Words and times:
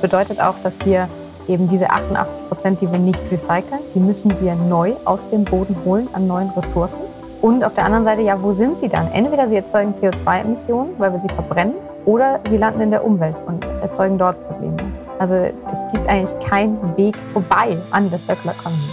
bedeutet 0.00 0.40
auch, 0.40 0.58
dass 0.62 0.78
wir 0.84 1.08
eben 1.48 1.68
diese 1.68 1.90
88 1.90 2.48
Prozent, 2.48 2.80
die 2.80 2.90
wir 2.90 2.98
nicht 2.98 3.22
recyceln, 3.30 3.80
die 3.94 4.00
müssen 4.00 4.32
wir 4.40 4.54
neu 4.54 4.92
aus 5.04 5.26
dem 5.26 5.44
Boden 5.44 5.76
holen 5.84 6.08
an 6.12 6.26
neuen 6.26 6.50
Ressourcen. 6.50 7.02
Und 7.40 7.64
auf 7.64 7.74
der 7.74 7.86
anderen 7.86 8.04
Seite, 8.04 8.22
ja, 8.22 8.42
wo 8.42 8.52
sind 8.52 8.76
sie 8.76 8.88
dann? 8.88 9.10
Entweder 9.12 9.48
sie 9.48 9.56
erzeugen 9.56 9.94
CO2-Emissionen, 9.94 10.90
weil 10.98 11.12
wir 11.12 11.18
sie 11.18 11.28
verbrennen, 11.28 11.74
oder 12.04 12.40
sie 12.48 12.56
landen 12.56 12.80
in 12.80 12.90
der 12.90 13.04
Umwelt 13.04 13.36
und 13.46 13.66
erzeugen 13.82 14.18
dort 14.18 14.36
Probleme. 14.46 14.76
Also 15.18 15.34
es 15.34 15.78
gibt 15.92 16.08
eigentlich 16.08 16.38
keinen 16.40 16.96
Weg 16.96 17.16
vorbei 17.32 17.76
an 17.90 18.08
der 18.10 18.18
Circular 18.18 18.54
Economy. 18.58 18.89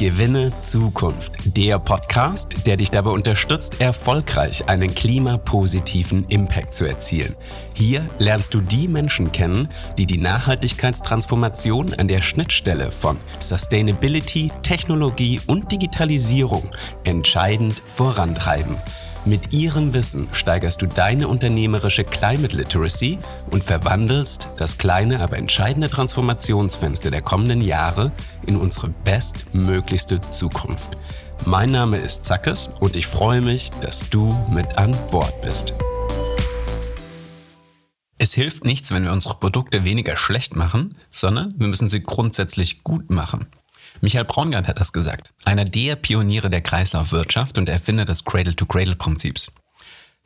Gewinne 0.00 0.50
Zukunft. 0.58 1.32
Der 1.44 1.78
Podcast, 1.78 2.66
der 2.66 2.78
dich 2.78 2.90
dabei 2.90 3.10
unterstützt, 3.10 3.82
erfolgreich 3.82 4.66
einen 4.66 4.94
klimapositiven 4.94 6.24
Impact 6.30 6.72
zu 6.72 6.86
erzielen. 6.86 7.36
Hier 7.74 8.08
lernst 8.16 8.54
du 8.54 8.62
die 8.62 8.88
Menschen 8.88 9.30
kennen, 9.30 9.68
die 9.98 10.06
die 10.06 10.16
Nachhaltigkeitstransformation 10.16 11.92
an 11.92 12.08
der 12.08 12.22
Schnittstelle 12.22 12.90
von 12.90 13.18
Sustainability, 13.40 14.50
Technologie 14.62 15.38
und 15.46 15.70
Digitalisierung 15.70 16.70
entscheidend 17.04 17.82
vorantreiben. 17.94 18.76
Mit 19.26 19.52
ihrem 19.52 19.92
Wissen 19.92 20.28
steigerst 20.32 20.80
du 20.80 20.86
deine 20.86 21.28
unternehmerische 21.28 22.04
Climate 22.04 22.56
Literacy 22.56 23.18
und 23.50 23.62
verwandelst 23.62 24.48
das 24.56 24.78
kleine, 24.78 25.20
aber 25.20 25.36
entscheidende 25.36 25.90
Transformationsfenster 25.90 27.10
der 27.10 27.20
kommenden 27.20 27.60
Jahre 27.60 28.12
in 28.46 28.56
unsere 28.56 28.88
bestmöglichste 28.88 30.22
Zukunft. 30.22 30.96
Mein 31.44 31.70
Name 31.70 31.98
ist 31.98 32.24
Zackes 32.24 32.70
und 32.80 32.96
ich 32.96 33.06
freue 33.06 33.42
mich, 33.42 33.68
dass 33.82 34.08
du 34.08 34.34
mit 34.50 34.78
an 34.78 34.96
Bord 35.10 35.38
bist. 35.42 35.74
Es 38.16 38.32
hilft 38.32 38.64
nichts, 38.64 38.90
wenn 38.90 39.04
wir 39.04 39.12
unsere 39.12 39.34
Produkte 39.34 39.84
weniger 39.84 40.16
schlecht 40.16 40.56
machen, 40.56 40.96
sondern 41.10 41.54
wir 41.58 41.68
müssen 41.68 41.90
sie 41.90 42.02
grundsätzlich 42.02 42.84
gut 42.84 43.10
machen. 43.10 43.46
Michael 44.02 44.24
Braungart 44.24 44.66
hat 44.66 44.80
das 44.80 44.92
gesagt. 44.92 45.32
Einer 45.44 45.66
der 45.66 45.94
Pioniere 45.94 46.48
der 46.48 46.62
Kreislaufwirtschaft 46.62 47.58
und 47.58 47.68
Erfinder 47.68 48.06
des 48.06 48.24
Cradle-to-Cradle-Prinzips. 48.24 49.52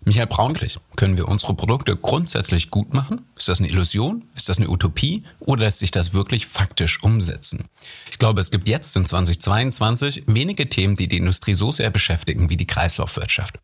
Michael 0.05 0.29
Braunglich, 0.29 0.79
können 0.97 1.17
wir 1.17 1.27
unsere 1.27 1.55
Produkte 1.55 1.97
grundsätzlich 1.97 2.71
gut 2.71 2.95
machen? 2.95 3.23
Ist 3.37 3.49
das 3.49 3.59
eine 3.59 3.69
Illusion? 3.69 4.29
Ist 4.37 4.49
das 4.49 4.59
eine 4.59 4.69
Utopie? 4.69 5.25
Oder 5.41 5.65
lässt 5.65 5.81
sich 5.81 5.91
das 5.91 6.13
wirklich 6.15 6.47
faktisch 6.47 7.03
umsetzen? 7.03 7.65
Ich 8.11 8.19
glaube, 8.19 8.41
es 8.41 8.53
gibt 8.53 8.69
jetzt 8.69 8.95
in 8.97 9.07
2022 9.07 10.25
wenige 10.27 10.69
Themen, 10.69 10.95
die 10.95 11.09
die 11.09 11.17
Industrie 11.17 11.55
so 11.55 11.73
sehr 11.73 11.91
beschäftigen 11.91 12.51
wie 12.51 12.57
die 12.57 12.67
Kreislaufwirtschaft. 12.67 13.59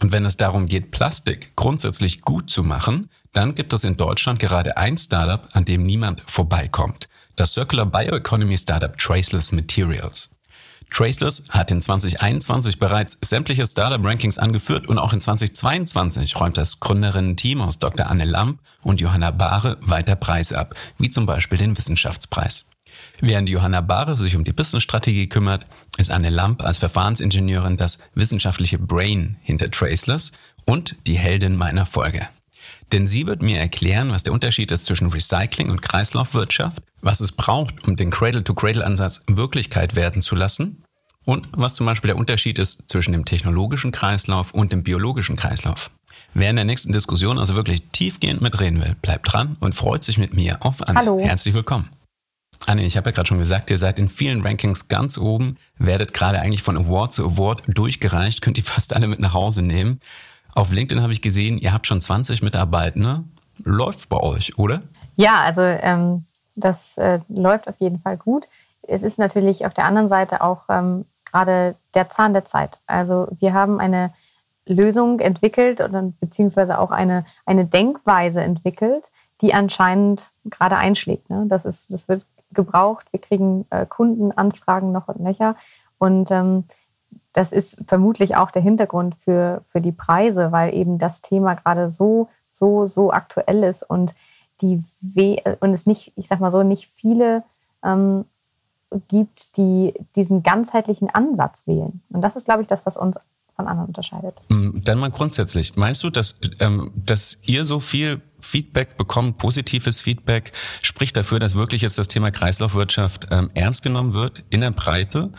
Und 0.00 0.10
wenn 0.10 0.24
es 0.24 0.36
darum 0.36 0.66
geht, 0.66 0.90
Plastik 0.90 1.54
grundsätzlich 1.54 2.22
gut 2.22 2.50
zu 2.50 2.64
machen, 2.64 3.10
dann 3.32 3.54
gibt 3.54 3.72
es 3.72 3.84
in 3.84 3.96
Deutschland 3.96 4.40
gerade 4.40 4.78
ein 4.78 4.96
Startup, 4.96 5.48
an 5.52 5.64
dem 5.64 5.84
niemand 5.84 6.22
vorbeikommt 6.26 7.08
das 7.38 7.52
Circular 7.52 7.86
Bioeconomy 7.86 8.58
Startup 8.58 8.96
Traceless 8.98 9.52
Materials. 9.52 10.28
Traceless 10.90 11.42
hat 11.50 11.70
in 11.70 11.80
2021 11.80 12.78
bereits 12.78 13.18
sämtliche 13.24 13.66
Startup-Rankings 13.66 14.38
angeführt 14.38 14.88
und 14.88 14.98
auch 14.98 15.12
in 15.12 15.20
2022 15.20 16.40
räumt 16.40 16.56
das 16.56 16.80
Gründerinnen-Team 16.80 17.60
aus 17.60 17.78
Dr. 17.78 18.08
Anne 18.08 18.24
Lamp 18.24 18.58
und 18.82 19.00
Johanna 19.00 19.30
Bahre 19.30 19.76
weiter 19.82 20.16
Preise 20.16 20.58
ab, 20.58 20.74
wie 20.98 21.10
zum 21.10 21.26
Beispiel 21.26 21.58
den 21.58 21.76
Wissenschaftspreis. 21.76 22.64
Während 23.20 23.48
Johanna 23.48 23.82
Bahre 23.82 24.16
sich 24.16 24.34
um 24.34 24.44
die 24.44 24.52
Business-Strategie 24.52 25.28
kümmert, 25.28 25.66
ist 25.98 26.10
Anne 26.10 26.30
Lamp 26.30 26.64
als 26.64 26.78
Verfahrensingenieurin 26.78 27.76
das 27.76 27.98
wissenschaftliche 28.14 28.78
Brain 28.78 29.36
hinter 29.42 29.70
Traceless 29.70 30.32
und 30.64 30.96
die 31.06 31.18
Heldin 31.18 31.56
meiner 31.56 31.86
Folge. 31.86 32.28
Denn 32.92 33.06
sie 33.06 33.26
wird 33.26 33.42
mir 33.42 33.58
erklären, 33.58 34.10
was 34.10 34.22
der 34.22 34.32
Unterschied 34.32 34.70
ist 34.70 34.86
zwischen 34.86 35.10
Recycling 35.10 35.70
und 35.70 35.82
Kreislaufwirtschaft, 35.82 36.82
was 37.00 37.20
es 37.20 37.32
braucht, 37.32 37.86
um 37.86 37.96
den 37.96 38.10
Cradle-to-Cradle-Ansatz 38.10 39.22
Wirklichkeit 39.28 39.94
werden 39.94 40.22
zu 40.22 40.34
lassen 40.34 40.84
und 41.24 41.48
was 41.52 41.74
zum 41.74 41.86
Beispiel 41.86 42.08
der 42.08 42.16
Unterschied 42.16 42.58
ist 42.58 42.82
zwischen 42.88 43.12
dem 43.12 43.24
technologischen 43.24 43.92
Kreislauf 43.92 44.52
und 44.52 44.72
dem 44.72 44.82
biologischen 44.82 45.36
Kreislauf. 45.36 45.90
Wer 46.34 46.50
in 46.50 46.56
der 46.56 46.64
nächsten 46.64 46.92
Diskussion 46.92 47.38
also 47.38 47.54
wirklich 47.54 47.82
tiefgehend 47.92 48.40
mitreden 48.40 48.80
will, 48.80 48.96
bleibt 49.00 49.32
dran 49.32 49.56
und 49.60 49.74
freut 49.74 50.04
sich 50.04 50.18
mit 50.18 50.34
mir 50.34 50.58
auf 50.60 50.86
Anne. 50.86 50.98
Hallo. 50.98 51.18
Herzlich 51.20 51.54
willkommen. 51.54 51.88
Anne, 52.66 52.84
ich 52.84 52.96
habe 52.96 53.10
ja 53.10 53.14
gerade 53.14 53.28
schon 53.28 53.38
gesagt, 53.38 53.70
ihr 53.70 53.78
seid 53.78 53.98
in 53.98 54.08
vielen 54.08 54.42
Rankings 54.42 54.88
ganz 54.88 55.16
oben, 55.16 55.56
werdet 55.78 56.12
gerade 56.12 56.40
eigentlich 56.40 56.62
von 56.62 56.76
Award 56.76 57.12
zu 57.12 57.24
Award 57.24 57.62
durchgereicht, 57.66 58.42
könnt 58.42 58.58
ihr 58.58 58.64
fast 58.64 58.94
alle 58.94 59.06
mit 59.06 59.20
nach 59.20 59.32
Hause 59.32 59.62
nehmen. 59.62 60.00
Auf 60.54 60.72
LinkedIn 60.72 61.02
habe 61.02 61.12
ich 61.12 61.22
gesehen, 61.22 61.58
ihr 61.58 61.72
habt 61.72 61.86
schon 61.86 62.00
20 62.00 62.42
Mitarbeitende. 62.42 63.24
Läuft 63.64 64.08
bei 64.08 64.18
euch, 64.18 64.58
oder? 64.58 64.82
Ja, 65.16 65.42
also 65.42 65.62
ähm, 65.62 66.24
das 66.58 66.96
äh, 66.96 67.20
läuft 67.28 67.68
auf 67.68 67.76
jeden 67.78 67.98
Fall 67.98 68.16
gut. 68.16 68.46
Es 68.82 69.02
ist 69.02 69.18
natürlich 69.18 69.66
auf 69.66 69.74
der 69.74 69.84
anderen 69.84 70.08
Seite 70.08 70.42
auch 70.42 70.64
ähm, 70.68 71.04
gerade 71.24 71.76
der 71.94 72.08
Zahn 72.08 72.32
der 72.32 72.44
Zeit. 72.44 72.80
Also 72.86 73.28
wir 73.38 73.52
haben 73.52 73.80
eine 73.80 74.12
Lösung 74.66 75.20
entwickelt 75.20 75.80
oder 75.80 76.12
beziehungsweise 76.20 76.78
auch 76.78 76.90
eine, 76.90 77.24
eine 77.46 77.64
Denkweise 77.64 78.42
entwickelt, 78.42 79.10
die 79.40 79.54
anscheinend 79.54 80.30
gerade 80.44 80.76
einschlägt. 80.76 81.30
Ne? 81.30 81.44
Das, 81.48 81.64
ist, 81.64 81.92
das 81.92 82.08
wird 82.08 82.24
gebraucht. 82.52 83.06
Wir 83.12 83.20
kriegen 83.20 83.66
äh, 83.70 83.86
Kundenanfragen 83.86 84.92
noch 84.92 85.08
und 85.08 85.20
nöcher. 85.20 85.56
Und 85.98 86.30
ähm, 86.30 86.64
das 87.32 87.52
ist 87.52 87.76
vermutlich 87.86 88.36
auch 88.36 88.50
der 88.50 88.62
Hintergrund 88.62 89.16
für, 89.16 89.62
für 89.66 89.80
die 89.80 89.92
Preise, 89.92 90.52
weil 90.52 90.74
eben 90.74 90.98
das 90.98 91.20
Thema 91.20 91.54
gerade 91.54 91.88
so, 91.88 92.28
so, 92.48 92.84
so 92.84 93.12
aktuell 93.12 93.62
ist 93.62 93.88
und 93.88 94.14
die 94.60 94.82
We 95.00 95.42
und 95.60 95.72
es 95.72 95.86
nicht, 95.86 96.12
ich 96.16 96.26
sag 96.26 96.40
mal 96.40 96.50
so, 96.50 96.62
nicht 96.62 96.86
viele 96.86 97.44
ähm, 97.84 98.24
gibt, 99.08 99.56
die 99.56 99.94
diesen 100.16 100.42
ganzheitlichen 100.42 101.10
Ansatz 101.10 101.66
wählen. 101.66 102.02
Und 102.10 102.22
das 102.22 102.36
ist, 102.36 102.44
glaube 102.44 102.62
ich, 102.62 102.68
das, 102.68 102.86
was 102.86 102.96
uns 102.96 103.18
von 103.54 103.66
anderen 103.66 103.88
unterscheidet. 103.88 104.34
Mm, 104.48 104.78
dann 104.84 104.98
mal 104.98 105.10
grundsätzlich. 105.10 105.76
Meinst 105.76 106.04
du, 106.04 106.10
dass, 106.10 106.36
ähm, 106.60 106.92
dass 106.94 107.38
ihr 107.42 107.64
so 107.64 107.80
viel 107.80 108.22
Feedback 108.40 108.96
bekommt, 108.96 109.38
positives 109.38 110.00
Feedback, 110.00 110.52
spricht 110.82 111.16
dafür, 111.16 111.38
dass 111.38 111.54
wirklich 111.54 111.82
jetzt 111.82 111.98
das 111.98 112.08
Thema 112.08 112.30
Kreislaufwirtschaft 112.30 113.28
ähm, 113.30 113.50
ernst 113.54 113.82
genommen 113.82 114.14
wird 114.14 114.44
in 114.50 114.60
der 114.60 114.70
Breite? 114.70 115.30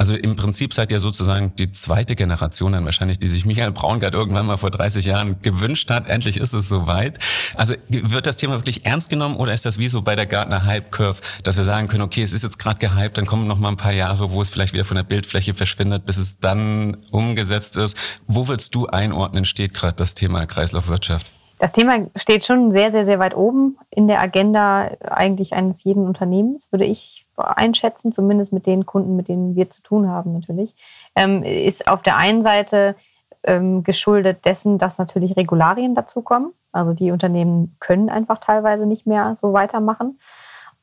Also 0.00 0.14
im 0.14 0.34
Prinzip 0.34 0.72
seid 0.72 0.92
ihr 0.92 0.98
sozusagen 0.98 1.54
die 1.56 1.72
zweite 1.72 2.16
Generation 2.16 2.72
dann 2.72 2.86
wahrscheinlich, 2.86 3.18
die 3.18 3.28
sich 3.28 3.44
Michael 3.44 3.70
Braungart 3.70 4.14
irgendwann 4.14 4.46
mal 4.46 4.56
vor 4.56 4.70
30 4.70 5.04
Jahren 5.04 5.42
gewünscht 5.42 5.90
hat. 5.90 6.08
Endlich 6.08 6.38
ist 6.38 6.54
es 6.54 6.70
soweit. 6.70 7.18
Also 7.54 7.74
wird 7.90 8.26
das 8.26 8.36
Thema 8.36 8.54
wirklich 8.54 8.86
ernst 8.86 9.10
genommen 9.10 9.36
oder 9.36 9.52
ist 9.52 9.66
das 9.66 9.76
wie 9.76 9.88
so 9.88 10.00
bei 10.00 10.16
der 10.16 10.24
Gartner 10.24 10.64
Hype 10.64 10.90
Curve, 10.90 11.20
dass 11.42 11.58
wir 11.58 11.64
sagen 11.64 11.86
können, 11.86 12.00
okay, 12.00 12.22
es 12.22 12.32
ist 12.32 12.42
jetzt 12.42 12.58
gerade 12.58 12.78
gehypt, 12.78 13.18
dann 13.18 13.26
kommen 13.26 13.46
noch 13.46 13.58
mal 13.58 13.68
ein 13.68 13.76
paar 13.76 13.92
Jahre, 13.92 14.30
wo 14.30 14.40
es 14.40 14.48
vielleicht 14.48 14.72
wieder 14.72 14.84
von 14.84 14.94
der 14.94 15.04
Bildfläche 15.04 15.52
verschwindet, 15.52 16.06
bis 16.06 16.16
es 16.16 16.38
dann 16.40 16.96
umgesetzt 17.10 17.76
ist. 17.76 17.94
Wo 18.26 18.48
willst 18.48 18.74
du 18.74 18.86
einordnen, 18.86 19.44
steht 19.44 19.74
gerade 19.74 19.96
das 19.96 20.14
Thema 20.14 20.46
Kreislaufwirtschaft? 20.46 21.30
Das 21.60 21.70
Thema 21.72 22.06
steht 22.16 22.44
schon 22.46 22.72
sehr, 22.72 22.90
sehr, 22.90 23.04
sehr 23.04 23.18
weit 23.18 23.36
oben 23.36 23.76
in 23.90 24.08
der 24.08 24.22
Agenda 24.22 24.92
eigentlich 25.02 25.52
eines 25.52 25.84
jeden 25.84 26.06
Unternehmens, 26.06 26.72
würde 26.72 26.86
ich 26.86 27.26
einschätzen, 27.36 28.12
zumindest 28.12 28.54
mit 28.54 28.64
den 28.64 28.86
Kunden, 28.86 29.14
mit 29.14 29.28
denen 29.28 29.56
wir 29.56 29.68
zu 29.68 29.82
tun 29.82 30.08
haben 30.08 30.32
natürlich. 30.32 30.74
Ähm, 31.14 31.42
ist 31.42 31.86
auf 31.86 32.00
der 32.00 32.16
einen 32.16 32.40
Seite 32.40 32.96
ähm, 33.44 33.84
geschuldet 33.84 34.46
dessen, 34.46 34.78
dass 34.78 34.96
natürlich 34.96 35.36
Regularien 35.36 35.94
dazukommen. 35.94 36.54
Also 36.72 36.94
die 36.94 37.10
Unternehmen 37.10 37.76
können 37.78 38.08
einfach 38.08 38.38
teilweise 38.38 38.86
nicht 38.86 39.06
mehr 39.06 39.34
so 39.36 39.52
weitermachen. 39.52 40.18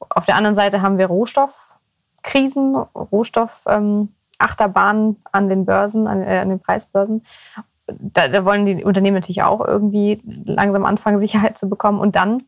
Auf 0.09 0.27
der 0.27 0.35
anderen 0.35 0.53
Seite 0.53 0.83
haben 0.83 0.99
wir 0.99 1.07
Rohstoffkrisen, 1.07 2.75
Rohstoffachterbahnen 2.75 5.09
ähm, 5.09 5.17
an 5.31 5.49
den 5.49 5.65
Börsen, 5.65 6.05
an, 6.05 6.21
äh, 6.21 6.37
an 6.37 6.49
den 6.49 6.59
Preisbörsen 6.59 7.23
da, 7.87 8.27
da 8.27 8.45
wollen 8.45 8.65
die 8.65 8.83
Unternehmen 8.83 9.15
natürlich 9.15 9.43
auch 9.43 9.65
irgendwie 9.65 10.21
langsam 10.45 10.85
anfangen, 10.85 11.17
Sicherheit 11.19 11.57
zu 11.57 11.69
bekommen. 11.69 11.99
Und 11.99 12.15
dann 12.15 12.43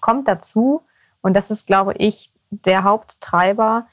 kommt 0.00 0.28
dazu, 0.28 0.82
und 1.20 1.34
das 1.34 1.50
ist, 1.50 1.66
glaube 1.66 1.94
ich, 1.94 2.32
der 2.50 2.84
Haupttreiber, 2.84 3.86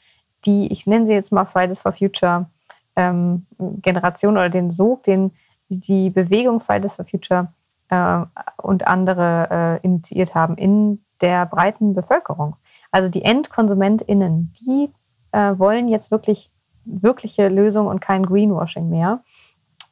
die, 0.45 0.71
ich 0.71 0.85
nenne 0.85 1.05
sie 1.05 1.13
jetzt 1.13 1.31
mal 1.31 1.45
Fridays 1.45 1.81
for 1.81 1.93
Future 1.93 2.47
ähm, 2.95 3.47
Generation 3.57 4.33
oder 4.33 4.49
den 4.49 4.69
Sog, 4.69 5.03
den 5.03 5.31
die 5.69 6.09
Bewegung 6.09 6.59
Fridays 6.59 6.95
for 6.95 7.05
Future 7.05 7.51
äh, 7.89 8.21
und 8.57 8.85
andere 8.87 9.79
äh, 9.81 9.85
initiiert 9.85 10.35
haben 10.35 10.57
in 10.57 11.03
der 11.21 11.45
breiten 11.45 11.93
Bevölkerung. 11.93 12.57
Also 12.91 13.09
die 13.09 13.23
EndkonsumentInnen, 13.23 14.53
die 14.61 14.91
äh, 15.31 15.57
wollen 15.57 15.87
jetzt 15.87 16.11
wirklich 16.11 16.51
wirkliche 16.85 17.47
Lösungen 17.47 17.87
und 17.87 18.01
kein 18.01 18.25
Greenwashing 18.25 18.89
mehr 18.89 19.23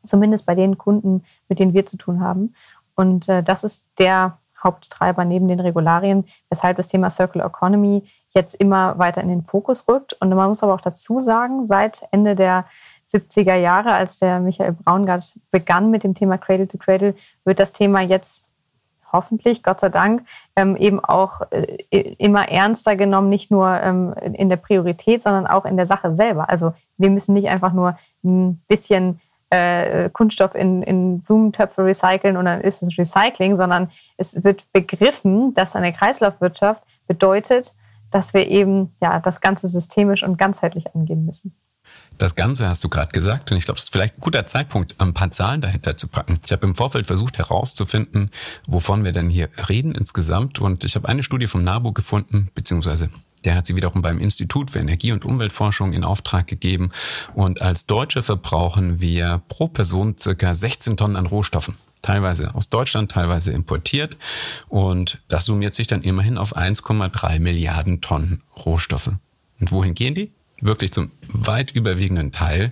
zumindest 0.03 0.45
bei 0.45 0.56
den 0.56 0.77
Kunden, 0.77 1.24
mit 1.48 1.59
denen 1.59 1.74
wir 1.74 1.86
zu 1.86 1.98
tun 1.98 2.21
haben. 2.21 2.53
Und 2.95 3.30
äh, 3.30 3.44
das 3.44 3.63
ist 3.63 3.83
der 3.98 4.38
Haupttreiber 4.63 5.25
neben 5.25 5.48
den 5.48 5.59
Regularien, 5.59 6.25
weshalb 6.50 6.77
das 6.77 6.88
Thema 6.88 7.09
Circular 7.09 7.48
Economy 7.48 8.03
jetzt 8.30 8.56
immer 8.56 8.98
weiter 9.00 9.21
in 9.21 9.30
den 9.30 9.44
Fokus 9.44 9.88
rückt. 9.88 10.13
Und 10.13 10.30
man 10.30 10.50
muss 10.50 10.63
aber 10.63 10.74
auch 10.74 10.81
dazu 10.81 11.19
sagen, 11.19 11.65
seit 11.65 12.07
Ende 12.12 12.36
der 12.36 12.65
70er 13.12 13.56
Jahre, 13.56 13.92
als 13.94 14.19
der 14.19 14.39
Michael 14.39 14.74
Braungart 14.74 15.33
begann 15.51 15.92
mit 15.92 16.03
dem 16.03 16.13
Thema 16.13 16.38
Cradle 16.38 16.68
to 16.68 16.77
Cradle, 16.77 17.15
wird 17.44 17.59
das 17.59 17.74
Thema 17.74 18.01
jetzt 18.01 18.45
hoffentlich, 19.12 19.63
Gott 19.63 19.81
sei 19.81 19.89
Dank, 19.89 20.25
ähm, 20.56 20.77
eben 20.77 21.03
auch 21.03 21.42
äh, 21.51 22.15
immer 22.18 22.48
ernster 22.48 22.95
genommen, 22.95 23.27
nicht 23.27 23.51
nur 23.51 23.69
ähm, 23.69 24.13
in 24.33 24.48
der 24.48 24.56
Priorität, 24.56 25.21
sondern 25.21 25.48
auch 25.48 25.65
in 25.65 25.75
der 25.75 25.86
Sache 25.86 26.13
selber. 26.13 26.50
Also 26.50 26.74
wir 26.98 27.09
müssen 27.09 27.33
nicht 27.33 27.50
einfach 27.50 27.74
nur 27.74 27.98
ein 28.24 28.62
bisschen 28.69 29.19
äh, 29.51 30.09
Kunststoff 30.09 30.56
in, 30.56 30.81
in 30.81 31.19
Blumentöpfe 31.19 31.83
recyceln 31.83 32.38
und 32.38 32.45
dann 32.45 32.62
ist 32.62 32.81
es 32.81 32.98
Recycling, 32.98 33.56
sondern 33.56 33.92
es 34.18 34.44
wird 34.44 34.71
begriffen, 34.74 35.53
dass 35.53 35.75
eine 35.75 35.94
Kreislaufwirtschaft 35.94 36.83
bedeutet, 37.07 37.74
dass 38.09 38.33
wir 38.33 38.48
eben 38.48 38.95
ja, 39.01 39.19
das 39.19 39.42
Ganze 39.42 39.68
systemisch 39.68 40.24
und 40.24 40.38
ganzheitlich 40.38 40.95
angehen 40.95 41.25
müssen. 41.25 41.56
Das 42.18 42.36
Ganze 42.36 42.69
hast 42.69 42.83
du 42.83 42.89
gerade 42.89 43.12
gesagt 43.12 43.51
und 43.51 43.57
ich 43.57 43.65
glaube, 43.65 43.77
es 43.77 43.86
ist 43.86 43.92
vielleicht 43.92 44.18
ein 44.18 44.21
guter 44.21 44.45
Zeitpunkt, 44.45 44.95
ein 45.01 45.13
paar 45.13 45.31
Zahlen 45.31 45.59
dahinter 45.59 45.98
zu 45.98 46.07
packen. 46.07 46.39
Ich 46.45 46.51
habe 46.51 46.65
im 46.65 46.75
Vorfeld 46.75 47.07
versucht 47.07 47.38
herauszufinden, 47.38 48.30
wovon 48.68 49.03
wir 49.03 49.12
denn 49.12 49.30
hier 49.30 49.50
reden 49.68 49.94
insgesamt 49.94 50.59
und 50.59 50.83
ich 50.83 50.95
habe 50.95 51.09
eine 51.09 51.24
Studie 51.24 51.48
vom 51.48 51.63
NABU 51.63 51.94
gefunden, 51.94 52.50
beziehungsweise 52.53 53.09
der 53.45 53.55
hat 53.55 53.67
sie 53.67 53.75
wiederum 53.75 54.01
beim 54.01 54.19
Institut 54.19 54.71
für 54.71 54.79
Energie- 54.79 55.11
und 55.11 55.25
Umweltforschung 55.25 55.93
in 55.93 56.03
Auftrag 56.03 56.47
gegeben 56.47 56.91
und 57.33 57.61
als 57.61 57.85
Deutsche 57.85 58.21
verbrauchen 58.21 59.01
wir 59.01 59.41
pro 59.47 59.67
Person 59.67 60.17
circa 60.17 60.53
16 60.53 60.97
Tonnen 60.97 61.15
an 61.15 61.25
Rohstoffen 61.25 61.75
teilweise 62.01 62.55
aus 62.55 62.69
Deutschland, 62.69 63.11
teilweise 63.11 63.51
importiert. 63.51 64.17
Und 64.69 65.21
das 65.27 65.45
summiert 65.45 65.75
sich 65.75 65.85
dann 65.85 66.01
immerhin 66.01 66.39
auf 66.39 66.57
1,3 66.57 67.39
Milliarden 67.39 68.01
Tonnen 68.01 68.41
Rohstoffe. 68.65 69.11
Und 69.59 69.71
wohin 69.71 69.93
gehen 69.93 70.15
die? 70.15 70.31
wirklich 70.61 70.91
zum 70.91 71.11
weit 71.27 71.71
überwiegenden 71.71 72.31
Teil 72.31 72.71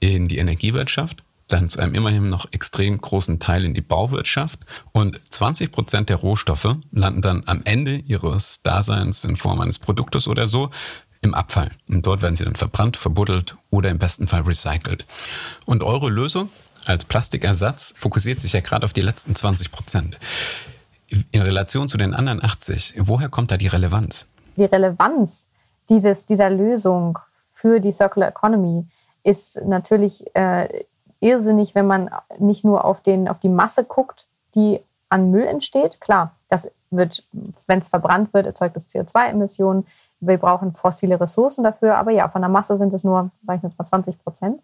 in 0.00 0.28
die 0.28 0.38
Energiewirtschaft, 0.38 1.22
dann 1.48 1.68
zu 1.68 1.80
einem 1.80 1.94
immerhin 1.94 2.28
noch 2.28 2.46
extrem 2.52 3.00
großen 3.00 3.40
Teil 3.40 3.64
in 3.64 3.74
die 3.74 3.80
Bauwirtschaft 3.80 4.60
und 4.92 5.20
20 5.30 5.72
Prozent 5.72 6.08
der 6.10 6.16
Rohstoffe 6.16 6.76
landen 6.92 7.22
dann 7.22 7.42
am 7.46 7.62
Ende 7.64 7.96
ihres 7.96 8.60
Daseins 8.62 9.24
in 9.24 9.36
Form 9.36 9.60
eines 9.60 9.78
Produktes 9.78 10.28
oder 10.28 10.46
so 10.46 10.70
im 11.22 11.34
Abfall. 11.34 11.70
Und 11.88 12.06
dort 12.06 12.22
werden 12.22 12.36
sie 12.36 12.44
dann 12.44 12.54
verbrannt, 12.54 12.96
verbuddelt 12.96 13.56
oder 13.70 13.90
im 13.90 13.98
besten 13.98 14.26
Fall 14.26 14.42
recycelt. 14.42 15.06
Und 15.64 15.82
eure 15.82 16.10
Lösung 16.10 16.50
als 16.84 17.04
Plastikersatz 17.04 17.94
fokussiert 17.98 18.40
sich 18.40 18.52
ja 18.52 18.60
gerade 18.60 18.84
auf 18.84 18.92
die 18.92 19.00
letzten 19.00 19.34
20 19.34 19.72
Prozent. 19.72 20.18
In 21.32 21.42
Relation 21.42 21.88
zu 21.88 21.96
den 21.96 22.14
anderen 22.14 22.44
80, 22.44 22.94
woher 22.98 23.28
kommt 23.28 23.50
da 23.50 23.56
die 23.56 23.66
Relevanz? 23.66 24.26
Die 24.56 24.64
Relevanz 24.64 25.46
dieses, 25.88 26.26
dieser 26.26 26.50
Lösung 26.50 27.18
für 27.54 27.80
die 27.80 27.92
Circular 27.92 28.28
Economy 28.28 28.86
ist 29.22 29.60
natürlich 29.64 30.24
äh, 30.34 30.84
irrsinnig, 31.20 31.74
wenn 31.74 31.86
man 31.86 32.10
nicht 32.38 32.64
nur 32.64 32.84
auf, 32.84 33.00
den, 33.00 33.28
auf 33.28 33.38
die 33.38 33.48
Masse 33.48 33.84
guckt, 33.84 34.26
die 34.54 34.82
an 35.08 35.30
Müll 35.30 35.46
entsteht. 35.46 36.00
Klar, 36.00 36.32
das 36.48 36.70
wird, 36.90 37.26
wenn 37.66 37.78
es 37.78 37.88
verbrannt 37.88 38.32
wird, 38.34 38.46
erzeugt 38.46 38.76
es 38.76 38.88
CO2-Emissionen. 38.88 39.86
Wir 40.20 40.38
brauchen 40.38 40.72
fossile 40.72 41.20
Ressourcen 41.20 41.62
dafür. 41.62 41.96
Aber 41.96 42.10
ja, 42.10 42.28
von 42.28 42.42
der 42.42 42.48
Masse 42.48 42.76
sind 42.76 42.94
es 42.94 43.04
nur, 43.04 43.30
sage 43.42 43.58
ich 43.58 43.62
jetzt 43.62 43.78
mal, 43.78 43.84
20 43.84 44.22
Prozent. 44.22 44.62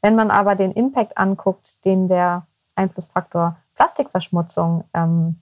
Wenn 0.00 0.16
man 0.16 0.30
aber 0.30 0.54
den 0.54 0.72
Impact 0.72 1.16
anguckt, 1.16 1.84
den 1.84 2.08
der 2.08 2.46
Einflussfaktor 2.74 3.56
Plastikverschmutzung 3.74 4.84
ähm, 4.92 5.36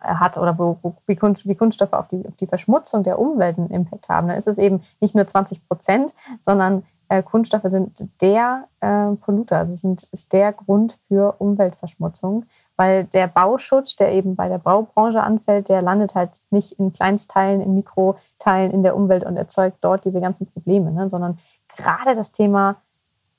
hat 0.00 0.38
oder 0.38 0.58
wo, 0.58 0.78
wo, 0.82 0.94
wie, 1.06 1.16
Kunst, 1.16 1.46
wie, 1.46 1.54
Kunststoffe 1.54 1.92
auf 1.92 2.08
die, 2.08 2.26
auf 2.26 2.36
die 2.36 2.46
Verschmutzung 2.46 3.02
der 3.02 3.18
Umwelt 3.18 3.58
einen 3.58 3.70
Impact 3.70 4.08
haben, 4.08 4.28
dann 4.28 4.38
ist 4.38 4.48
es 4.48 4.58
eben 4.58 4.80
nicht 5.00 5.14
nur 5.14 5.26
20 5.26 5.68
Prozent, 5.68 6.14
sondern 6.40 6.84
äh, 7.10 7.24
Kunststoffe 7.24 7.64
sind 7.64 8.08
der 8.20 8.68
äh, 8.78 9.16
Polluter, 9.16 9.58
also 9.58 9.74
sind, 9.74 10.04
ist 10.12 10.32
der 10.32 10.52
Grund 10.52 10.92
für 10.92 11.34
Umweltverschmutzung, 11.40 12.46
weil 12.76 13.04
der 13.04 13.26
Bauschutt, 13.26 13.98
der 13.98 14.12
eben 14.12 14.36
bei 14.36 14.48
der 14.48 14.58
Baubranche 14.58 15.20
anfällt, 15.20 15.68
der 15.68 15.82
landet 15.82 16.14
halt 16.14 16.40
nicht 16.50 16.78
in 16.78 16.92
Kleinstteilen, 16.92 17.60
in 17.60 17.74
Mikroteilen 17.74 18.70
in 18.70 18.84
der 18.84 18.94
Umwelt 18.94 19.24
und 19.24 19.36
erzeugt 19.36 19.78
dort 19.80 20.04
diese 20.04 20.20
ganzen 20.20 20.46
Probleme, 20.46 20.92
ne? 20.92 21.10
sondern 21.10 21.36
gerade 21.76 22.14
das 22.14 22.30
Thema 22.30 22.76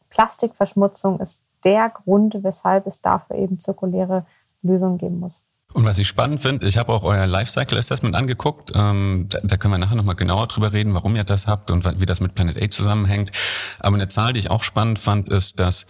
Plastikverschmutzung 0.09 1.21
ist 1.21 1.39
der 1.63 1.89
Grund, 1.89 2.43
weshalb 2.43 2.85
es 2.87 2.99
dafür 2.99 3.37
eben 3.37 3.57
zirkuläre 3.57 4.25
Lösungen 4.63 4.97
geben 4.97 5.21
muss. 5.21 5.41
Und 5.73 5.85
was 5.85 5.97
ich 5.99 6.07
spannend 6.07 6.41
finde, 6.41 6.67
ich 6.67 6.77
habe 6.77 6.91
auch 6.91 7.03
euer 7.03 7.25
Lifecycle 7.27 7.77
Assessment 7.77 8.15
angeguckt. 8.15 8.71
Ähm, 8.75 9.27
da, 9.29 9.39
da, 9.43 9.57
können 9.57 9.73
wir 9.73 9.77
nachher 9.77 9.95
nochmal 9.95 10.15
genauer 10.15 10.47
drüber 10.47 10.73
reden, 10.73 10.93
warum 10.93 11.15
ihr 11.15 11.23
das 11.23 11.47
habt 11.47 11.71
und 11.71 12.01
wie 12.01 12.05
das 12.05 12.19
mit 12.19 12.35
Planet 12.35 12.61
A 12.61 12.69
zusammenhängt. 12.69 13.31
Aber 13.79 13.95
eine 13.95 14.07
Zahl, 14.07 14.33
die 14.33 14.39
ich 14.39 14.51
auch 14.51 14.63
spannend 14.63 14.99
fand, 14.99 15.29
ist, 15.29 15.59
dass 15.59 15.85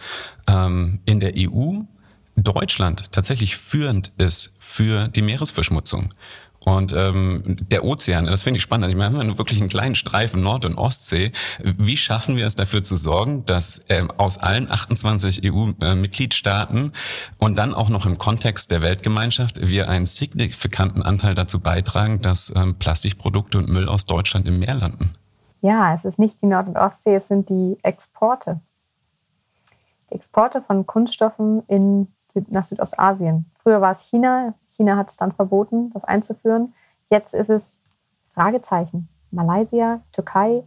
ähm, 0.46 1.00
in 1.04 1.20
der 1.20 1.32
EU 1.36 1.80
Deutschland 2.36 3.12
tatsächlich 3.12 3.56
führend 3.56 4.12
ist 4.18 4.54
für 4.58 5.08
die 5.08 5.22
Meeresverschmutzung. 5.22 6.10
Und 6.64 6.92
ähm, 6.92 7.56
der 7.70 7.84
Ozean, 7.84 8.26
das 8.26 8.44
finde 8.44 8.58
ich 8.58 8.62
spannend. 8.62 8.84
Also 8.84 8.96
wir 8.96 9.04
haben 9.04 9.16
ja 9.16 9.38
wirklich 9.38 9.60
einen 9.60 9.68
kleinen 9.68 9.96
Streifen 9.96 10.42
Nord- 10.42 10.64
und 10.64 10.78
Ostsee. 10.78 11.32
Wie 11.60 11.96
schaffen 11.96 12.36
wir 12.36 12.46
es 12.46 12.54
dafür 12.54 12.84
zu 12.84 12.94
sorgen, 12.94 13.44
dass 13.44 13.80
ähm, 13.88 14.10
aus 14.16 14.38
allen 14.38 14.70
28 14.70 15.42
EU-Mitgliedstaaten 15.44 16.92
und 17.38 17.58
dann 17.58 17.74
auch 17.74 17.88
noch 17.88 18.06
im 18.06 18.16
Kontext 18.16 18.70
der 18.70 18.80
Weltgemeinschaft 18.80 19.66
wir 19.66 19.88
einen 19.88 20.06
signifikanten 20.06 21.02
Anteil 21.02 21.34
dazu 21.34 21.58
beitragen, 21.58 22.20
dass 22.20 22.52
ähm, 22.54 22.76
Plastikprodukte 22.76 23.58
und 23.58 23.68
Müll 23.68 23.88
aus 23.88 24.06
Deutschland 24.06 24.46
im 24.46 24.60
Meer 24.60 24.74
landen? 24.74 25.12
Ja, 25.62 25.94
es 25.94 26.04
ist 26.04 26.18
nicht 26.18 26.40
die 26.42 26.46
Nord- 26.46 26.68
und 26.68 26.76
Ostsee, 26.76 27.16
es 27.16 27.28
sind 27.28 27.48
die 27.48 27.76
Exporte. 27.82 28.60
Die 30.10 30.14
Exporte 30.14 30.62
von 30.62 30.86
Kunststoffen 30.86 31.62
in, 31.66 32.08
nach 32.50 32.64
Südostasien. 32.64 33.46
Früher 33.58 33.80
war 33.80 33.92
es 33.92 34.02
China, 34.02 34.54
China 34.76 34.96
hat 34.96 35.10
es 35.10 35.16
dann 35.16 35.32
verboten, 35.32 35.90
das 35.92 36.04
einzuführen. 36.04 36.74
Jetzt 37.10 37.34
ist 37.34 37.50
es 37.50 37.80
Fragezeichen. 38.34 39.08
Malaysia, 39.30 40.00
Türkei. 40.12 40.62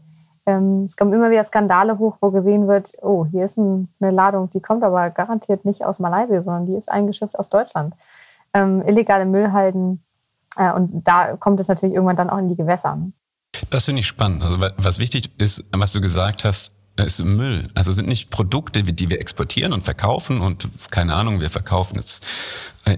Ähm, 0.46 0.84
es 0.86 0.96
kommen 0.96 1.14
immer 1.14 1.32
wieder 1.32 1.44
Skandale 1.44 1.98
hoch, 1.98 2.18
wo 2.22 2.32
gesehen 2.32 2.68
wird, 2.68 2.92
oh, 3.02 3.26
hier 3.26 3.46
ist 3.46 3.58
eine 3.58 3.88
Ladung, 4.00 4.50
die 4.50 4.62
kommt 4.62 4.84
aber 4.84 5.10
garantiert 5.10 5.66
nicht 5.66 5.84
aus 5.84 6.00
Malaysia, 6.00 6.42
sondern 6.42 6.66
die 6.68 6.76
ist 6.76 6.90
eingeschifft 6.90 7.38
aus 7.38 7.50
Deutschland. 7.50 7.96
Ähm, 8.54 8.84
illegale 8.86 9.26
Müllhalden. 9.26 10.04
Äh, 10.58 10.72
und 10.74 11.08
da 11.08 11.36
kommt 11.36 11.60
es 11.60 11.68
natürlich 11.68 11.96
irgendwann 11.96 12.16
dann 12.16 12.30
auch 12.30 12.38
in 12.38 12.48
die 12.48 12.56
Gewässer. 12.56 13.00
Das 13.70 13.86
finde 13.86 14.02
ich 14.02 14.08
spannend. 14.08 14.44
Also 14.44 14.60
was 14.78 15.00
wichtig 15.00 15.32
ist, 15.40 15.64
was 15.72 15.94
du 15.94 16.02
gesagt 16.02 16.44
hast, 16.44 16.72
ist 16.98 17.20
Müll. 17.24 17.70
Also 17.76 17.92
sind 17.92 18.08
nicht 18.08 18.30
Produkte, 18.30 18.84
die 18.84 19.10
wir 19.10 19.20
exportieren 19.20 19.74
und 19.74 19.84
verkaufen 19.84 20.42
und 20.42 20.70
keine 20.92 21.16
Ahnung, 21.16 21.42
wir 21.42 21.50
verkaufen 21.50 21.96
jetzt 21.96 22.24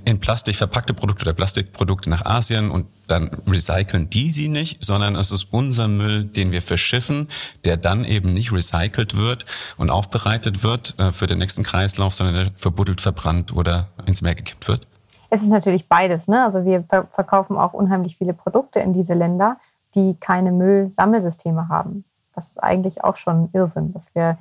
in 0.05 0.19
Plastik 0.19 0.55
verpackte 0.55 0.93
Produkte 0.93 1.23
oder 1.23 1.33
Plastikprodukte 1.33 2.09
nach 2.09 2.25
Asien 2.25 2.71
und 2.71 2.87
dann 3.07 3.29
recyceln 3.47 4.09
die 4.09 4.29
sie 4.29 4.49
nicht, 4.49 4.83
sondern 4.83 5.15
es 5.15 5.31
ist 5.31 5.47
unser 5.51 5.87
Müll, 5.87 6.25
den 6.25 6.51
wir 6.51 6.61
verschiffen, 6.61 7.29
der 7.63 7.77
dann 7.77 8.03
eben 8.03 8.33
nicht 8.33 8.51
recycelt 8.51 9.15
wird 9.15 9.45
und 9.77 9.89
aufbereitet 9.89 10.61
wird 10.63 10.99
äh, 10.99 11.11
für 11.11 11.25
den 11.25 11.37
nächsten 11.37 11.63
Kreislauf, 11.63 12.13
sondern 12.13 12.35
der 12.35 12.51
verbuddelt, 12.55 12.99
verbrannt 12.99 13.55
oder 13.55 13.87
ins 14.05 14.21
Meer 14.21 14.35
gekippt 14.35 14.67
wird. 14.67 14.87
Es 15.29 15.41
ist 15.41 15.49
natürlich 15.49 15.87
beides. 15.87 16.27
Ne? 16.27 16.43
Also 16.43 16.65
wir 16.65 16.83
verkaufen 16.83 17.57
auch 17.57 17.73
unheimlich 17.73 18.17
viele 18.17 18.33
Produkte 18.33 18.79
in 18.79 18.93
diese 18.93 19.13
Länder, 19.13 19.57
die 19.95 20.15
keine 20.19 20.51
Müllsammelsysteme 20.51 21.69
haben. 21.69 22.03
Das 22.35 22.49
ist 22.49 22.61
eigentlich 22.61 23.03
auch 23.03 23.15
schon 23.15 23.49
Irrsinn, 23.53 23.93
dass 23.93 24.13
wir 24.13 24.37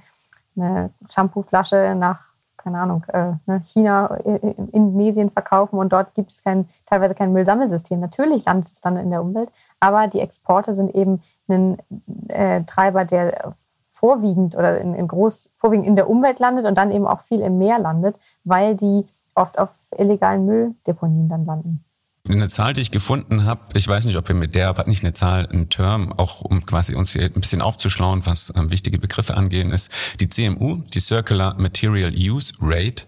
eine 0.57 0.91
Shampooflasche 1.09 1.95
nach 1.97 2.26
keine 2.67 2.81
Ahnung, 2.81 3.05
äh, 3.13 3.35
ne, 3.47 3.61
China, 3.63 4.17
äh, 4.25 4.55
Indonesien 4.73 5.31
verkaufen 5.31 5.79
und 5.79 5.93
dort 5.93 6.15
gibt 6.15 6.33
es 6.33 6.43
kein, 6.43 6.69
teilweise 6.85 7.15
kein 7.15 7.33
Müllsammelsystem. 7.33 8.01
Natürlich 8.01 8.45
landet 8.45 8.67
es 8.73 8.81
dann 8.81 8.97
in 8.97 9.11
der 9.11 9.23
Umwelt, 9.23 9.53
aber 9.79 10.09
die 10.09 10.19
Exporte 10.19 10.75
sind 10.75 10.93
eben 10.93 11.23
ein 11.49 11.79
äh, 12.27 12.65
Treiber, 12.65 13.05
der 13.05 13.55
vorwiegend 13.89 14.57
oder 14.57 14.81
in, 14.81 14.95
in 14.95 15.07
groß, 15.07 15.49
vorwiegend 15.57 15.87
in 15.87 15.95
der 15.95 16.11
Umwelt 16.11 16.41
landet 16.41 16.67
und 16.67 16.77
dann 16.77 16.91
eben 16.91 17.07
auch 17.07 17.21
viel 17.21 17.41
im 17.41 17.57
Meer 17.57 17.79
landet, 17.79 18.19
weil 18.43 18.75
die 18.75 19.07
oft 19.37 19.61
auf 19.61 19.87
illegalen 19.97 20.45
Mülldeponien 20.45 21.29
dann 21.29 21.47
landen. 21.47 21.85
Eine 22.29 22.49
Zahl, 22.49 22.73
die 22.73 22.81
ich 22.81 22.91
gefunden 22.91 23.45
habe, 23.45 23.61
ich 23.75 23.87
weiß 23.87 24.05
nicht, 24.05 24.17
ob 24.17 24.27
wir 24.27 24.35
mit 24.35 24.55
der, 24.55 24.69
aber 24.69 24.87
nicht 24.87 25.05
eine 25.05 25.13
Zahl, 25.13 25.49
ein 25.53 25.69
Term, 25.69 26.13
auch 26.13 26.41
um 26.41 26.67
quasi 26.67 26.95
uns 26.95 27.13
hier 27.13 27.23
ein 27.23 27.33
bisschen 27.33 27.63
aufzuschlauen, 27.63 28.27
was 28.27 28.53
ähm, 28.57 28.71
wichtige 28.71 28.99
Begriffe 28.99 29.37
angehen, 29.37 29.71
ist 29.71 29.91
die 30.19 30.29
CMU, 30.29 30.83
die 30.93 31.01
Circular 31.01 31.55
Material 31.59 32.13
Use 32.13 32.53
Rate, 32.61 33.05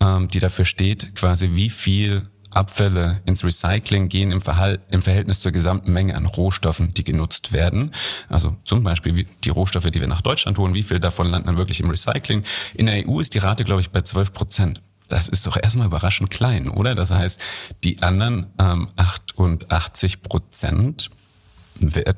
ähm, 0.00 0.28
die 0.28 0.38
dafür 0.38 0.64
steht, 0.64 1.14
quasi 1.14 1.50
wie 1.52 1.68
viel 1.68 2.22
Abfälle 2.54 3.20
ins 3.26 3.44
Recycling 3.44 4.08
gehen 4.08 4.30
im, 4.30 4.40
Verhalt, 4.40 4.80
im 4.90 5.02
Verhältnis 5.02 5.40
zur 5.40 5.52
gesamten 5.52 5.92
Menge 5.92 6.16
an 6.16 6.26
Rohstoffen, 6.26 6.94
die 6.94 7.04
genutzt 7.04 7.52
werden. 7.52 7.92
Also 8.28 8.56
zum 8.64 8.82
Beispiel 8.82 9.26
die 9.44 9.50
Rohstoffe, 9.50 9.90
die 9.90 10.00
wir 10.00 10.08
nach 10.08 10.20
Deutschland 10.20 10.58
holen, 10.58 10.74
wie 10.74 10.82
viel 10.82 11.00
davon 11.00 11.28
landen 11.28 11.46
dann 11.46 11.56
wirklich 11.56 11.80
im 11.80 11.90
Recycling. 11.90 12.44
In 12.74 12.86
der 12.86 13.08
EU 13.08 13.20
ist 13.20 13.34
die 13.34 13.38
Rate, 13.38 13.64
glaube 13.64 13.80
ich, 13.80 13.90
bei 13.90 14.02
12 14.02 14.32
Prozent 14.32 14.82
das 15.08 15.28
ist 15.28 15.46
doch 15.46 15.56
erstmal 15.56 15.86
überraschend 15.86 16.30
klein, 16.30 16.68
oder? 16.68 16.94
Das 16.94 17.10
heißt, 17.10 17.40
die 17.84 18.02
anderen 18.02 18.46
ähm, 18.58 18.88
88 18.96 20.22
Prozent 20.22 21.10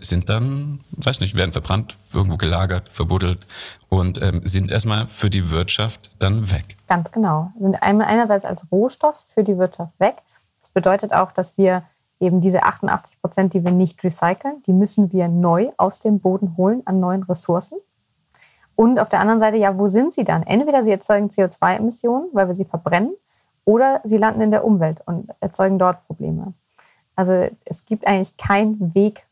sind 0.00 0.28
dann, 0.28 0.80
weiß 0.92 1.20
nicht, 1.20 1.36
werden 1.36 1.52
verbrannt, 1.52 1.96
irgendwo 2.12 2.36
gelagert, 2.36 2.88
verbuddelt 2.90 3.46
und 3.88 4.20
ähm, 4.22 4.42
sind 4.44 4.70
erstmal 4.70 5.06
für 5.06 5.30
die 5.30 5.50
Wirtschaft 5.50 6.10
dann 6.18 6.50
weg. 6.50 6.76
Ganz 6.88 7.10
genau. 7.12 7.52
Sind 7.58 7.82
einerseits 7.82 8.44
als 8.44 8.70
Rohstoff 8.70 9.24
für 9.26 9.44
die 9.44 9.56
Wirtschaft 9.56 9.92
weg. 9.98 10.16
Das 10.60 10.70
bedeutet 10.70 11.12
auch, 11.12 11.32
dass 11.32 11.56
wir 11.56 11.84
eben 12.20 12.40
diese 12.40 12.62
88 12.62 13.20
Prozent, 13.20 13.54
die 13.54 13.64
wir 13.64 13.70
nicht 13.70 14.02
recyceln, 14.02 14.62
die 14.66 14.72
müssen 14.72 15.12
wir 15.12 15.28
neu 15.28 15.70
aus 15.76 15.98
dem 15.98 16.20
Boden 16.20 16.56
holen 16.56 16.82
an 16.84 17.00
neuen 17.00 17.22
Ressourcen. 17.22 17.78
Und 18.76 18.98
auf 18.98 19.08
der 19.08 19.20
anderen 19.20 19.38
Seite, 19.38 19.56
ja, 19.56 19.78
wo 19.78 19.88
sind 19.88 20.12
sie 20.12 20.24
dann? 20.24 20.42
Entweder 20.42 20.82
sie 20.82 20.90
erzeugen 20.90 21.28
CO2-Emissionen, 21.28 22.28
weil 22.32 22.48
wir 22.48 22.54
sie 22.54 22.64
verbrennen, 22.64 23.14
oder 23.64 24.00
sie 24.04 24.18
landen 24.18 24.42
in 24.42 24.50
der 24.50 24.64
Umwelt 24.64 25.00
und 25.06 25.30
erzeugen 25.40 25.78
dort 25.78 26.06
Probleme. 26.06 26.52
Also 27.16 27.48
es 27.64 27.84
gibt 27.86 28.06
eigentlich 28.06 28.36
keinen 28.36 28.94
Weg 28.94 29.26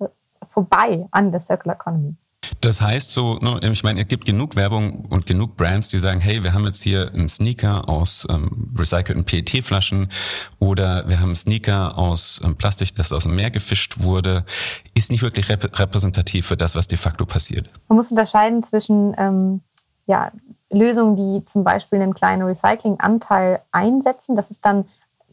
vorbei 0.47 1.07
an 1.11 1.31
der 1.31 1.41
Circular 1.41 1.77
Economy. 1.77 2.15
Das 2.63 2.81
heißt 2.81 3.11
so, 3.11 3.39
ne, 3.39 3.59
ich 3.61 3.83
meine, 3.83 4.01
es 4.03 4.07
gibt 4.07 4.25
genug 4.25 4.55
Werbung 4.55 5.05
und 5.07 5.27
genug 5.27 5.57
Brands, 5.57 5.89
die 5.89 5.99
sagen, 5.99 6.21
hey, 6.21 6.45
wir 6.45 6.55
haben 6.55 6.65
jetzt 6.65 6.81
hier 6.81 7.11
einen 7.13 7.29
Sneaker 7.29 7.89
aus 7.89 8.25
ähm, 8.31 8.73
recycelten 8.79 9.25
PET-Flaschen 9.25 10.09
oder 10.61 11.09
wir 11.09 11.19
haben 11.19 11.31
einen 11.31 11.37
Sneaker 11.37 11.99
aus 11.99 12.41
ähm, 12.45 12.55
Plastik, 12.55 12.95
das 12.95 13.13
aus 13.13 13.25
dem 13.25 13.35
Meer 13.35 13.51
gefischt 13.51 14.01
wurde. 14.05 14.45
Ist 14.95 15.11
nicht 15.11 15.23
wirklich 15.23 15.49
rep 15.49 15.77
repräsentativ 15.77 16.47
für 16.47 16.57
das, 16.57 16.77
was 16.77 16.87
de 16.87 16.97
facto 16.97 17.27
passiert. 17.27 17.69
Man 17.89 17.97
muss 17.97 18.13
unterscheiden 18.13 18.63
zwischen 18.63 19.13
ähm, 19.19 19.61
ja, 20.07 20.31
Lösungen, 20.71 21.17
die 21.17 21.45
zum 21.45 21.65
Beispiel 21.65 22.01
einen 22.01 22.15
kleinen 22.15 22.43
Recyclinganteil 22.43 23.61
einsetzen. 23.73 24.37
Das 24.37 24.53
ist 24.53 24.65
dann, 24.65 24.85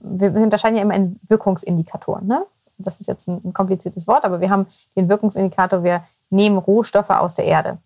wir 0.02 0.34
unterscheiden 0.34 0.78
ja 0.78 0.82
immer 0.82 0.96
in 0.96 1.20
Wirkungsindikatoren. 1.28 2.26
Ne? 2.26 2.44
Das 2.80 3.00
ist 3.00 3.06
jetzt 3.06 3.28
ein, 3.28 3.40
ein 3.46 3.54
kompliziertes 3.54 4.08
Wort, 4.08 4.26
aber 4.26 4.42
wir 4.42 4.50
haben 4.50 4.66
den 4.96 5.10
Wirkungsindikator, 5.10 5.84
wir 5.84 6.04
nehmen 6.30 6.58
Rohstoffe 6.58 7.10
aus 7.10 7.34
der 7.34 7.46
Erde. 7.46 7.78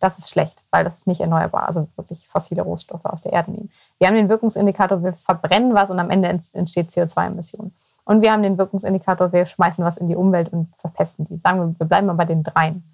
Das 0.00 0.18
ist 0.18 0.30
schlecht, 0.30 0.64
weil 0.70 0.84
das 0.84 0.98
ist 0.98 1.06
nicht 1.06 1.20
erneuerbar. 1.20 1.66
Also 1.66 1.88
wirklich 1.96 2.28
fossile 2.28 2.62
Rohstoffe 2.62 3.04
aus 3.04 3.20
der 3.20 3.32
Erde 3.32 3.50
nehmen. 3.50 3.70
Wir 3.98 4.06
haben 4.06 4.14
den 4.14 4.28
Wirkungsindikator, 4.28 5.02
wir 5.02 5.12
verbrennen 5.12 5.74
was 5.74 5.90
und 5.90 5.98
am 5.98 6.10
Ende 6.10 6.28
entsteht 6.28 6.90
CO2-Emissionen. 6.90 7.74
Und 8.04 8.22
wir 8.22 8.32
haben 8.32 8.42
den 8.42 8.56
Wirkungsindikator, 8.56 9.32
wir 9.32 9.44
schmeißen 9.44 9.84
was 9.84 9.98
in 9.98 10.06
die 10.06 10.16
Umwelt 10.16 10.50
und 10.52 10.74
verpesten 10.78 11.24
die. 11.24 11.36
Sagen 11.36 11.60
wir, 11.60 11.78
wir 11.78 11.86
bleiben 11.86 12.06
mal 12.06 12.14
bei 12.14 12.24
den 12.24 12.42
dreien. 12.42 12.84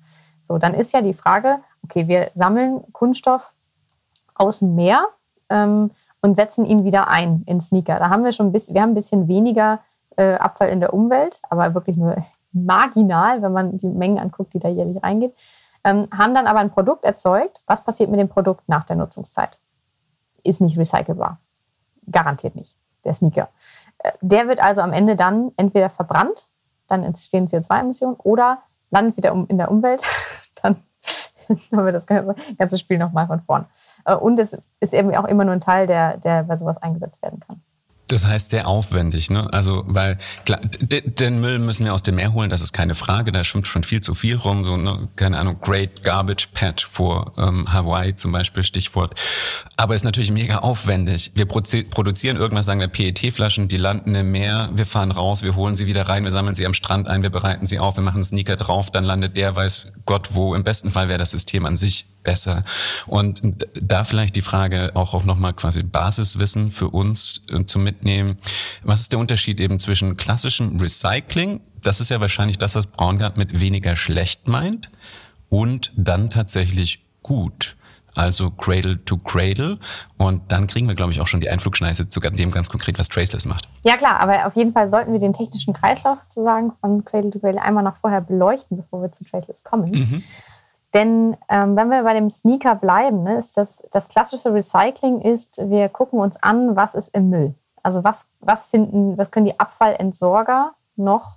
So, 0.42 0.58
dann 0.58 0.74
ist 0.74 0.92
ja 0.92 1.02
die 1.02 1.14
Frage, 1.14 1.60
okay, 1.84 2.08
wir 2.08 2.30
sammeln 2.34 2.82
Kunststoff 2.92 3.54
aus 4.34 4.58
dem 4.58 4.74
Meer 4.74 5.06
ähm, 5.48 5.90
und 6.20 6.34
setzen 6.36 6.64
ihn 6.64 6.84
wieder 6.84 7.08
ein 7.08 7.42
in 7.46 7.60
Sneaker. 7.60 7.98
Da 7.98 8.10
haben 8.10 8.24
wir 8.24 8.32
schon 8.32 8.46
ein 8.46 8.52
bisschen, 8.52 8.74
wir 8.74 8.82
haben 8.82 8.90
ein 8.90 8.94
bisschen 8.94 9.28
weniger 9.28 9.80
äh, 10.16 10.34
Abfall 10.34 10.70
in 10.70 10.80
der 10.80 10.92
Umwelt, 10.92 11.40
aber 11.48 11.74
wirklich 11.74 11.96
nur 11.96 12.16
marginal, 12.54 13.42
wenn 13.42 13.52
man 13.52 13.76
die 13.76 13.88
Mengen 13.88 14.18
anguckt, 14.18 14.54
die 14.54 14.58
da 14.58 14.68
jährlich 14.68 15.02
reingeht, 15.02 15.34
ähm, 15.84 16.08
haben 16.16 16.34
dann 16.34 16.46
aber 16.46 16.60
ein 16.60 16.70
Produkt 16.70 17.04
erzeugt. 17.04 17.62
Was 17.66 17.84
passiert 17.84 18.10
mit 18.10 18.18
dem 18.18 18.28
Produkt 18.28 18.68
nach 18.68 18.84
der 18.84 18.96
Nutzungszeit? 18.96 19.58
Ist 20.42 20.60
nicht 20.60 20.78
recycelbar. 20.78 21.40
Garantiert 22.10 22.54
nicht, 22.54 22.76
der 23.04 23.14
Sneaker. 23.14 23.48
Äh, 23.98 24.12
der 24.20 24.48
wird 24.48 24.62
also 24.62 24.80
am 24.80 24.92
Ende 24.92 25.16
dann 25.16 25.52
entweder 25.56 25.90
verbrannt, 25.90 26.48
dann 26.86 27.02
entstehen 27.02 27.46
CO2-Emissionen, 27.46 28.16
oder 28.16 28.62
landet 28.90 29.16
wieder 29.16 29.32
in 29.48 29.58
der 29.58 29.70
Umwelt, 29.70 30.04
dann 30.62 30.76
haben 31.72 31.84
wir 31.84 31.92
das 31.92 32.06
ganze 32.06 32.78
Spiel 32.78 32.98
nochmal 32.98 33.26
von 33.26 33.40
vorn. 33.40 33.66
Äh, 34.04 34.14
und 34.14 34.38
es 34.38 34.56
ist 34.80 34.94
eben 34.94 35.14
auch 35.14 35.26
immer 35.26 35.44
nur 35.44 35.54
ein 35.54 35.60
Teil, 35.60 35.86
der, 35.86 36.16
der 36.18 36.44
bei 36.44 36.56
sowas 36.56 36.78
eingesetzt 36.82 37.22
werden 37.22 37.40
kann. 37.40 37.62
Das 38.08 38.26
heißt 38.26 38.50
sehr 38.50 38.68
aufwendig, 38.68 39.30
ne? 39.30 39.50
Also, 39.52 39.82
weil 39.86 40.18
klar, 40.44 40.60
den 40.60 41.40
Müll 41.40 41.58
müssen 41.58 41.86
wir 41.86 41.94
aus 41.94 42.02
dem 42.02 42.16
Meer 42.16 42.34
holen, 42.34 42.50
das 42.50 42.60
ist 42.60 42.74
keine 42.74 42.94
Frage. 42.94 43.32
Da 43.32 43.44
schwimmt 43.44 43.66
schon 43.66 43.82
viel 43.82 44.02
zu 44.02 44.14
viel 44.14 44.36
rum. 44.36 44.66
So, 44.66 44.76
ne? 44.76 45.08
keine 45.16 45.38
Ahnung, 45.38 45.56
Great 45.62 46.02
Garbage 46.02 46.48
Patch 46.52 46.86
vor 46.86 47.32
ähm, 47.38 47.72
Hawaii 47.72 48.14
zum 48.14 48.30
Beispiel, 48.30 48.62
Stichwort. 48.62 49.18
Aber 49.78 49.94
ist 49.94 50.04
natürlich 50.04 50.30
mega 50.30 50.58
aufwendig. 50.58 51.32
Wir 51.34 51.46
produzieren 51.46 52.36
irgendwas, 52.36 52.66
sagen 52.66 52.80
wir 52.80 52.88
PET-Flaschen, 52.88 53.68
die 53.68 53.78
landen 53.78 54.14
im 54.14 54.30
Meer, 54.32 54.68
wir 54.74 54.84
fahren 54.84 55.10
raus, 55.10 55.42
wir 55.42 55.56
holen 55.56 55.74
sie 55.74 55.86
wieder 55.86 56.06
rein, 56.06 56.24
wir 56.24 56.30
sammeln 56.30 56.54
sie 56.54 56.66
am 56.66 56.74
Strand 56.74 57.08
ein, 57.08 57.22
wir 57.22 57.30
bereiten 57.30 57.64
sie 57.64 57.78
auf, 57.78 57.96
wir 57.96 58.04
machen 58.04 58.22
Sneaker 58.22 58.56
drauf, 58.56 58.90
dann 58.90 59.04
landet 59.04 59.38
der, 59.38 59.56
weiß 59.56 59.92
Gott 60.04 60.34
wo. 60.34 60.54
Im 60.54 60.62
besten 60.62 60.90
Fall 60.90 61.08
wäre 61.08 61.18
das 61.18 61.30
System 61.30 61.64
an 61.64 61.78
sich 61.78 62.06
besser. 62.24 62.64
Und 63.06 63.42
da 63.80 64.04
vielleicht 64.04 64.36
die 64.36 64.42
Frage 64.42 64.92
auch, 64.94 65.14
auch 65.14 65.24
nochmal 65.24 65.52
quasi 65.52 65.82
Basiswissen 65.82 66.70
für 66.70 66.88
uns 66.88 67.42
äh, 67.50 67.64
zu 67.64 67.78
mitnehmen. 67.78 68.38
Was 68.82 69.02
ist 69.02 69.12
der 69.12 69.18
Unterschied 69.18 69.60
eben 69.60 69.78
zwischen 69.78 70.16
klassischem 70.16 70.78
Recycling? 70.80 71.60
Das 71.82 72.00
ist 72.00 72.08
ja 72.08 72.20
wahrscheinlich 72.20 72.58
das, 72.58 72.74
was 72.74 72.86
Braungart 72.86 73.36
mit 73.36 73.60
weniger 73.60 73.94
schlecht 73.94 74.48
meint. 74.48 74.90
Und 75.50 75.92
dann 75.96 76.30
tatsächlich 76.30 77.04
gut 77.22 77.76
also 78.14 78.50
Cradle 78.50 79.04
to 79.04 79.18
Cradle. 79.18 79.78
Und 80.16 80.52
dann 80.52 80.66
kriegen 80.66 80.88
wir, 80.88 80.94
glaube 80.94 81.12
ich, 81.12 81.20
auch 81.20 81.26
schon 81.26 81.40
die 81.40 81.50
Einflugschneise 81.50 82.08
zu 82.08 82.20
dem 82.20 82.50
ganz 82.50 82.70
konkret, 82.70 82.98
was 82.98 83.08
Traceless 83.08 83.44
macht. 83.44 83.68
Ja 83.82 83.96
klar, 83.96 84.20
aber 84.20 84.46
auf 84.46 84.56
jeden 84.56 84.72
Fall 84.72 84.88
sollten 84.88 85.12
wir 85.12 85.18
den 85.18 85.32
technischen 85.32 85.74
Kreislauf 85.74 86.18
sozusagen 86.22 86.72
von 86.80 87.04
Cradle 87.04 87.30
to 87.30 87.38
Cradle 87.38 87.60
einmal 87.60 87.84
noch 87.84 87.96
vorher 87.96 88.20
beleuchten, 88.20 88.76
bevor 88.76 89.02
wir 89.02 89.12
zu 89.12 89.24
Traceless 89.24 89.62
kommen. 89.62 89.90
Mhm. 89.90 90.22
Denn 90.94 91.36
ähm, 91.48 91.76
wenn 91.76 91.90
wir 91.90 92.04
bei 92.04 92.14
dem 92.14 92.30
Sneaker 92.30 92.76
bleiben, 92.76 93.24
ne, 93.24 93.36
ist 93.36 93.56
das, 93.56 93.84
das 93.90 94.08
klassische 94.08 94.54
Recycling 94.54 95.20
ist, 95.20 95.58
wir 95.68 95.88
gucken 95.88 96.20
uns 96.20 96.40
an, 96.40 96.76
was 96.76 96.94
ist 96.94 97.08
im 97.08 97.30
Müll. 97.30 97.54
Also 97.82 98.04
was, 98.04 98.28
was 98.40 98.64
finden, 98.64 99.18
was 99.18 99.32
können 99.32 99.46
die 99.46 99.58
Abfallentsorger 99.58 100.72
noch 100.96 101.36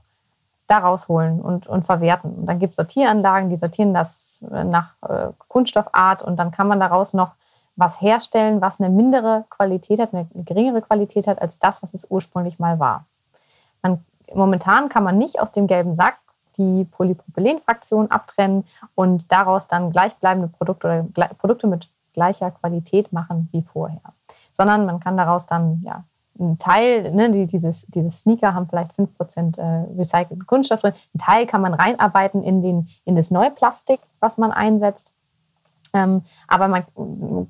da 0.68 0.80
rausholen 0.80 1.42
und, 1.42 1.66
und 1.66 1.86
verwerten. 1.86 2.36
Und 2.36 2.46
dann 2.46 2.60
gibt 2.60 2.72
es 2.72 2.76
Sortieranlagen, 2.76 3.50
die 3.50 3.58
sortieren 3.58 3.94
das 3.94 4.40
äh, 4.52 4.64
nach 4.64 4.92
äh, 5.02 5.30
Kunststoffart 5.48 6.22
und 6.22 6.38
dann 6.38 6.52
kann 6.52 6.68
man 6.68 6.80
daraus 6.80 7.14
noch 7.14 7.32
was 7.76 8.02
herstellen, 8.02 8.62
was 8.62 8.80
eine 8.80 8.90
mindere 8.90 9.46
Qualität 9.50 10.00
hat, 10.00 10.14
eine 10.14 10.28
geringere 10.34 10.82
Qualität 10.82 11.28
hat 11.28 11.42
als 11.42 11.58
das, 11.58 11.82
was 11.84 11.94
es 11.94 12.06
ursprünglich 12.10 12.60
mal 12.60 12.80
war. 12.80 13.06
Man, 13.82 14.04
momentan 14.34 14.90
kann 14.90 15.04
man 15.04 15.18
nicht 15.18 15.40
aus 15.40 15.52
dem 15.52 15.68
gelben 15.68 15.96
Sack 15.96 16.18
die 16.58 16.86
Polypropylenfraktion 16.86 18.10
abtrennen 18.12 18.66
und 18.96 19.32
daraus 19.32 19.68
dann 19.68 19.92
gleichbleibende 19.92 20.48
Produkte 20.48 21.08
oder 21.16 21.28
Produkte 21.36 21.68
mit 21.68 21.90
gleicher 22.14 22.52
Qualität 22.52 23.14
machen 23.14 23.50
wie 23.52 23.62
vorher. 23.62 24.02
Sondern 24.52 24.86
man 24.86 25.00
kann 25.00 25.18
daraus 25.18 25.46
dann 25.46 25.82
ja, 25.86 26.04
einen 26.40 26.58
Teil, 26.58 27.14
ne, 27.14 27.30
die, 27.30 27.48
dieses, 27.48 27.86
dieses 27.88 28.20
Sneaker 28.20 28.54
haben 28.54 28.68
vielleicht 28.68 28.92
5% 28.94 29.60
äh, 29.60 29.98
recycelten 29.98 30.46
Kunststoff 30.46 30.82
drin. 30.82 30.94
Ein 31.16 31.20
Teil 31.20 31.46
kann 31.46 31.62
man 31.62 31.74
reinarbeiten 31.74 32.44
in, 32.44 32.62
den, 32.62 32.88
in 33.06 33.16
das 33.16 33.32
neue 33.32 33.52
Plastik, 33.52 34.00
was 34.20 34.38
man 34.38 34.52
einsetzt. 34.52 35.14
Ähm, 35.94 36.22
aber 36.48 36.68
man 36.68 36.86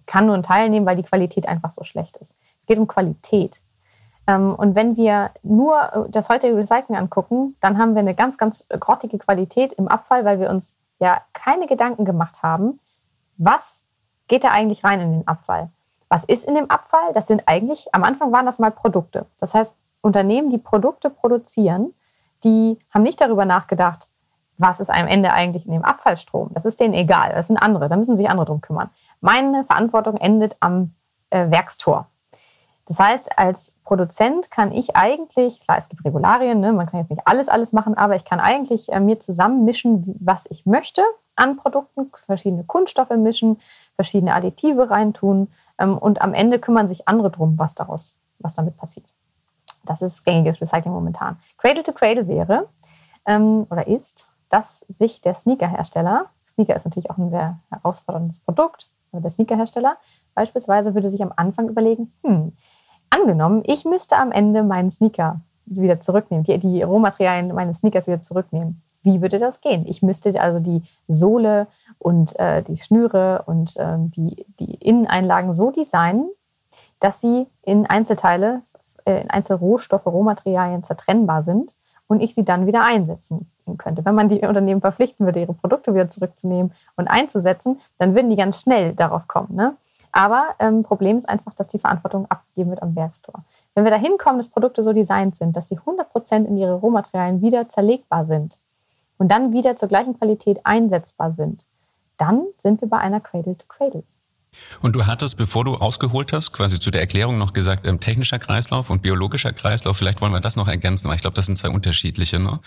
kann 0.06 0.26
nur 0.26 0.36
einen 0.36 0.44
Teil 0.44 0.70
nehmen, 0.70 0.86
weil 0.86 0.96
die 0.96 1.04
Qualität 1.04 1.48
einfach 1.48 1.72
so 1.72 1.84
schlecht 1.84 2.18
ist. 2.18 2.36
Es 2.60 2.66
geht 2.68 2.78
um 2.78 2.88
Qualität. 2.88 3.62
Ähm, 4.28 4.54
und 4.56 4.76
wenn 4.76 4.98
wir 4.98 5.32
nur 5.42 5.82
äh, 5.94 6.10
das 6.10 6.30
heutige 6.30 6.56
Recycling 6.56 6.98
angucken, 6.98 7.56
dann 7.62 7.78
haben 7.78 7.96
wir 7.96 8.02
eine 8.02 8.14
ganz, 8.14 8.38
ganz 8.38 8.66
grottige 8.80 9.18
Qualität 9.18 9.74
im 9.74 9.88
Abfall, 9.88 10.26
weil 10.26 10.40
wir 10.40 10.50
uns 10.50 10.76
ja 11.00 11.22
keine 11.34 11.68
Gedanken 11.68 12.06
gemacht 12.06 12.44
haben, 12.44 12.80
was 13.38 13.84
geht 14.28 14.44
da 14.44 14.50
eigentlich 14.50 14.84
rein 14.84 15.00
in 15.00 15.12
den 15.12 15.28
Abfall? 15.28 15.70
Was 16.10 16.24
ist 16.24 16.46
in 16.46 16.56
dem 16.56 16.70
Abfall? 16.70 17.14
Das 17.14 17.28
sind 17.28 17.44
eigentlich, 17.46 17.94
am 17.94 18.04
Anfang 18.04 18.32
waren 18.32 18.46
das 18.46 18.60
mal 18.60 18.72
Produkte. 18.72 19.26
Das 19.40 19.54
heißt, 19.54 19.76
Unternehmen, 20.02 20.50
die 20.50 20.58
Produkte 20.58 21.10
produzieren, 21.10 21.94
die 22.44 22.78
haben 22.94 23.04
nicht 23.04 23.20
darüber 23.20 23.46
nachgedacht, 23.46 24.10
was 24.58 24.80
ist 24.80 24.90
am 24.90 25.08
Ende 25.08 25.34
eigentlich 25.34 25.66
in 25.66 25.72
dem 25.72 25.84
Abfallstrom. 25.84 26.50
Das 26.54 26.66
ist 26.66 26.80
denen 26.80 26.94
egal. 26.94 27.32
Das 27.34 27.48
sind 27.48 27.58
andere. 27.58 27.88
Da 27.90 27.96
müssen 27.96 28.16
sich 28.16 28.30
andere 28.30 28.46
drum 28.46 28.62
kümmern. 28.62 28.90
Meine 29.22 29.66
Verantwortung 29.66 30.18
endet 30.18 30.58
am 30.60 30.94
äh, 31.30 31.50
Werkstor. 31.52 32.08
Das 32.88 33.00
heißt, 33.00 33.38
als 33.38 33.74
Produzent 33.84 34.50
kann 34.50 34.72
ich 34.72 34.96
eigentlich, 34.96 35.60
klar, 35.62 35.78
es 35.78 35.90
gibt 35.90 36.06
Regularien, 36.06 36.62
ne, 36.62 36.72
man 36.72 36.86
kann 36.86 37.02
jetzt 37.02 37.10
nicht 37.10 37.28
alles, 37.28 37.50
alles 37.50 37.74
machen, 37.74 37.96
aber 37.96 38.16
ich 38.16 38.24
kann 38.24 38.40
eigentlich 38.40 38.92
äh, 38.92 39.02
mir 39.02 39.20
zusammenmischen, 39.20 40.16
was 40.22 40.46
ich 40.50 40.66
möchte 40.66 41.02
an 41.36 41.58
Produkten, 41.58 42.10
verschiedene 42.26 42.64
Kunststoffe 42.64 43.12
mischen, 43.12 43.58
verschiedene 43.96 44.34
Additive 44.34 44.90
reintun 44.90 45.50
ähm, 45.78 45.98
und 45.98 46.22
am 46.22 46.34
Ende 46.34 46.60
kümmern 46.60 46.88
sich 46.88 47.08
andere 47.08 47.30
drum, 47.30 47.60
was 47.60 47.76
daraus, 47.76 48.16
was 48.40 48.54
damit 48.54 48.78
passiert. 48.78 49.06
Das 49.84 50.02
ist 50.02 50.24
gängiges 50.24 50.62
Recycling 50.62 50.94
momentan. 50.94 51.38
Cradle 51.58 51.84
to 51.84 51.92
Cradle 51.92 52.28
wäre 52.28 52.70
ähm, 53.26 53.68
oder 53.70 53.88
ist, 53.88 54.28
dass 54.50 54.80
sich 54.88 55.20
der 55.22 55.36
Sneakerhersteller, 55.36 56.28
Sneaker 56.48 56.76
ist 56.76 56.86
natürlich 56.86 57.12
auch 57.12 57.18
ein 57.18 57.30
sehr 57.30 57.60
herausforderndes 57.70 58.40
Produkt, 58.40 58.90
aber 59.12 59.22
der 59.22 59.32
Sneakerhersteller 59.32 59.98
beispielsweise 60.34 60.94
würde 60.94 61.10
sich 61.10 61.22
am 61.22 61.34
Anfang 61.36 61.70
überlegen, 61.70 62.14
hm, 62.24 62.54
angenommen, 63.10 63.64
ich 63.66 63.86
müsste 63.86 64.18
am 64.18 64.32
Ende 64.32 64.64
meinen 64.64 64.90
Sneaker 64.90 65.40
wieder 65.66 66.00
zurücknehmen, 66.00 66.44
die, 66.44 66.58
die 66.60 66.82
Rohmaterialien 66.82 67.54
meines 67.54 67.80
Sneakers 67.80 68.08
wieder 68.08 68.22
zurücknehmen. 68.22 68.82
Wie 69.04 69.22
würde 69.22 69.40
das 69.40 69.62
gehen? 69.62 69.86
Ich 69.88 70.02
müsste 70.02 70.40
also 70.42 70.60
die 70.60 70.84
Sohle 71.08 71.68
und 71.98 72.38
äh, 72.40 72.64
die 72.64 72.78
Schnüre 72.78 73.44
und 73.46 73.78
äh, 73.78 73.96
die, 74.00 74.46
die 74.60 74.76
Inneneinlagen 74.76 75.54
so 75.54 75.72
designen, 75.72 76.30
dass 77.00 77.22
sie 77.22 77.48
in 77.62 77.86
Einzelteile, 77.86 78.62
äh, 79.06 79.22
in 79.22 79.30
Einzelrohstoffe, 79.30 80.06
Rohmaterialien 80.06 80.84
zertrennbar 80.84 81.44
sind 81.44 81.74
und 82.08 82.22
ich 82.22 82.34
sie 82.34 82.44
dann 82.44 82.66
wieder 82.66 82.84
einsetzen 82.84 83.50
könnte. 83.78 84.04
Wenn 84.06 84.16
man 84.16 84.30
die 84.30 84.40
Unternehmen 84.40 84.82
verpflichten 84.82 85.26
würde, 85.26 85.42
ihre 85.42 85.54
Produkte 85.54 85.94
wieder 85.94 86.10
zurückzunehmen 86.10 86.74
und 86.96 87.08
einzusetzen, 87.08 87.80
dann 87.98 88.16
würden 88.16 88.30
die 88.30 88.36
ganz 88.36 88.62
schnell 88.62 88.94
darauf 88.94 89.28
kommen. 89.28 89.56
Ne? 89.56 89.76
Aber 90.12 90.56
ähm, 90.60 90.84
Problem 90.84 91.18
ist 91.18 91.28
einfach, 91.28 91.54
dass 91.54 91.68
die 91.68 91.80
Verantwortung 91.80 92.26
abgegeben 92.30 92.72
wird 92.72 92.82
am 92.82 92.96
Werkstor. 92.96 93.44
Wenn 93.76 93.84
wir 93.84 93.92
da 93.92 93.98
hinkommen, 93.98 94.38
dass 94.38 94.48
Produkte 94.48 94.84
so 94.84 94.94
designt 94.94 95.36
sind, 95.36 95.56
dass 95.56 95.68
sie 95.68 95.80
100% 95.80 96.46
in 96.46 96.58
ihre 96.58 96.74
Rohmaterialien 96.74 97.42
wieder 97.42 97.70
zerlegbar 97.70 98.26
sind 98.26 98.58
und 99.18 99.30
dann 99.30 99.54
wieder 99.54 99.76
zur 99.76 99.88
gleichen 99.88 100.18
Qualität 100.18 100.60
einsetzbar 100.64 101.34
sind, 101.34 101.64
dann 102.18 102.46
sind 102.58 102.82
wir 102.82 102.90
bei 102.90 102.98
einer 102.98 103.20
Cradle-to-Cradle. 103.20 104.04
Und 104.82 104.96
du 104.96 105.06
hattest, 105.06 105.38
bevor 105.38 105.66
du 105.66 105.76
ausgeholt 105.76 106.34
hast, 106.34 106.52
quasi 106.52 106.80
zu 106.80 106.92
der 106.92 107.02
Erklärung 107.02 107.38
noch 107.38 107.54
gesagt, 107.54 107.86
ähm, 107.88 108.00
technischer 108.00 108.40
Kreislauf 108.40 108.90
und 108.90 109.02
biologischer 109.02 109.54
Kreislauf. 109.54 109.98
Vielleicht 109.98 110.22
wollen 110.22 110.32
wir 110.32 110.40
das 110.40 110.56
noch 110.56 110.68
ergänzen, 110.68 111.08
weil 111.10 111.16
ich 111.16 111.22
glaube, 111.22 111.36
das 111.36 111.46
sind 111.46 111.58
zwei 111.58 111.70
unterschiedliche. 111.70 112.40
Ne? 112.40 112.60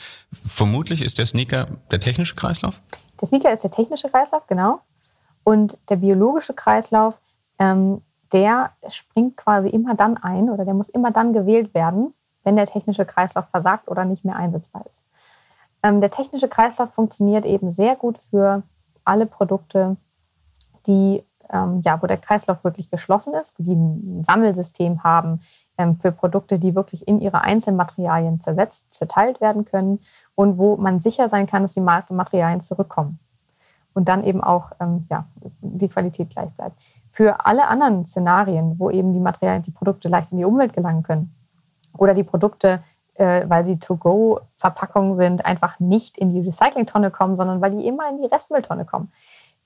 Vermutlich 0.45 1.03
ist 1.03 1.19
der 1.19 1.27
Sneaker 1.27 1.67
der 1.91 2.01
technische 2.01 2.35
Kreislauf? 2.35 2.81
Der 3.21 3.29
Sneaker 3.29 3.53
ist 3.53 3.65
der 3.65 3.71
technische 3.71 4.09
Kreislauf, 4.09 4.47
genau. 4.47 4.81
Und 5.43 5.79
der 5.89 5.97
biologische 5.97 6.55
Kreislauf, 6.55 7.21
ähm, 7.61 8.03
der 8.33 8.71
springt 8.89 9.37
quasi 9.37 9.69
immer 9.69 9.95
dann 9.95 10.17
ein 10.17 10.51
oder 10.51 10.65
der 10.65 10.75
muss 10.75 10.89
immer 10.89 11.13
dann 11.13 11.33
gewählt 11.33 11.75
werden, 11.75 12.15
wenn 12.43 12.57
der 12.57 12.67
technische 12.67 13.05
Kreislauf 13.05 13.49
versagt 13.49 13.89
oder 13.89 14.05
nicht 14.05 14.25
mehr 14.25 14.37
einsetzbar 14.37 14.85
ist. 14.89 15.03
Ähm, 15.83 16.01
der 16.01 16.11
technische 16.11 16.49
Kreislauf 16.49 16.93
funktioniert 16.93 17.47
eben 17.47 17.71
sehr 17.71 17.97
gut 17.97 18.19
für 18.19 18.63
alle 19.05 19.27
Produkte, 19.27 19.97
die, 20.87 21.23
ähm, 21.51 21.81
ja, 21.85 22.01
wo 22.03 22.07
der 22.07 22.19
Kreislauf 22.19 22.65
wirklich 22.65 22.89
geschlossen 22.91 23.35
ist, 23.35 23.55
die 23.59 23.75
ein 23.75 24.25
Sammelsystem 24.25 25.03
haben 25.03 25.41
ähm, 25.77 25.99
für 26.01 26.13
Produkte, 26.13 26.59
die 26.59 26.75
wirklich 26.75 27.07
in 27.09 27.21
ihre 27.21 27.43
Einzelmaterialien 27.43 28.41
zersetzt, 28.41 28.85
zerteilt 28.93 29.41
werden 29.41 29.65
können 29.65 30.01
und 30.35 30.57
wo 30.57 30.77
man 30.77 31.01
sicher 31.01 31.29
sein 31.29 31.47
kann, 31.47 31.63
dass 31.63 31.75
die 31.75 31.81
Materialien 31.81 32.61
zurückkommen 32.61 33.19
und 33.95 34.09
dann 34.09 34.25
eben 34.25 34.43
auch 34.43 34.73
ähm, 34.81 35.07
ja, 35.11 35.27
die 35.61 35.89
Qualität 35.89 36.31
gleich 36.31 36.53
bleibt. 36.53 36.81
Für 37.11 37.45
alle 37.45 37.69
anderen 37.69 38.05
Szenarien, 38.05 38.79
wo 38.79 38.91
eben 38.91 39.13
die 39.13 39.21
Materialien, 39.21 39.63
die 39.63 39.73
Produkte 39.73 40.09
leicht 40.09 40.33
in 40.33 40.39
die 40.39 40.45
Umwelt 40.45 40.73
gelangen 40.73 41.03
können 41.03 41.35
oder 41.97 42.15
die 42.15 42.25
Produkte 42.25 42.81
äh, 43.21 43.45
weil 43.49 43.65
sie 43.65 43.79
To-Go-Verpackungen 43.79 45.15
sind, 45.15 45.45
einfach 45.45 45.79
nicht 45.79 46.17
in 46.17 46.33
die 46.33 46.41
Recyclingtonne 46.41 47.11
kommen, 47.11 47.37
sondern 47.37 47.61
weil 47.61 47.73
die 47.73 47.87
immer 47.87 48.09
in 48.09 48.17
die 48.17 48.27
Restmülltonne 48.27 48.87
kommen. 48.87 49.13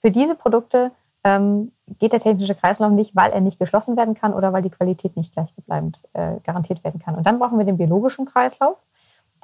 Für 0.00 0.10
diese 0.10 0.34
Produkte 0.34 0.90
ähm, 1.22 1.70
geht 2.00 2.12
der 2.12 2.20
technische 2.20 2.56
Kreislauf 2.56 2.90
nicht, 2.90 3.14
weil 3.14 3.30
er 3.30 3.40
nicht 3.40 3.58
geschlossen 3.58 3.96
werden 3.96 4.14
kann 4.14 4.34
oder 4.34 4.52
weil 4.52 4.62
die 4.62 4.70
Qualität 4.70 5.16
nicht 5.16 5.32
gleichbleibend 5.32 6.02
äh, 6.14 6.40
garantiert 6.42 6.82
werden 6.82 7.00
kann. 7.00 7.14
Und 7.14 7.26
dann 7.26 7.38
brauchen 7.38 7.56
wir 7.56 7.64
den 7.64 7.76
biologischen 7.76 8.26
Kreislauf, 8.26 8.76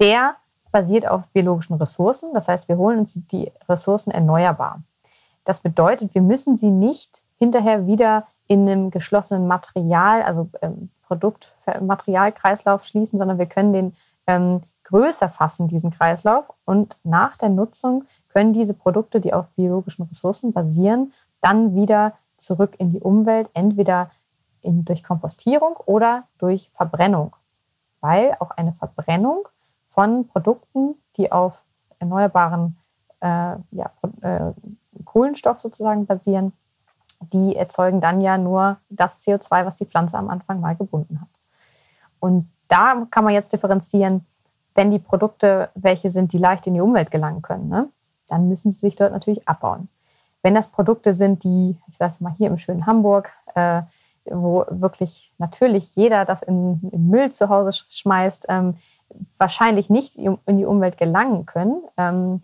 der 0.00 0.34
basiert 0.70 1.08
auf 1.08 1.28
biologischen 1.30 1.74
Ressourcen. 1.74 2.32
Das 2.34 2.48
heißt, 2.48 2.68
wir 2.68 2.76
holen 2.76 2.98
uns 2.98 3.14
die 3.14 3.50
Ressourcen 3.68 4.10
erneuerbar. 4.10 4.82
Das 5.44 5.60
bedeutet, 5.60 6.14
wir 6.14 6.22
müssen 6.22 6.56
sie 6.56 6.70
nicht 6.70 7.22
hinterher 7.38 7.86
wieder 7.86 8.26
in 8.46 8.68
einem 8.68 8.90
geschlossenen 8.90 9.46
Material, 9.46 10.22
also 10.22 10.48
ähm, 10.60 10.90
Produktmaterialkreislauf 11.02 12.84
schließen, 12.84 13.18
sondern 13.18 13.38
wir 13.38 13.46
können 13.46 13.72
den 13.72 13.96
ähm, 14.26 14.60
größer 14.84 15.28
fassen, 15.28 15.68
diesen 15.68 15.90
Kreislauf. 15.90 16.52
Und 16.64 16.96
nach 17.04 17.36
der 17.36 17.48
Nutzung 17.48 18.04
können 18.28 18.52
diese 18.52 18.74
Produkte, 18.74 19.20
die 19.20 19.32
auf 19.32 19.48
biologischen 19.50 20.04
Ressourcen 20.04 20.52
basieren, 20.52 21.12
dann 21.40 21.74
wieder 21.74 22.14
zurück 22.36 22.74
in 22.78 22.90
die 22.90 23.00
Umwelt, 23.00 23.50
entweder 23.54 24.10
in, 24.62 24.84
durch 24.84 25.02
Kompostierung 25.02 25.76
oder 25.86 26.24
durch 26.38 26.70
Verbrennung. 26.72 27.34
Weil 28.00 28.36
auch 28.40 28.50
eine 28.50 28.72
Verbrennung 28.72 29.48
von 29.90 30.26
Produkten, 30.26 30.94
die 31.16 31.30
auf 31.30 31.64
erneuerbaren 31.98 32.78
äh, 33.20 33.26
ja, 33.26 33.90
äh, 34.22 34.52
Kohlenstoff 35.04 35.60
sozusagen 35.60 36.06
basieren, 36.06 36.52
die 37.32 37.56
erzeugen 37.56 38.00
dann 38.00 38.20
ja 38.20 38.38
nur 38.38 38.78
das 38.88 39.22
CO2, 39.26 39.66
was 39.66 39.76
die 39.76 39.84
Pflanze 39.84 40.16
am 40.16 40.30
Anfang 40.30 40.60
mal 40.60 40.74
gebunden 40.74 41.20
hat. 41.20 41.28
Und 42.18 42.50
da 42.68 43.06
kann 43.10 43.24
man 43.24 43.34
jetzt 43.34 43.52
differenzieren, 43.52 44.26
wenn 44.74 44.90
die 44.90 44.98
Produkte 44.98 45.70
welche 45.74 46.10
sind, 46.10 46.32
die 46.32 46.38
leicht 46.38 46.66
in 46.66 46.74
die 46.74 46.80
Umwelt 46.80 47.10
gelangen 47.10 47.42
können, 47.42 47.68
ne? 47.68 47.88
dann 48.28 48.48
müssen 48.48 48.70
sie 48.70 48.78
sich 48.78 48.96
dort 48.96 49.12
natürlich 49.12 49.46
abbauen. 49.48 49.88
Wenn 50.42 50.54
das 50.54 50.68
Produkte 50.68 51.12
sind, 51.12 51.44
die, 51.44 51.76
ich 51.88 51.96
sage 51.96 52.14
mal 52.20 52.32
hier 52.32 52.46
im 52.46 52.56
schönen 52.56 52.86
Hamburg, 52.86 53.32
äh, 53.54 53.82
wo 54.24 54.64
wirklich 54.70 55.32
natürlich 55.38 55.96
jeder 55.96 56.24
das 56.24 56.42
in, 56.42 56.80
in 56.92 57.08
Müll 57.08 57.32
zu 57.32 57.48
Hause 57.48 57.84
schmeißt, 57.88 58.46
ähm, 58.48 58.76
wahrscheinlich 59.38 59.90
nicht 59.90 60.16
in 60.16 60.56
die 60.56 60.64
Umwelt 60.64 60.96
gelangen 60.96 61.46
können, 61.46 61.82
ähm, 61.96 62.40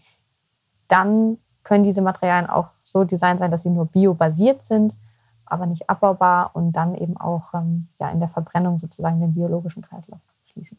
dann 0.89 1.39
können 1.63 1.85
diese 1.85 2.03
Materialien 2.03 2.49
auch 2.49 2.69
so 2.83 3.05
designt 3.05 3.41
sein, 3.41 3.51
dass 3.51 3.63
sie 3.63 3.71
nur 3.71 3.87
biobasiert 3.87 4.63
sind, 4.63 4.97
aber 5.45 5.67
nicht 5.67 5.91
abbaubar 5.91 6.51
und 6.55 6.73
dann 6.73 6.95
eben 6.95 7.17
auch 7.17 7.55
ähm, 7.55 7.89
ja, 7.99 8.11
in 8.11 8.21
der 8.21 8.29
Verbrennung 8.29 8.79
sozusagen 8.79 9.21
den 9.21 9.35
biologischen 9.35 9.83
Kreislauf 9.83 10.21
schließen. 10.47 10.79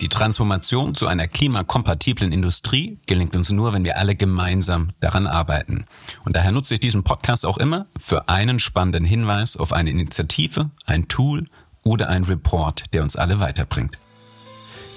Die 0.00 0.08
Transformation 0.08 0.94
zu 0.94 1.06
einer 1.06 1.28
klimakompatiblen 1.28 2.32
Industrie 2.32 2.98
gelingt 3.06 3.36
uns 3.36 3.50
nur, 3.50 3.74
wenn 3.74 3.84
wir 3.84 3.98
alle 3.98 4.14
gemeinsam 4.14 4.90
daran 5.00 5.26
arbeiten. 5.26 5.84
Und 6.24 6.36
daher 6.36 6.52
nutze 6.52 6.74
ich 6.74 6.80
diesen 6.80 7.04
Podcast 7.04 7.44
auch 7.44 7.58
immer 7.58 7.86
für 7.98 8.30
einen 8.30 8.60
spannenden 8.60 9.04
Hinweis 9.04 9.58
auf 9.58 9.74
eine 9.74 9.90
Initiative, 9.90 10.70
ein 10.86 11.08
Tool 11.08 11.48
oder 11.82 12.08
ein 12.08 12.24
Report, 12.24 12.84
der 12.94 13.02
uns 13.02 13.14
alle 13.16 13.40
weiterbringt. 13.40 13.98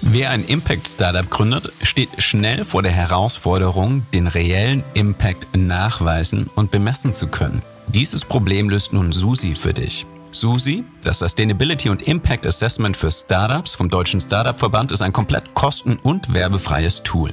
Wer 0.00 0.30
ein 0.30 0.44
Impact-Startup 0.44 1.28
gründet, 1.28 1.70
steht 1.82 2.22
schnell 2.22 2.64
vor 2.64 2.82
der 2.82 2.92
Herausforderung, 2.92 4.06
den 4.14 4.26
reellen 4.26 4.84
Impact 4.94 5.54
nachweisen 5.54 6.48
und 6.54 6.70
bemessen 6.70 7.12
zu 7.12 7.26
können. 7.26 7.62
Dieses 7.88 8.24
Problem 8.24 8.70
löst 8.70 8.94
nun 8.94 9.12
Susi 9.12 9.54
für 9.54 9.74
dich. 9.74 10.06
Susi, 10.34 10.84
das 11.02 11.20
Sustainability 11.20 11.88
und 11.88 12.02
Impact 12.02 12.46
Assessment 12.46 12.96
für 12.96 13.10
Startups 13.10 13.74
vom 13.74 13.88
Deutschen 13.88 14.20
Startup-Verband, 14.20 14.92
ist 14.92 15.02
ein 15.02 15.12
komplett 15.12 15.54
kosten- 15.54 15.98
und 16.02 16.34
werbefreies 16.34 17.02
Tool. 17.02 17.30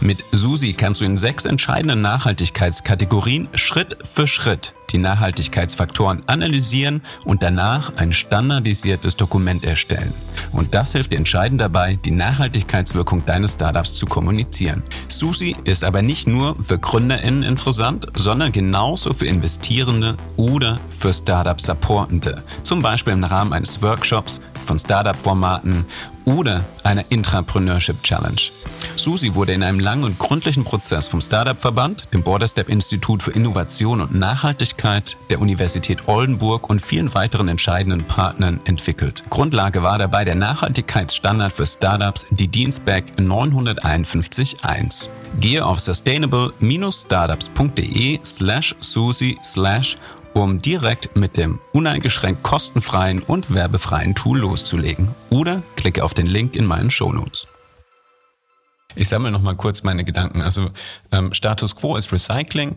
Mit 0.00 0.24
Susi 0.32 0.72
kannst 0.72 1.00
du 1.00 1.04
in 1.04 1.16
sechs 1.16 1.44
entscheidenden 1.44 2.00
Nachhaltigkeitskategorien 2.00 3.48
Schritt 3.54 3.96
für 4.12 4.26
Schritt 4.26 4.74
die 4.92 4.98
Nachhaltigkeitsfaktoren 4.98 6.22
analysieren 6.26 7.02
und 7.24 7.42
danach 7.42 7.96
ein 7.96 8.12
standardisiertes 8.12 9.16
Dokument 9.16 9.64
erstellen. 9.64 10.12
Und 10.52 10.74
das 10.74 10.92
hilft 10.92 11.12
dir 11.12 11.16
entscheidend 11.16 11.60
dabei, 11.60 11.98
die 12.04 12.10
Nachhaltigkeitswirkung 12.10 13.24
deines 13.24 13.52
Startups 13.52 13.94
zu 13.94 14.06
kommunizieren. 14.06 14.82
Susi 15.08 15.56
ist 15.64 15.82
aber 15.82 16.02
nicht 16.02 16.26
nur 16.26 16.56
für 16.62 16.78
GründerInnen 16.78 17.42
interessant, 17.42 18.06
sondern 18.14 18.52
genauso 18.52 19.14
für 19.14 19.26
Investierende 19.26 20.16
oder 20.36 20.78
für 20.90 21.12
Startup-Supportende. 21.12 22.42
Zum 22.62 22.82
Beispiel 22.82 23.14
im 23.14 23.24
Rahmen 23.24 23.52
eines 23.52 23.80
Workshops, 23.80 24.40
von 24.66 24.78
Startup-Formaten 24.78 25.84
oder 26.24 26.64
einer 26.84 27.04
Intrapreneurship 27.10 28.02
Challenge. 28.02 28.40
Susi 28.96 29.34
wurde 29.34 29.52
in 29.52 29.62
einem 29.62 29.80
langen 29.80 30.04
und 30.04 30.18
gründlichen 30.18 30.64
Prozess 30.64 31.08
vom 31.08 31.20
Startup-Verband, 31.20 32.08
dem 32.12 32.22
Borderstep 32.22 32.68
Institut 32.68 33.22
für 33.22 33.32
Innovation 33.32 34.00
und 34.00 34.14
Nachhaltigkeit, 34.14 35.16
der 35.30 35.40
Universität 35.40 36.08
Oldenburg 36.08 36.70
und 36.70 36.80
vielen 36.80 37.14
weiteren 37.14 37.48
entscheidenden 37.48 38.04
Partnern 38.04 38.60
entwickelt. 38.64 39.24
Grundlage 39.30 39.82
war 39.82 39.98
dabei 39.98 40.24
der 40.24 40.34
Nachhaltigkeitsstandard 40.34 41.52
für 41.52 41.66
Startups, 41.66 42.26
die 42.30 42.48
Dienstback 42.48 43.12
951.1. 43.18 45.08
Gehe 45.40 45.64
auf 45.64 45.80
sustainable-startups.de 45.80 48.20
slash 48.22 48.74
Susi 48.80 49.38
slash 49.42 49.96
um 50.34 50.62
direkt 50.62 51.16
mit 51.16 51.36
dem 51.36 51.60
uneingeschränkt 51.72 52.42
kostenfreien 52.42 53.20
und 53.20 53.54
werbefreien 53.54 54.14
Tool 54.14 54.38
loszulegen. 54.38 55.08
Oder 55.30 55.62
klicke 55.76 56.04
auf 56.04 56.14
den 56.14 56.26
Link 56.26 56.56
in 56.56 56.66
meinen 56.66 56.90
Shownotes. 56.90 57.46
Ich 58.94 59.08
sammle 59.08 59.30
noch 59.30 59.42
mal 59.42 59.56
kurz 59.56 59.82
meine 59.82 60.04
Gedanken. 60.04 60.42
Also 60.42 60.70
ähm, 61.10 61.32
Status 61.32 61.76
Quo 61.76 61.96
ist 61.96 62.12
Recycling. 62.12 62.76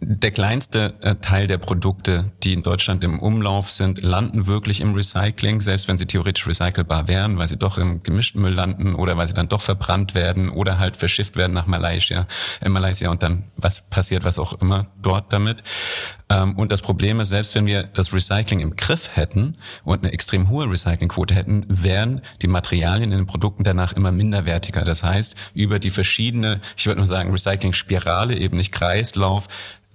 Der 0.00 0.30
kleinste 0.30 0.94
äh, 1.00 1.16
Teil 1.16 1.48
der 1.48 1.58
Produkte, 1.58 2.30
die 2.44 2.52
in 2.52 2.62
Deutschland 2.62 3.02
im 3.02 3.18
Umlauf 3.18 3.68
sind, 3.70 4.00
landen 4.00 4.46
wirklich 4.46 4.80
im 4.80 4.94
Recycling, 4.94 5.60
selbst 5.60 5.88
wenn 5.88 5.98
sie 5.98 6.06
theoretisch 6.06 6.46
recycelbar 6.46 7.08
wären, 7.08 7.36
weil 7.36 7.48
sie 7.48 7.56
doch 7.56 7.76
im 7.76 8.02
gemischten 8.04 8.40
Müll 8.42 8.54
landen 8.54 8.94
oder 8.94 9.16
weil 9.16 9.26
sie 9.26 9.34
dann 9.34 9.48
doch 9.48 9.62
verbrannt 9.62 10.14
werden 10.14 10.50
oder 10.50 10.78
halt 10.78 10.96
verschifft 10.96 11.34
werden 11.34 11.52
nach 11.52 11.66
Malaysia, 11.66 12.28
in 12.60 12.70
Malaysia 12.70 13.10
und 13.10 13.24
dann 13.24 13.44
was 13.56 13.80
passiert, 13.88 14.24
was 14.24 14.38
auch 14.38 14.60
immer 14.60 14.86
dort 15.02 15.32
damit. 15.32 15.64
Ähm, 16.28 16.56
und 16.56 16.72
das 16.72 16.82
Problem 16.82 17.20
ist, 17.20 17.28
selbst 17.28 17.54
wenn 17.54 17.66
wir 17.66 17.84
das 17.84 18.12
Recycling 18.12 18.60
im 18.60 18.76
Griff 18.76 19.10
hätten 19.14 19.56
und 19.84 20.02
eine 20.02 20.12
extrem 20.12 20.48
hohe 20.48 20.70
Recyclingquote 20.70 21.34
hätten, 21.34 21.64
wären 21.68 22.20
die 22.42 22.48
Materialien 22.48 23.12
in 23.12 23.18
den 23.18 23.26
Produkten 23.26 23.64
danach 23.64 23.92
immer 23.92 24.12
minderwertiger. 24.12 24.82
Das 24.82 25.02
heißt, 25.02 25.36
über 25.54 25.78
die 25.78 25.90
verschiedene, 25.90 26.60
ich 26.76 26.86
würde 26.86 26.98
nur 26.98 27.06
sagen, 27.06 27.30
Recycling-Spirale, 27.30 28.36
eben 28.36 28.56
nicht 28.56 28.72
Kreislauf, 28.72 29.46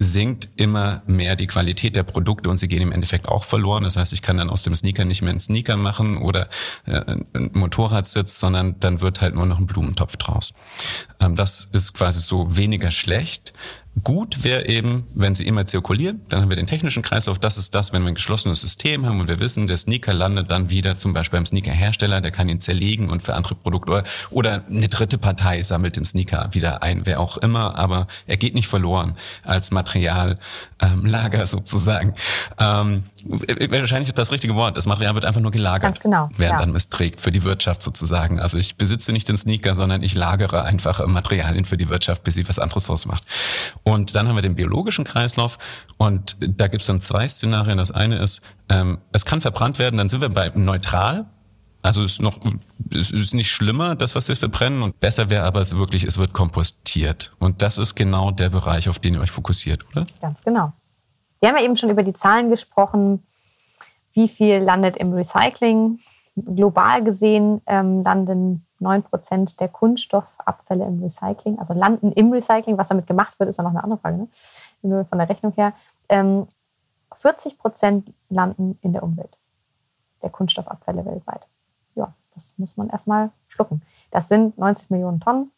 sinkt 0.04 0.50
immer 0.56 1.04
mehr 1.06 1.36
die 1.36 1.46
Qualität 1.46 1.96
der 1.96 2.02
Produkte 2.02 2.50
und 2.50 2.58
sie 2.58 2.68
gehen 2.68 2.82
im 2.82 2.92
Endeffekt 2.92 3.28
auch 3.28 3.44
verloren. 3.44 3.84
Das 3.84 3.98
heißt, 3.98 4.14
ich 4.14 4.24
kann 4.24 4.38
dann 4.38 4.50
aus 4.50 4.64
dem 4.64 4.76
Sneaker 4.76 5.06
nicht 5.06 5.22
mehr 5.22 5.30
einen 5.30 5.40
Sneaker 5.40 5.78
machen 5.78 6.18
oder 6.18 6.50
äh, 6.88 7.02
einen 7.06 7.52
Motorradsitz, 7.54 8.40
sondern 8.40 8.80
dann 8.80 9.02
wird 9.02 9.22
halt 9.22 9.36
nur 9.36 9.46
noch 9.46 9.60
ein 9.60 9.68
Blumentopf 9.68 10.18
draus. 10.18 10.56
Ähm, 11.20 11.36
das 11.36 11.70
ist 11.72 11.94
quasi 11.94 12.20
so 12.20 12.58
weniger 12.58 12.90
schlecht. 12.90 13.54
Gut 14.04 14.46
wäre 14.46 14.68
eben, 14.68 15.06
wenn 15.14 15.36
sie 15.36 15.46
immer 15.46 15.66
zirkulieren, 15.66 16.22
dann 16.30 16.42
haben 16.42 16.50
wir 16.50 16.56
den 16.56 16.66
technischen 16.66 17.04
Kreislauf. 17.04 17.40
Das 17.40 17.58
ist 17.58 17.76
das, 17.76 17.92
wenn 17.92 18.04
wir 18.04 18.08
ein 18.08 18.16
geschlossenes 18.16 18.62
System 18.62 19.06
haben 19.06 19.20
und 19.20 19.28
wir 19.28 19.42
wissen, 19.42 19.68
der 19.68 19.76
Sneaker 19.76 20.14
landet 20.14 20.50
dann 20.50 20.70
wieder 20.70 20.96
zum 20.96 21.12
Beispiel 21.12 21.38
beim 21.38 21.46
Sneakerhersteller, 21.46 22.22
der 22.22 22.32
kann 22.32 22.48
ihn 22.48 22.62
zerlegen 22.62 23.10
und 23.10 23.22
für 23.22 23.36
andere 23.36 23.54
Produkte 23.54 24.04
oder 24.30 24.64
eine 24.70 24.88
dritte 24.88 25.18
Partei 25.18 25.62
sammelt 25.62 25.98
den 25.98 26.06
Sneaker 26.06 26.50
wieder 26.54 26.84
ein, 26.84 27.06
wer 27.06 27.20
auch 27.20 27.38
immer, 27.38 27.78
aber 27.78 28.08
er 28.28 28.38
geht 28.38 28.56
nicht 28.56 28.70
verloren 28.70 29.18
als 29.44 29.72
Materiallager 29.72 30.40
ähm, 30.82 31.46
sozusagen. 31.46 32.16
Ähm, 32.60 33.04
wahrscheinlich 33.26 34.14
das 34.14 34.32
richtige 34.32 34.56
Wort. 34.56 34.78
Das 34.78 34.86
Material 34.86 35.16
wird 35.16 35.26
einfach 35.26 35.42
nur 35.42 35.52
gelagert, 35.52 35.82
Ganz 35.82 36.00
genau, 36.00 36.30
während 36.36 36.60
ja. 36.60 36.66
dann 36.66 36.76
es 36.76 36.90
trägt 36.90 37.22
für 37.22 37.32
die 37.32 37.44
Wirtschaft 37.44 37.82
sozusagen. 37.82 38.40
Also 38.40 38.58
ich 38.58 38.76
besitze 38.76 39.12
nicht 39.12 39.28
den 39.30 39.38
Sneaker, 39.38 39.76
sondern 39.76 40.04
ich 40.04 40.16
lagere 40.16 40.64
einfach 40.64 41.06
Materialien 41.08 41.66
für 41.66 41.78
die 41.78 41.90
Wirtschaft, 41.90 42.24
bis 42.24 42.36
sie 42.36 42.48
was 42.48 42.60
anderes 42.60 42.86
draus 42.86 43.06
macht. 43.06 43.24
Und 43.84 44.16
dann 44.16 44.28
haben 44.28 44.36
wir 44.36 44.42
den 44.42 44.56
biologischen 44.56 45.06
Kreislauf 45.06 45.58
und 45.98 46.38
da 46.40 46.68
gibt 46.68 46.82
es 46.82 46.88
dann 46.88 47.02
zwei 47.02 47.28
Szenarien. 47.28 47.78
Das 47.78 47.92
eine 47.92 48.18
ist, 48.18 48.42
ähm, 48.70 49.00
es 49.12 49.26
kann 49.26 49.42
verbrannt 49.42 49.80
werden, 49.80 49.98
dann 49.98 50.10
sind 50.10 50.22
wir 50.22 50.30
bei 50.30 50.52
neutral. 50.56 51.26
Also 51.84 52.04
es 52.04 52.14
ist 52.14 52.22
noch, 52.22 52.38
es 52.92 53.10
ist 53.10 53.34
nicht 53.34 53.50
schlimmer, 53.50 53.96
das, 53.96 54.14
was 54.14 54.28
wir 54.28 54.36
verbrennen, 54.36 54.84
und 54.84 55.00
besser 55.00 55.30
wäre 55.30 55.46
aber 55.46 55.62
es 55.62 55.76
wirklich, 55.78 56.04
es 56.04 56.18
wird 56.18 56.32
kompostiert. 56.32 57.34
Und 57.40 57.64
das 57.64 57.80
ist 57.80 57.96
genau 57.96 58.30
der 58.30 58.50
Bereich, 58.50 58.88
auf 58.88 59.00
den 59.00 59.16
ihr 59.16 59.22
euch 59.22 59.32
fokussiert, 59.32 59.86
oder? 59.92 60.06
Ganz 60.22 60.44
genau. 60.44 60.74
Wir 61.42 61.50
haben 61.50 61.58
ja 61.58 61.64
eben 61.64 61.76
schon 61.76 61.90
über 61.90 62.04
die 62.04 62.14
Zahlen 62.14 62.52
gesprochen, 62.52 63.26
wie 64.14 64.28
viel 64.28 64.60
landet 64.60 64.96
im 64.96 65.12
Recycling. 65.12 66.00
Global 66.36 67.04
gesehen 67.04 67.62
ähm, 67.66 68.04
landen 68.04 68.66
9% 68.80 69.58
der 69.58 69.68
Kunststoffabfälle 69.68 70.86
im 70.86 71.00
Recycling, 71.02 71.60
also 71.60 71.74
landen 71.74 72.12
im 72.14 72.32
Recycling. 72.32 72.78
Was 72.78 72.90
damit 72.90 73.08
gemacht 73.08 73.40
wird, 73.40 73.50
ist 73.50 73.58
ja 73.58 73.64
noch 73.64 73.72
eine 73.72 73.84
andere 73.84 74.00
Frage, 74.00 74.18
ne? 74.18 74.28
nur 74.84 75.04
von 75.06 75.18
der 75.18 75.30
Rechnung 75.30 75.52
her. 75.54 75.74
Ähm, 76.10 76.48
40% 77.12 78.14
landen 78.30 78.78
in 78.82 78.94
der 78.94 79.04
Umwelt, 79.04 79.38
der 80.22 80.30
Kunststoffabfälle 80.30 81.04
weltweit. 81.06 81.48
Ja, 81.96 82.14
das 82.34 82.54
muss 82.58 82.78
man 82.78 82.90
erstmal 82.90 83.32
schlucken. 83.48 83.82
Das 84.12 84.30
sind 84.30 84.58
90 84.60 84.92
Millionen 84.92 85.20
Tonnen, 85.20 85.52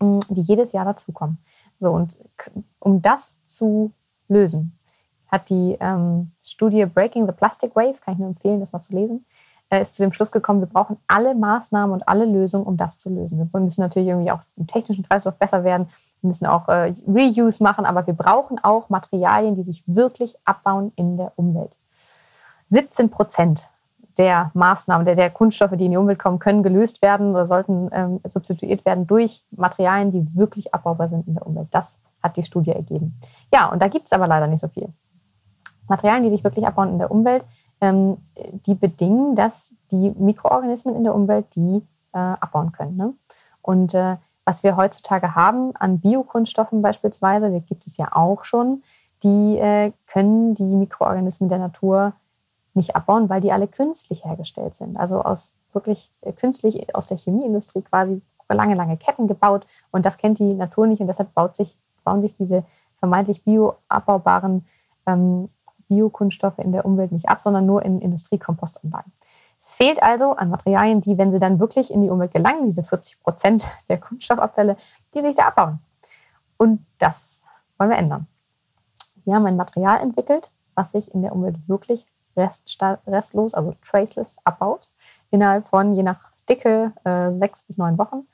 mm, 0.00 0.20
die 0.28 0.40
jedes 0.40 0.72
Jahr 0.72 0.84
dazukommen. 0.84 1.38
So, 1.78 1.92
und 1.92 2.16
um 2.78 3.02
das 3.02 3.36
zu 3.46 3.92
lösen, 4.28 4.78
hat 5.34 5.50
die 5.50 5.76
ähm, 5.80 6.30
Studie 6.42 6.86
Breaking 6.86 7.26
the 7.26 7.32
Plastic 7.32 7.74
Wave, 7.74 7.96
kann 8.04 8.14
ich 8.14 8.20
nur 8.20 8.28
empfehlen, 8.28 8.60
das 8.60 8.72
mal 8.72 8.80
zu 8.80 8.94
lesen, 8.94 9.26
äh, 9.68 9.82
ist 9.82 9.96
zu 9.96 10.02
dem 10.02 10.12
Schluss 10.12 10.30
gekommen, 10.30 10.60
wir 10.60 10.68
brauchen 10.68 10.96
alle 11.08 11.34
Maßnahmen 11.34 11.92
und 11.92 12.06
alle 12.06 12.24
Lösungen, 12.24 12.64
um 12.64 12.76
das 12.76 12.98
zu 12.98 13.10
lösen. 13.10 13.38
Wir 13.38 13.60
müssen 13.60 13.80
natürlich 13.80 14.08
irgendwie 14.08 14.30
auch 14.30 14.40
im 14.56 14.68
technischen 14.68 15.04
Kreislauf 15.04 15.36
besser 15.36 15.64
werden. 15.64 15.88
Wir 16.20 16.28
müssen 16.28 16.46
auch 16.46 16.68
äh, 16.68 16.94
Reuse 17.08 17.62
machen, 17.62 17.84
aber 17.84 18.06
wir 18.06 18.14
brauchen 18.14 18.62
auch 18.62 18.88
Materialien, 18.90 19.56
die 19.56 19.64
sich 19.64 19.82
wirklich 19.86 20.36
abbauen 20.44 20.92
in 20.94 21.16
der 21.16 21.32
Umwelt. 21.34 21.76
17 22.68 23.10
Prozent 23.10 23.68
der 24.16 24.52
Maßnahmen, 24.54 25.04
der, 25.04 25.16
der 25.16 25.30
Kunststoffe, 25.30 25.76
die 25.76 25.86
in 25.86 25.90
die 25.90 25.96
Umwelt 25.96 26.20
kommen, 26.20 26.38
können 26.38 26.62
gelöst 26.62 27.02
werden 27.02 27.30
oder 27.32 27.44
sollten 27.44 27.90
ähm, 27.92 28.20
substituiert 28.22 28.84
werden 28.84 29.08
durch 29.08 29.42
Materialien, 29.50 30.12
die 30.12 30.36
wirklich 30.36 30.72
abbaubar 30.72 31.08
sind 31.08 31.26
in 31.26 31.34
der 31.34 31.44
Umwelt. 31.44 31.66
Das 31.72 31.98
hat 32.22 32.36
die 32.36 32.44
Studie 32.44 32.70
ergeben. 32.70 33.18
Ja, 33.52 33.66
und 33.66 33.82
da 33.82 33.88
gibt 33.88 34.06
es 34.06 34.12
aber 34.12 34.28
leider 34.28 34.46
nicht 34.46 34.60
so 34.60 34.68
viel. 34.68 34.88
Materialien, 35.88 36.22
die 36.22 36.30
sich 36.30 36.44
wirklich 36.44 36.66
abbauen 36.66 36.90
in 36.90 36.98
der 36.98 37.10
Umwelt, 37.10 37.46
ähm, 37.80 38.18
die 38.66 38.74
bedingen, 38.74 39.34
dass 39.34 39.72
die 39.90 40.10
Mikroorganismen 40.10 40.94
in 40.94 41.04
der 41.04 41.14
Umwelt 41.14 41.54
die 41.54 41.82
äh, 42.12 42.18
abbauen 42.18 42.72
können. 42.72 42.96
Ne? 42.96 43.14
Und 43.62 43.94
äh, 43.94 44.16
was 44.44 44.62
wir 44.62 44.76
heutzutage 44.76 45.34
haben 45.34 45.74
an 45.76 46.00
Biokunststoffen 46.00 46.82
beispielsweise, 46.82 47.50
die 47.50 47.60
gibt 47.60 47.86
es 47.86 47.96
ja 47.96 48.08
auch 48.12 48.44
schon, 48.44 48.82
die 49.22 49.58
äh, 49.58 49.92
können 50.06 50.54
die 50.54 50.76
Mikroorganismen 50.76 51.48
der 51.48 51.58
Natur 51.58 52.12
nicht 52.74 52.94
abbauen, 52.94 53.28
weil 53.28 53.40
die 53.40 53.52
alle 53.52 53.68
künstlich 53.68 54.24
hergestellt 54.24 54.74
sind. 54.74 54.98
Also 54.98 55.22
aus 55.22 55.54
wirklich 55.72 56.12
äh, 56.20 56.32
künstlich 56.32 56.94
aus 56.94 57.06
der 57.06 57.16
Chemieindustrie 57.16 57.82
quasi 57.82 58.20
lange, 58.48 58.74
lange 58.74 58.96
Ketten 58.96 59.26
gebaut. 59.26 59.66
Und 59.90 60.04
das 60.04 60.18
kennt 60.18 60.38
die 60.38 60.54
Natur 60.54 60.86
nicht 60.86 61.00
und 61.00 61.06
deshalb 61.06 61.32
baut 61.34 61.56
sich, 61.56 61.78
bauen 62.04 62.20
sich 62.20 62.34
diese 62.34 62.64
vermeintlich 62.98 63.44
bioabbaubaren 63.44 64.66
ähm, 65.06 65.46
Biokunststoffe 65.88 66.58
in 66.58 66.72
der 66.72 66.84
Umwelt 66.84 67.12
nicht 67.12 67.28
ab, 67.28 67.42
sondern 67.42 67.66
nur 67.66 67.84
in 67.84 68.00
Industriekompostanlagen. 68.00 69.12
Es 69.60 69.70
fehlt 69.70 70.02
also 70.02 70.32
an 70.32 70.50
Materialien, 70.50 71.00
die, 71.00 71.16
wenn 71.16 71.30
sie 71.30 71.38
dann 71.38 71.58
wirklich 71.58 71.92
in 71.92 72.02
die 72.02 72.10
Umwelt 72.10 72.32
gelangen, 72.32 72.66
diese 72.66 72.82
40 72.82 73.20
Prozent 73.20 73.66
der 73.88 73.98
Kunststoffabfälle, 73.98 74.76
die 75.14 75.22
sich 75.22 75.34
da 75.34 75.46
abbauen. 75.46 75.78
Und 76.56 76.84
das 76.98 77.42
wollen 77.78 77.90
wir 77.90 77.98
ändern. 77.98 78.26
Wir 79.24 79.34
haben 79.34 79.46
ein 79.46 79.56
Material 79.56 80.00
entwickelt, 80.00 80.52
was 80.74 80.92
sich 80.92 81.12
in 81.14 81.22
der 81.22 81.32
Umwelt 81.32 81.56
wirklich 81.66 82.06
restlos, 82.36 83.54
also 83.54 83.74
traceless 83.84 84.36
abbaut, 84.44 84.88
innerhalb 85.30 85.68
von 85.68 85.92
je 85.92 86.02
nach 86.02 86.32
Dicke 86.48 86.92
äh, 87.04 87.32
sechs 87.32 87.62
bis 87.62 87.78
neun 87.78 87.96
Wochen. 87.96 88.26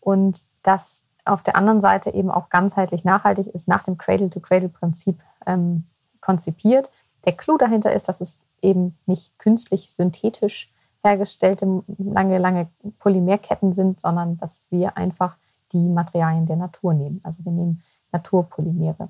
Und 0.00 0.46
das 0.62 1.02
auf 1.24 1.42
der 1.42 1.56
anderen 1.56 1.80
Seite 1.80 2.12
eben 2.12 2.30
auch 2.30 2.48
ganzheitlich 2.48 3.04
nachhaltig 3.04 3.46
ist, 3.48 3.68
nach 3.68 3.82
dem 3.82 3.98
Cradle-to-Cradle-Prinzip 3.98 5.20
ähm, 5.46 5.86
konzipiert. 6.30 6.92
Der 7.24 7.32
Clou 7.32 7.58
dahinter 7.58 7.92
ist, 7.92 8.08
dass 8.08 8.20
es 8.20 8.36
eben 8.62 8.96
nicht 9.04 9.36
künstlich 9.40 9.90
synthetisch 9.90 10.72
hergestellte 11.02 11.82
lange, 11.98 12.38
lange 12.38 12.68
Polymerketten 13.00 13.72
sind, 13.72 13.98
sondern 14.00 14.36
dass 14.38 14.68
wir 14.70 14.96
einfach 14.96 15.36
die 15.72 15.88
Materialien 15.88 16.46
der 16.46 16.56
Natur 16.56 16.94
nehmen. 16.94 17.20
Also 17.24 17.44
wir 17.44 17.50
nehmen 17.50 17.82
Naturpolymere 18.12 19.08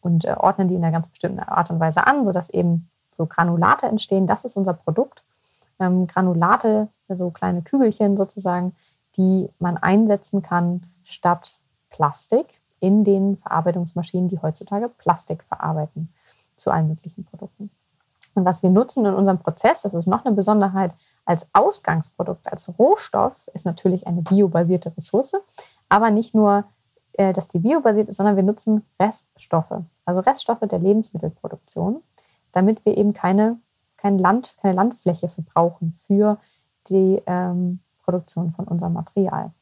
und 0.00 0.24
äh, 0.26 0.34
ordnen 0.38 0.68
die 0.68 0.76
in 0.76 0.84
einer 0.84 0.92
ganz 0.92 1.08
bestimmten 1.08 1.40
Art 1.40 1.70
und 1.70 1.80
Weise 1.80 2.06
an, 2.06 2.24
sodass 2.24 2.50
eben 2.50 2.88
so 3.16 3.26
Granulate 3.26 3.86
entstehen. 3.86 4.28
Das 4.28 4.44
ist 4.44 4.56
unser 4.56 4.74
Produkt. 4.74 5.24
Ähm, 5.80 6.06
Granulate, 6.06 6.88
so 7.08 7.30
kleine 7.30 7.62
Kügelchen 7.62 8.16
sozusagen, 8.16 8.76
die 9.16 9.48
man 9.58 9.76
einsetzen 9.76 10.40
kann 10.42 10.86
statt 11.02 11.56
Plastik 11.90 12.60
in 12.78 13.02
den 13.02 13.38
Verarbeitungsmaschinen, 13.38 14.28
die 14.28 14.40
heutzutage 14.40 14.88
Plastik 14.88 15.42
verarbeiten 15.42 16.12
zu 16.60 16.70
allen 16.70 16.88
möglichen 16.88 17.24
Produkten. 17.24 17.70
Und 18.34 18.44
was 18.44 18.62
wir 18.62 18.70
nutzen 18.70 19.04
in 19.04 19.14
unserem 19.14 19.38
Prozess, 19.38 19.82
das 19.82 19.94
ist 19.94 20.06
noch 20.06 20.24
eine 20.24 20.34
Besonderheit, 20.34 20.94
als 21.24 21.48
Ausgangsprodukt, 21.52 22.50
als 22.50 22.68
Rohstoff 22.78 23.48
ist 23.54 23.66
natürlich 23.66 24.06
eine 24.06 24.22
biobasierte 24.22 24.96
Ressource, 24.96 25.32
aber 25.88 26.10
nicht 26.10 26.34
nur, 26.34 26.64
äh, 27.12 27.32
dass 27.32 27.48
die 27.48 27.58
biobasiert 27.58 28.08
ist, 28.08 28.16
sondern 28.16 28.36
wir 28.36 28.42
nutzen 28.42 28.84
Reststoffe, 28.98 29.74
also 30.04 30.20
Reststoffe 30.20 30.60
der 30.60 30.78
Lebensmittelproduktion, 30.78 32.02
damit 32.52 32.84
wir 32.84 32.96
eben 32.96 33.12
keine, 33.12 33.58
kein 33.96 34.18
Land, 34.18 34.56
keine 34.60 34.74
Landfläche 34.74 35.28
verbrauchen 35.28 35.92
für 36.06 36.38
die 36.88 37.22
ähm, 37.26 37.80
Produktion 38.02 38.52
von 38.52 38.66
unserem 38.66 38.94
Material. 38.94 39.52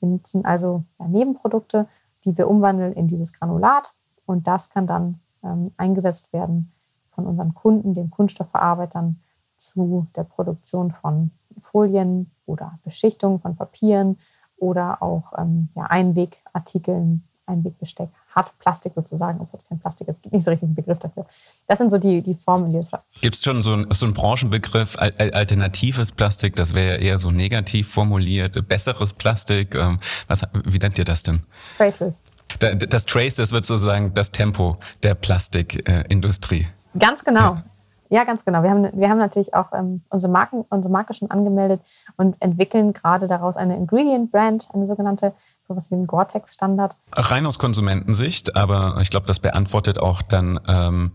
Wir 0.00 0.08
nutzen 0.08 0.44
also 0.44 0.84
ja, 0.98 1.06
Nebenprodukte, 1.06 1.86
die 2.24 2.36
wir 2.36 2.48
umwandeln 2.48 2.92
in 2.92 3.06
dieses 3.06 3.32
Granulat 3.32 3.92
und 4.26 4.46
das 4.46 4.70
kann 4.70 4.86
dann 4.86 5.20
ähm, 5.44 5.72
eingesetzt 5.76 6.32
werden 6.32 6.72
von 7.10 7.26
unseren 7.26 7.54
Kunden, 7.54 7.94
den 7.94 8.10
Kunststoffverarbeitern, 8.10 9.20
zu 9.62 10.08
der 10.16 10.24
Produktion 10.24 10.90
von 10.90 11.30
Folien 11.58 12.30
oder 12.46 12.78
Beschichtung 12.84 13.38
von 13.38 13.56
Papieren 13.56 14.18
oder 14.56 15.02
auch 15.02 15.32
ähm, 15.38 15.68
ja, 15.74 15.84
Einwegartikeln, 15.84 17.24
Einwegbesteck, 17.46 18.08
Hartplastik 18.34 18.94
sozusagen, 18.94 19.40
obwohl 19.40 19.58
es 19.58 19.66
kein 19.66 19.78
Plastik 19.78 20.08
ist. 20.08 20.16
Es 20.16 20.22
gibt 20.22 20.32
nicht 20.32 20.44
so 20.44 20.50
richtig 20.50 20.66
einen 20.66 20.74
Begriff 20.74 20.98
dafür. 20.98 21.26
Das 21.66 21.78
sind 21.78 21.90
so 21.90 21.98
die, 21.98 22.22
die 22.22 22.34
Formen, 22.34 22.72
die 22.72 22.78
es. 22.78 22.90
Gibt 23.20 23.34
es 23.34 23.42
schon 23.42 23.62
so, 23.62 23.74
ein, 23.74 23.86
so 23.90 24.06
einen 24.06 24.14
Branchenbegriff, 24.14 24.96
alternatives 24.98 26.12
Plastik, 26.12 26.56
das 26.56 26.74
wäre 26.74 26.96
ja 26.96 27.02
eher 27.02 27.18
so 27.18 27.30
negativ 27.30 27.88
formuliert, 27.88 28.68
besseres 28.68 29.12
Plastik, 29.12 29.74
ähm, 29.74 29.98
was, 30.28 30.42
wie 30.64 30.78
nennt 30.78 30.98
ihr 30.98 31.04
das 31.04 31.22
denn? 31.22 31.40
Traceless. 31.76 32.22
Das 32.58 33.06
Trace, 33.06 33.36
das 33.36 33.52
wird 33.52 33.64
sozusagen 33.64 34.14
das 34.14 34.30
Tempo 34.30 34.76
der 35.02 35.14
Plastikindustrie. 35.14 36.66
Ganz 36.98 37.24
genau. 37.24 37.40
Ja. 37.40 37.64
ja. 38.10 38.24
ganz 38.24 38.44
genau. 38.44 38.62
Wir 38.62 38.70
haben, 38.70 38.88
wir 38.92 39.08
haben 39.08 39.18
natürlich 39.18 39.54
auch 39.54 39.72
ähm, 39.72 40.02
unsere, 40.10 40.32
Marken, 40.32 40.64
unsere 40.68 40.92
Marke 40.92 41.14
schon 41.14 41.30
angemeldet 41.30 41.80
und 42.16 42.36
entwickeln 42.40 42.92
gerade 42.92 43.26
daraus 43.26 43.56
eine 43.56 43.76
Ingredient-Brand, 43.76 44.68
eine 44.72 44.86
sogenannte, 44.86 45.32
sowas 45.66 45.90
wie 45.90 45.96
ein 45.96 46.06
Gore-Tex-Standard. 46.06 46.96
Rein 47.12 47.46
aus 47.46 47.58
Konsumentensicht, 47.58 48.56
aber 48.56 48.98
ich 49.00 49.10
glaube, 49.10 49.26
das 49.26 49.40
beantwortet 49.40 49.98
auch 50.00 50.22
dann 50.22 50.60
ähm, 50.68 51.12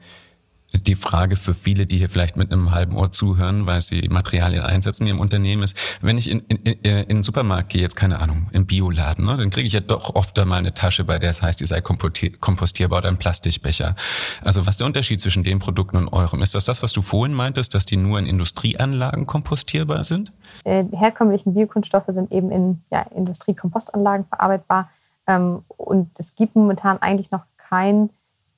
die 0.74 0.96
Frage 0.96 1.36
für 1.36 1.54
viele, 1.54 1.86
die 1.86 1.98
hier 1.98 2.10
vielleicht 2.10 2.36
mit 2.36 2.52
einem 2.52 2.72
halben 2.72 2.96
Ohr 2.98 3.12
zuhören, 3.12 3.66
weil 3.66 3.82
sie 3.82 4.08
Materialien 4.10 4.64
einsetzen 4.64 5.04
in 5.04 5.10
ihrem 5.10 5.20
Unternehmen 5.20 5.64
ist, 5.64 5.78
wenn 6.02 6.18
ich 6.18 6.30
in, 6.30 6.42
in, 6.42 6.58
in 6.58 7.08
den 7.08 7.24
Supermarkt 7.24 7.70
gehe, 7.70 7.82
jetzt 7.82 7.96
keine 7.96 8.20
Ahnung, 8.20 8.48
im 8.52 8.66
Bioladen, 8.66 9.26
ne, 9.26 9.38
dann 9.38 9.50
kriege 9.50 9.66
ich 9.66 9.74
ja 9.74 9.80
doch 9.80 10.16
oft 10.16 10.38
einmal 10.38 10.60
eine 10.60 10.74
Tasche, 10.74 11.04
bei 11.04 11.20
der 11.20 11.30
es 11.30 11.42
heißt, 11.42 11.60
die 11.60 11.66
sei 11.66 11.82
kompostierbar 11.82 13.00
oder 13.00 13.08
ein 13.08 13.18
Plastikbecher. 13.18 13.96
Also 14.44 14.62
was 14.62 14.72
ist 14.72 14.80
der 14.82 14.88
Unterschied 14.88 15.22
zwischen 15.22 15.44
den 15.44 15.60
Produkten 15.60 15.98
und 15.98 16.10
eurem? 16.10 16.42
Ist 16.42 16.54
das 16.54 16.66
das, 16.66 16.84
was 16.84 16.92
du 16.92 17.02
vorhin 17.02 17.34
meintest, 17.34 17.74
dass 17.74 17.86
die 17.86 17.98
nur 17.98 18.20
in 18.20 18.26
Industrieanlagen 18.26 19.26
kompostierbar 19.26 20.04
sind? 20.04 20.34
Äh, 20.64 20.86
herkömmlichen 20.92 21.54
Biokunststoffe 21.54 22.10
sind 22.10 22.32
eben 22.32 22.52
in 22.52 22.82
ja, 22.92 23.02
Industriekompostanlagen 23.16 24.26
verarbeitbar. 24.26 24.90
Ähm, 25.28 25.64
und 25.68 26.12
es 26.18 26.36
gibt 26.36 26.56
momentan 26.56 27.02
eigentlich 27.02 27.32
noch 27.32 27.44
kein 27.58 28.10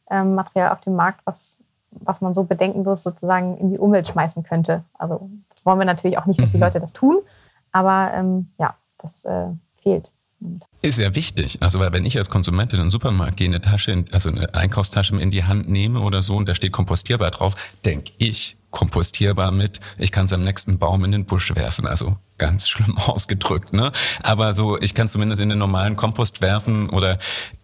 ähm, 0.09 0.35
Material 0.35 0.71
auf 0.71 0.81
dem 0.81 0.95
Markt, 0.95 1.21
was, 1.25 1.55
was 1.91 2.21
man 2.21 2.33
so 2.33 2.43
bedenkenlos 2.43 3.03
sozusagen 3.03 3.57
in 3.57 3.71
die 3.71 3.79
Umwelt 3.79 4.07
schmeißen 4.07 4.43
könnte. 4.43 4.83
Also 4.93 5.29
wollen 5.63 5.79
wir 5.79 5.85
natürlich 5.85 6.17
auch 6.17 6.25
nicht, 6.25 6.41
dass 6.41 6.51
die 6.51 6.57
mhm. 6.57 6.63
Leute 6.63 6.79
das 6.79 6.93
tun, 6.93 7.19
aber 7.71 8.11
ähm, 8.13 8.49
ja, 8.57 8.75
das 8.97 9.25
äh, 9.25 9.47
fehlt. 9.81 10.11
Ist 10.81 10.99
ja 10.99 11.13
wichtig. 11.15 11.57
Also, 11.61 11.79
weil 11.79 11.91
wenn 11.91 12.05
ich 12.05 12.17
als 12.17 12.29
Konsument 12.29 12.71
in 12.71 12.79
den 12.79 12.89
Supermarkt 12.89 13.35
gehe, 13.35 13.47
eine 13.47 13.59
Tasche, 13.59 14.05
also 14.13 14.29
eine 14.29 14.53
Einkaufstasche 14.53 15.15
in 15.17 15.31
die 15.31 15.43
Hand 15.43 15.67
nehme 15.67 15.99
oder 15.99 16.21
so 16.21 16.37
und 16.37 16.47
da 16.47 16.55
steht 16.55 16.71
kompostierbar 16.71 17.31
drauf, 17.31 17.55
denke 17.83 18.13
ich 18.19 18.55
kompostierbar 18.71 19.51
mit, 19.51 19.81
ich 19.97 20.11
kann 20.11 20.27
es 20.27 20.33
am 20.33 20.43
nächsten 20.43 20.77
Baum 20.77 21.03
in 21.03 21.11
den 21.11 21.25
Busch 21.25 21.53
werfen. 21.55 21.87
Also 21.87 22.15
ganz 22.37 22.69
schlimm 22.69 22.97
ausgedrückt, 23.05 23.73
ne? 23.73 23.91
Aber 24.23 24.53
so, 24.53 24.79
ich 24.79 24.93
kann 24.93 25.09
zumindest 25.09 25.41
in 25.41 25.49
den 25.49 25.57
normalen 25.57 25.97
Kompost 25.97 26.39
werfen 26.39 26.89
oder 26.89 27.17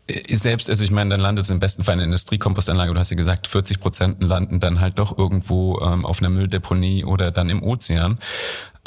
selbst, 0.07 0.69
also 0.69 0.83
ich 0.83 0.91
meine, 0.91 1.09
dann 1.11 1.19
landet 1.19 1.45
es 1.45 1.49
im 1.49 1.59
besten 1.59 1.83
Fall 1.83 1.93
in 1.93 1.99
der 1.99 2.05
Industriekompostanlage, 2.05 2.93
du 2.93 2.99
hast 2.99 3.09
ja 3.09 3.15
gesagt, 3.15 3.47
40 3.47 3.79
Prozent 3.79 4.23
landen 4.23 4.59
dann 4.59 4.79
halt 4.79 4.99
doch 4.99 5.17
irgendwo 5.17 5.79
ähm, 5.79 6.05
auf 6.05 6.19
einer 6.19 6.29
Mülldeponie 6.29 7.03
oder 7.05 7.31
dann 7.31 7.49
im 7.49 7.63
Ozean. 7.63 8.19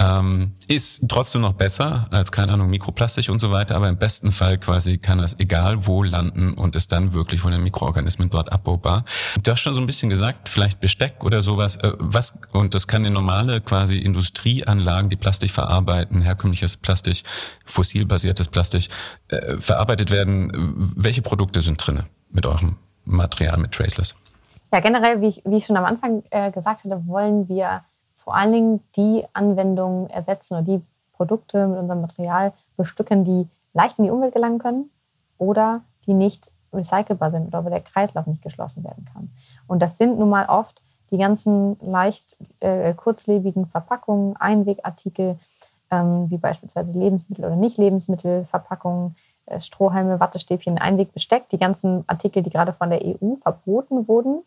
Ähm, 0.01 0.53
ist 0.69 1.03
trotzdem 1.09 1.41
noch 1.41 1.55
besser 1.55 2.07
als, 2.11 2.31
keine 2.31 2.53
Ahnung, 2.53 2.71
Mikroplastik 2.71 3.29
und 3.31 3.41
so 3.41 3.51
weiter, 3.51 3.75
aber 3.75 3.89
im 3.89 3.99
besten 3.99 4.31
Fall 4.31 4.59
quasi 4.59 4.99
kann 4.99 5.19
das 5.19 5.39
egal 5.41 5.87
wo 5.87 6.05
landen 6.05 6.55
und 6.55 6.77
ist 6.77 6.93
dann 6.93 7.13
wirklich 7.13 7.41
von 7.41 7.51
den 7.51 7.65
Mikroorganismen 7.65 8.31
dort 8.31 8.53
abbaubar. 8.53 9.05
Du 9.43 9.51
hast 9.51 9.61
schon 9.61 9.75
so 9.75 9.81
ein 9.81 9.87
bisschen 9.87 10.09
gesagt, 10.09 10.49
vielleicht 10.49 10.79
Besteck 10.79 11.25
oder 11.25 11.43
sowas, 11.43 11.77
äh, 11.77 11.93
was, 11.99 12.35
und 12.53 12.75
das 12.75 12.87
kann 12.87 13.05
in 13.05 13.13
normale 13.13 13.61
quasi 13.61 13.99
Industrieanlagen, 13.99 15.11
die 15.11 15.17
Plastik 15.17 15.51
verarbeiten, 15.51 16.21
herkömmliches 16.21 16.77
Plastik, 16.77 17.25
fossilbasiertes 17.65 18.49
Plastik, 18.49 18.89
äh, 19.29 19.57
verarbeitet 19.57 20.13
werden. 20.13 20.53
Welche 20.97 21.23
Produkte 21.23 21.61
sind 21.61 21.85
drinne 21.85 22.05
mit 22.31 22.47
eurem 22.47 22.77
Material, 23.05 23.59
mit 23.59 23.73
Traceless? 23.73 24.15
Ja, 24.73 24.81
generell, 24.81 25.21
wie 25.21 25.29
ich, 25.29 25.43
wie 25.45 25.57
ich 25.57 25.65
schon 25.65 25.77
am 25.77 25.87
Anfang 25.87 26.23
äh, 26.31 26.53
gesagt 26.53 26.85
hatte, 26.85 27.03
wollen 27.07 27.49
wir 27.49 27.83
vor 28.29 28.37
allen 28.37 28.53
Dingen 28.53 28.81
die 28.95 29.25
Anwendungen 29.33 30.11
ersetzen 30.11 30.53
oder 30.53 30.63
die 30.63 30.83
Produkte 31.15 31.67
mit 31.67 31.79
unserem 31.79 32.03
Material 32.03 32.53
bestücken, 32.77 33.25
die 33.25 33.49
leicht 33.73 33.99
in 33.99 34.05
die 34.05 34.11
Umwelt 34.11 34.35
gelangen 34.35 34.59
können 34.59 34.91
oder 35.39 35.81
die 36.07 36.13
nicht 36.13 36.51
recycelbar 36.71 37.31
sind 37.31 37.47
oder 37.47 37.65
wo 37.65 37.71
der 37.71 37.81
Kreislauf 37.81 38.27
nicht 38.27 38.43
geschlossen 38.43 38.85
werden 38.85 39.07
kann. 39.11 39.31
Und 39.67 39.81
das 39.81 39.97
sind 39.97 40.19
nun 40.19 40.29
mal 40.29 40.45
oft 40.45 40.83
die 41.11 41.17
ganzen 41.17 41.79
leicht 41.81 42.37
äh, 42.61 42.93
kurzlebigen 42.93 43.65
Verpackungen, 43.65 44.37
Einwegartikel, 44.37 45.39
ähm, 45.91 46.31
wie 46.31 46.37
beispielsweise 46.37 46.99
Lebensmittel- 46.99 47.47
oder 47.47 47.57
Nicht-Lebensmittelverpackungen, 47.57 49.17
äh, 49.47 49.59
Strohhalme, 49.59 50.21
Wattestäbchen, 50.21 50.77
Einwegbesteck, 50.77 51.49
die 51.49 51.59
ganzen 51.59 52.05
Artikel, 52.07 52.43
die 52.43 52.51
gerade 52.51 52.75
von 52.75 52.91
der 52.91 53.01
EU 53.03 53.37
verboten 53.37 54.07
wurden, 54.07 54.43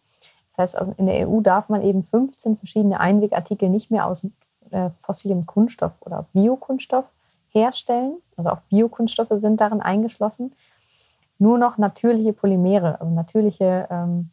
heißt, 0.62 0.78
in 0.98 1.08
der 1.08 1.28
EU 1.28 1.42
darf 1.42 1.70
man 1.70 1.82
eben 1.82 2.04
15 2.04 2.58
verschiedene 2.58 3.00
Einwegartikel 3.00 3.70
nicht 3.70 3.92
mehr 3.92 4.06
aus 4.06 4.26
äh, 4.72 4.90
fossilem 4.92 5.46
Kunststoff 5.46 6.02
oder 6.02 6.28
Biokunststoff 6.34 7.14
herstellen. 7.50 8.18
Also 8.38 8.52
auch 8.52 8.62
Biokunststoffe 8.70 9.34
sind 9.34 9.60
darin 9.60 9.82
eingeschlossen. 9.82 10.54
Nur 11.38 11.58
noch 11.58 11.78
natürliche 11.78 12.34
Polymere, 12.34 13.02
also 13.02 13.14
natürliche 13.14 13.88
ähm, 13.90 14.30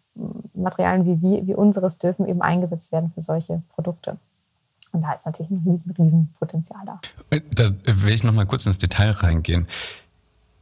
Materialien 0.54 1.06
wie, 1.06 1.22
wie, 1.22 1.46
wie 1.46 1.54
unseres 1.54 1.98
dürfen 1.98 2.26
eben 2.26 2.42
eingesetzt 2.42 2.92
werden 2.92 3.10
für 3.10 3.22
solche 3.22 3.62
Produkte. 3.70 4.18
Und 4.92 5.02
da 5.02 5.12
ist 5.12 5.26
natürlich 5.26 5.50
ein 5.50 5.62
riesen, 5.66 5.92
riesen 5.92 6.34
Potenzial 6.38 6.80
da. 6.86 7.00
Äh, 7.30 7.40
da 7.54 7.70
will 7.84 8.12
ich 8.12 8.24
noch 8.24 8.32
mal 8.32 8.46
kurz 8.46 8.66
ins 8.66 8.78
Detail 8.78 9.10
reingehen. 9.10 9.66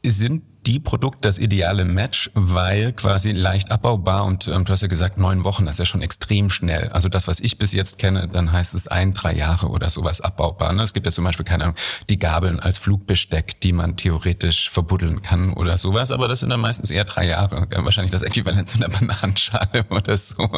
Sind 0.04 0.55
die 0.66 0.80
Produkte 0.80 1.28
das 1.28 1.38
ideale 1.38 1.84
Match, 1.84 2.30
weil 2.34 2.92
quasi 2.92 3.30
leicht 3.30 3.70
abbaubar 3.70 4.24
und 4.24 4.48
ähm, 4.48 4.64
du 4.64 4.72
hast 4.72 4.80
ja 4.80 4.88
gesagt, 4.88 5.16
neun 5.16 5.44
Wochen, 5.44 5.64
das 5.64 5.76
ist 5.76 5.78
ja 5.78 5.86
schon 5.86 6.02
extrem 6.02 6.50
schnell. 6.50 6.88
Also 6.88 7.08
das, 7.08 7.28
was 7.28 7.38
ich 7.40 7.58
bis 7.58 7.72
jetzt 7.72 7.98
kenne, 7.98 8.28
dann 8.28 8.52
heißt 8.52 8.74
es 8.74 8.88
ein, 8.88 9.14
drei 9.14 9.34
Jahre 9.34 9.68
oder 9.68 9.88
sowas 9.90 10.20
abbaubar. 10.20 10.72
Ne? 10.72 10.82
Es 10.82 10.92
gibt 10.92 11.06
ja 11.06 11.12
zum 11.12 11.24
Beispiel, 11.24 11.44
keine 11.44 11.64
Ahnung, 11.64 11.76
die 12.08 12.18
Gabeln 12.18 12.58
als 12.58 12.78
Flugbesteck, 12.78 13.60
die 13.60 13.72
man 13.72 13.96
theoretisch 13.96 14.68
verbuddeln 14.68 15.22
kann 15.22 15.52
oder 15.52 15.78
sowas, 15.78 16.10
aber 16.10 16.26
das 16.26 16.40
sind 16.40 16.50
dann 16.50 16.60
meistens 16.60 16.90
eher 16.90 17.04
drei 17.04 17.26
Jahre. 17.26 17.68
Wahrscheinlich 17.70 18.10
das 18.10 18.22
Äquivalent 18.22 18.68
zu 18.68 18.78
einer 18.78 18.88
Bananenschale 18.88 19.84
oder 19.90 20.18
so. 20.18 20.50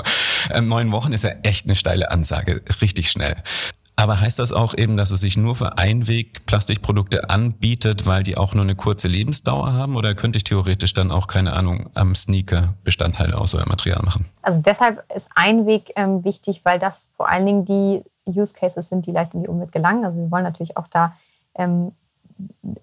Ähm, 0.50 0.68
neun 0.68 0.90
Wochen 0.90 1.12
ist 1.12 1.24
ja 1.24 1.30
echt 1.42 1.66
eine 1.66 1.76
steile 1.76 2.10
Ansage, 2.10 2.62
richtig 2.80 3.10
schnell. 3.10 3.36
Aber 3.98 4.20
heißt 4.20 4.38
das 4.38 4.52
auch 4.52 4.74
eben, 4.78 4.96
dass 4.96 5.10
es 5.10 5.18
sich 5.18 5.36
nur 5.36 5.56
für 5.56 5.76
Einweg-Plastikprodukte 5.76 7.30
anbietet, 7.30 8.06
weil 8.06 8.22
die 8.22 8.36
auch 8.36 8.54
nur 8.54 8.62
eine 8.62 8.76
kurze 8.76 9.08
Lebensdauer 9.08 9.72
haben? 9.72 9.96
Oder 9.96 10.14
könnte 10.14 10.36
ich 10.36 10.44
theoretisch 10.44 10.94
dann 10.94 11.10
auch, 11.10 11.26
keine 11.26 11.54
Ahnung, 11.54 11.90
am 11.94 12.14
Sneaker 12.14 12.74
Bestandteile 12.84 13.36
aus 13.36 13.56
eurem 13.56 13.68
Material 13.68 14.00
machen? 14.04 14.26
Also 14.40 14.62
deshalb 14.62 15.02
ist 15.12 15.28
Einweg 15.34 15.90
ähm, 15.96 16.22
wichtig, 16.22 16.60
weil 16.64 16.78
das 16.78 17.08
vor 17.16 17.28
allen 17.28 17.44
Dingen 17.44 17.64
die 17.64 18.04
Use 18.24 18.54
Cases 18.54 18.88
sind, 18.88 19.04
die 19.06 19.10
leicht 19.10 19.34
in 19.34 19.42
die 19.42 19.48
Umwelt 19.48 19.72
gelangen. 19.72 20.04
Also 20.04 20.16
wir 20.16 20.30
wollen 20.30 20.44
natürlich 20.44 20.76
auch 20.76 20.86
da 20.86 21.14
ähm, 21.56 21.90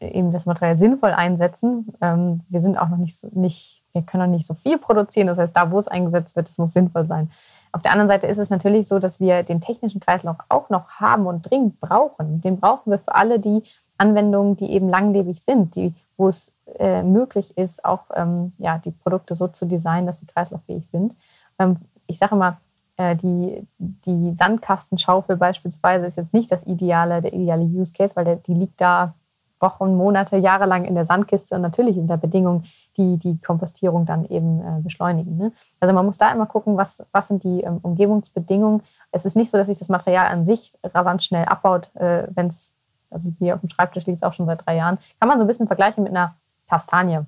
eben 0.02 0.34
das 0.34 0.46
Material 0.46 0.78
sinnvoll 0.78 1.12
einsetzen. 1.12 1.94
Ähm, 2.02 2.42
wir 2.50 2.60
sind 2.60 2.78
auch 2.78 2.90
noch 2.90 2.98
nicht 2.98 3.16
so, 3.16 3.30
nicht, 3.32 3.82
wir 3.94 4.02
können 4.02 4.30
noch 4.30 4.36
nicht 4.36 4.46
so 4.46 4.54
viel 4.54 4.78
produzieren. 4.78 5.28
Das 5.28 5.38
heißt, 5.38 5.56
da, 5.56 5.72
wo 5.72 5.80
es 5.80 5.88
eingesetzt 5.88 6.36
wird, 6.36 6.50
es 6.50 6.58
muss 6.58 6.74
sinnvoll 6.74 7.06
sein. 7.06 7.32
Auf 7.76 7.82
der 7.82 7.92
anderen 7.92 8.08
Seite 8.08 8.28
ist 8.28 8.38
es 8.38 8.50
natürlich 8.50 8.88
so, 8.88 9.00
dass 9.00 9.20
wir 9.20 9.44
den 9.44 9.60
technischen 9.60 10.00
Kreislauf 10.00 10.38
auch 10.48 10.70
noch 10.70 10.92
haben 10.92 11.28
und 11.28 11.42
dringend 11.42 11.82
brauchen. 11.82 12.40
Den 12.40 12.58
brauchen 12.58 12.90
wir 12.90 13.00
für 13.00 13.14
alle 13.14 13.38
die 13.38 13.64
Anwendungen, 13.98 14.56
die 14.56 14.72
eben 14.72 14.88
langlebig 14.88 15.42
sind, 15.44 15.76
die, 15.76 15.94
wo 16.16 16.30
es 16.30 16.54
äh, 16.80 17.04
möglich 17.04 17.58
ist, 17.58 17.84
auch 17.84 18.06
ähm, 18.14 18.54
ja, 18.60 18.78
die 18.78 18.92
Produkte 18.92 19.36
so 19.36 19.50
zu 19.50 19.66
designen, 19.66 20.06
dass 20.06 20.20
sie 20.20 20.26
kreislauffähig 20.26 20.88
sind. 20.88 21.18
Ähm, 21.60 21.76
ich 22.08 22.18
sage 22.18 22.36
immer, 22.36 22.62
äh, 22.96 23.14
die, 23.18 23.68
die 23.78 24.32
Sandkastenschaufel 24.32 25.36
beispielsweise 25.36 26.06
ist 26.06 26.16
jetzt 26.16 26.34
nicht 26.34 26.54
das 26.54 26.66
ideale, 26.66 27.20
der 27.20 27.34
ideale 27.34 27.66
Use 27.66 27.92
Case, 27.92 28.16
weil 28.16 28.24
der, 28.24 28.36
die 28.38 28.54
liegt 28.54 28.80
da 28.80 29.16
Wochen, 29.60 29.96
Monate, 29.96 30.38
Jahre 30.38 30.66
lang 30.66 30.86
in 30.86 30.96
der 30.96 31.06
Sandkiste 31.06 31.56
und 31.56 31.62
natürlich 31.62 31.98
in 31.98 32.08
der 32.08 32.18
Bedingung, 32.18 32.64
die 32.98 33.18
die 33.18 33.40
Kompostierung 33.40 34.06
dann 34.06 34.26
eben 34.26 34.62
äh, 34.62 34.82
beschleunigen. 34.82 35.38
Ne? 35.38 35.52
Also 35.80 35.94
man 35.94 36.06
muss 36.06 36.18
da 36.18 36.32
immer 36.32 36.46
gucken, 36.46 36.78
was, 36.78 37.06
was 37.12 37.28
sind 37.28 37.44
die 37.44 37.62
ähm, 37.62 37.80
Umgebungsbedingungen. 37.82 38.82
Es 39.12 39.26
ist 39.26 39.36
nicht 39.36 39.50
so, 39.50 39.58
dass 39.58 39.68
sich 39.68 39.80
das 39.80 39.90
Material 39.90 40.28
an 40.28 40.46
sich 40.46 40.74
rasant 40.84 41.24
schnell 41.24 41.46
abbaut, 41.46 41.96
äh, 41.96 42.28
wenn 42.36 42.48
es, 42.48 42.74
also 43.10 43.32
hier 43.40 43.56
auf 43.56 43.62
dem 43.62 43.70
Schreibtisch 43.70 44.06
liegt 44.06 44.18
es 44.18 44.24
auch 44.24 44.34
schon 44.34 44.46
seit 44.46 44.66
drei 44.66 44.76
Jahren. 44.76 44.98
Kann 45.20 45.30
man 45.30 45.40
so 45.40 45.46
ein 45.46 45.48
bisschen 45.48 45.68
vergleichen 45.68 46.04
mit 46.04 46.12
einer 46.12 46.36
Kastanie. 46.68 47.22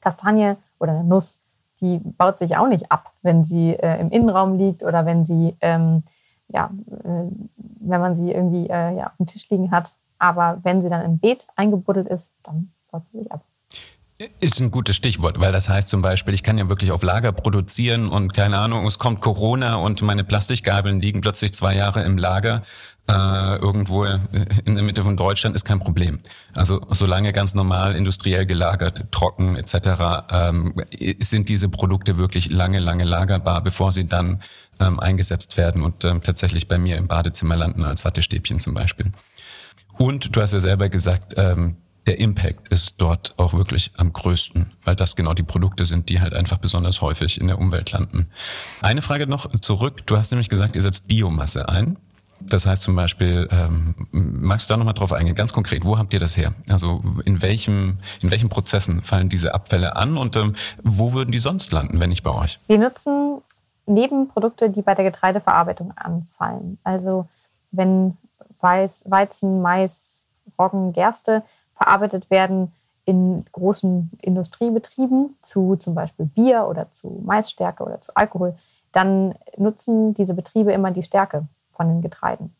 Kastanie 0.00 0.56
oder 0.78 0.92
eine 0.92 1.04
Nuss, 1.04 1.38
die 1.80 1.98
baut 1.98 2.38
sich 2.38 2.56
auch 2.56 2.68
nicht 2.68 2.90
ab, 2.90 3.12
wenn 3.22 3.42
sie 3.44 3.72
äh, 3.72 4.00
im 4.00 4.10
Innenraum 4.10 4.54
liegt 4.54 4.84
oder 4.84 5.04
wenn 5.04 5.24
sie, 5.24 5.56
ähm, 5.60 6.04
ja, 6.48 6.70
äh, 7.04 7.24
wenn 7.56 8.00
man 8.00 8.14
sie 8.14 8.32
irgendwie 8.32 8.68
äh, 8.68 8.96
ja, 8.96 9.06
auf 9.08 9.16
dem 9.16 9.26
Tisch 9.26 9.48
liegen 9.50 9.70
hat. 9.70 9.92
Aber 10.22 10.60
wenn 10.62 10.80
sie 10.80 10.88
dann 10.88 11.04
im 11.04 11.18
Beet 11.18 11.48
eingebuddelt 11.56 12.06
ist, 12.06 12.32
dann 12.44 12.70
baut 12.92 13.04
sie 13.08 13.18
sich 13.18 13.32
ab. 13.32 13.44
Ist 14.38 14.60
ein 14.60 14.70
gutes 14.70 14.94
Stichwort, 14.94 15.40
weil 15.40 15.50
das 15.50 15.68
heißt 15.68 15.88
zum 15.88 16.00
Beispiel, 16.00 16.32
ich 16.32 16.44
kann 16.44 16.58
ja 16.58 16.68
wirklich 16.68 16.92
auf 16.92 17.02
Lager 17.02 17.32
produzieren 17.32 18.08
und 18.08 18.32
keine 18.32 18.58
Ahnung, 18.58 18.86
es 18.86 19.00
kommt 19.00 19.20
Corona 19.20 19.74
und 19.76 20.00
meine 20.02 20.22
Plastikgabeln 20.22 21.00
liegen 21.00 21.22
plötzlich 21.22 21.52
zwei 21.52 21.74
Jahre 21.74 22.04
im 22.04 22.18
Lager 22.18 22.62
äh, 23.08 23.56
irgendwo 23.56 24.04
in 24.04 24.76
der 24.76 24.84
Mitte 24.84 25.02
von 25.02 25.16
Deutschland 25.16 25.56
ist 25.56 25.64
kein 25.64 25.80
Problem. 25.80 26.20
Also 26.54 26.80
solange 26.90 27.32
ganz 27.32 27.54
normal 27.54 27.96
industriell 27.96 28.46
gelagert, 28.46 29.06
trocken 29.10 29.56
etc. 29.56 29.74
Ähm, 30.30 30.74
sind 31.18 31.48
diese 31.48 31.68
Produkte 31.68 32.16
wirklich 32.16 32.48
lange, 32.48 32.78
lange 32.78 33.02
lagerbar, 33.02 33.60
bevor 33.62 33.92
sie 33.92 34.06
dann 34.06 34.40
ähm, 34.78 35.00
eingesetzt 35.00 35.56
werden 35.56 35.82
und 35.82 36.04
ähm, 36.04 36.22
tatsächlich 36.22 36.68
bei 36.68 36.78
mir 36.78 36.96
im 36.96 37.08
Badezimmer 37.08 37.56
landen 37.56 37.84
als 37.84 38.04
Wattestäbchen 38.04 38.60
zum 38.60 38.74
Beispiel. 38.74 39.10
Und 39.98 40.34
du 40.34 40.40
hast 40.40 40.52
ja 40.52 40.60
selber 40.60 40.88
gesagt, 40.88 41.34
ähm, 41.36 41.76
der 42.06 42.18
Impact 42.18 42.68
ist 42.68 42.94
dort 42.98 43.34
auch 43.36 43.54
wirklich 43.54 43.92
am 43.96 44.12
größten, 44.12 44.72
weil 44.84 44.96
das 44.96 45.14
genau 45.14 45.34
die 45.34 45.44
Produkte 45.44 45.84
sind, 45.84 46.08
die 46.08 46.20
halt 46.20 46.34
einfach 46.34 46.58
besonders 46.58 47.00
häufig 47.00 47.40
in 47.40 47.46
der 47.46 47.58
Umwelt 47.58 47.92
landen. 47.92 48.28
Eine 48.80 49.02
Frage 49.02 49.26
noch 49.26 49.48
zurück. 49.60 50.06
Du 50.06 50.16
hast 50.16 50.32
nämlich 50.32 50.48
gesagt, 50.48 50.74
ihr 50.74 50.82
setzt 50.82 51.06
Biomasse 51.06 51.68
ein. 51.68 51.96
Das 52.40 52.66
heißt 52.66 52.82
zum 52.82 52.96
Beispiel, 52.96 53.48
ähm, 53.52 53.94
magst 54.10 54.68
du 54.68 54.74
da 54.74 54.76
nochmal 54.76 54.94
drauf 54.94 55.12
eingehen? 55.12 55.36
Ganz 55.36 55.52
konkret, 55.52 55.84
wo 55.84 55.96
habt 55.96 56.12
ihr 56.12 56.18
das 56.18 56.36
her? 56.36 56.52
Also 56.68 57.00
in 57.24 57.40
welchem, 57.40 57.98
in 58.20 58.32
welchen 58.32 58.48
Prozessen 58.48 59.02
fallen 59.02 59.28
diese 59.28 59.54
Abfälle 59.54 59.94
an 59.94 60.16
und 60.16 60.34
ähm, 60.34 60.56
wo 60.82 61.12
würden 61.12 61.30
die 61.30 61.38
sonst 61.38 61.70
landen, 61.70 62.00
wenn 62.00 62.08
nicht 62.08 62.24
bei 62.24 62.32
euch? 62.32 62.58
Wir 62.66 62.78
nutzen 62.78 63.38
Nebenprodukte, 63.86 64.70
die 64.70 64.82
bei 64.82 64.94
der 64.94 65.04
Getreideverarbeitung 65.04 65.92
anfallen. 65.96 66.78
Also 66.82 67.28
wenn 67.70 68.16
Weiß, 68.62 69.04
Weizen, 69.08 69.60
Mais, 69.60 70.24
Roggen, 70.58 70.92
Gerste 70.92 71.42
verarbeitet 71.74 72.30
werden 72.30 72.72
in 73.04 73.44
großen 73.52 74.10
Industriebetrieben 74.22 75.36
zu 75.42 75.76
zum 75.76 75.94
Beispiel 75.94 76.26
Bier 76.26 76.66
oder 76.68 76.90
zu 76.92 77.20
Maisstärke 77.24 77.84
oder 77.84 78.00
zu 78.00 78.12
Alkohol, 78.14 78.54
dann 78.92 79.34
nutzen 79.56 80.14
diese 80.14 80.34
Betriebe 80.34 80.72
immer 80.72 80.92
die 80.92 81.02
Stärke 81.02 81.46
von 81.72 81.88
den 81.88 82.00
Getreiden. 82.00 82.54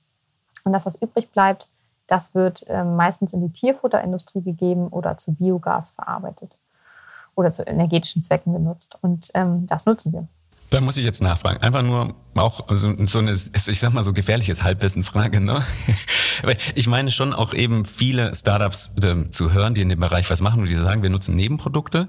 Und 0.65 0.73
das, 0.73 0.85
was 0.85 1.01
übrig 1.01 1.31
bleibt, 1.31 1.69
das 2.07 2.35
wird 2.35 2.69
äh, 2.69 2.85
meistens 2.85 3.33
in 3.33 3.41
die 3.41 3.53
Tierfutterindustrie 3.53 4.43
gegeben 4.43 4.89
oder 4.89 5.17
zu 5.17 5.33
Biogas 5.33 5.93
verarbeitet. 5.93 6.59
oder 7.35 7.53
zu 7.53 7.63
energetischen 7.63 8.23
Zwecken 8.23 8.53
genutzt. 8.53 8.99
Und 9.01 9.31
ähm, 9.35 9.67
das 9.67 9.87
nutzen 9.87 10.13
wir. 10.13 10.27
Da 10.73 10.81
muss 10.81 10.97
ich 10.97 11.05
jetzt 11.05 11.21
nachfragen. 11.21 11.59
Einfach 11.59 11.83
nur 11.83 12.15
auch 12.35 12.67
so, 12.71 12.95
so 13.05 13.19
eine, 13.19 13.33
ich 13.33 13.79
sag 13.79 13.93
mal 13.93 14.03
so 14.03 14.15
gefährliches 14.15 14.63
Halbwissenfrage, 14.63 15.39
ne? 15.39 15.63
ich 16.75 16.87
meine 16.87 17.11
schon 17.11 17.35
auch 17.35 17.53
eben 17.53 17.85
viele 17.85 18.35
Startups 18.35 18.91
äh, 19.03 19.29
zu 19.29 19.53
hören, 19.53 19.75
die 19.75 19.83
in 19.83 19.91
dem 19.91 20.01
Bereich 20.01 20.31
was 20.31 20.41
machen 20.41 20.63
und 20.63 20.71
die 20.71 20.75
sagen, 20.75 21.03
wir 21.03 21.11
nutzen 21.11 21.37
Nebenprodukte. 21.37 22.09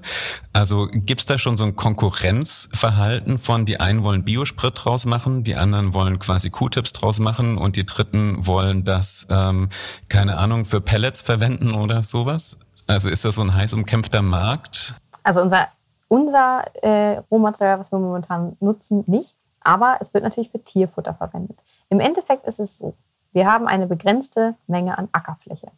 Also 0.54 0.88
gibt's 0.90 1.26
da 1.26 1.36
schon 1.36 1.58
so 1.58 1.64
ein 1.64 1.76
Konkurrenzverhalten 1.76 3.36
von, 3.36 3.66
die 3.66 3.80
einen 3.80 4.02
wollen 4.02 4.24
Biosprit 4.24 4.82
draus 4.82 5.04
machen, 5.04 5.44
die 5.44 5.56
anderen 5.56 5.92
wollen 5.92 6.18
quasi 6.18 6.48
Q-Tips 6.48 6.94
draus 6.94 7.18
machen 7.18 7.58
und 7.58 7.76
die 7.76 7.84
dritten 7.84 8.46
wollen 8.46 8.82
das, 8.82 9.26
ähm, 9.28 9.68
keine 10.08 10.38
Ahnung, 10.38 10.64
für 10.64 10.80
Pellets 10.80 11.20
verwenden 11.20 11.74
oder 11.74 12.02
sowas? 12.02 12.56
Also 12.86 13.10
ist 13.10 13.26
das 13.26 13.34
so 13.34 13.42
ein 13.42 13.54
heiß 13.54 13.74
umkämpfter 13.74 14.22
Markt? 14.22 14.94
Also 15.22 15.42
unser 15.42 15.68
unser 16.14 16.64
äh, 16.84 17.18
Rohmaterial, 17.28 17.80
was 17.80 17.90
wir 17.90 17.98
momentan 17.98 18.56
nutzen, 18.60 19.02
nicht. 19.08 19.36
Aber 19.60 19.96
es 19.98 20.14
wird 20.14 20.22
natürlich 20.22 20.50
für 20.50 20.62
Tierfutter 20.62 21.12
verwendet. 21.12 21.60
Im 21.88 21.98
Endeffekt 21.98 22.46
ist 22.46 22.60
es 22.60 22.76
so, 22.76 22.94
wir 23.32 23.50
haben 23.50 23.66
eine 23.66 23.88
begrenzte 23.88 24.54
Menge 24.68 24.96
an 24.96 25.08
Ackerfläche. 25.10 25.72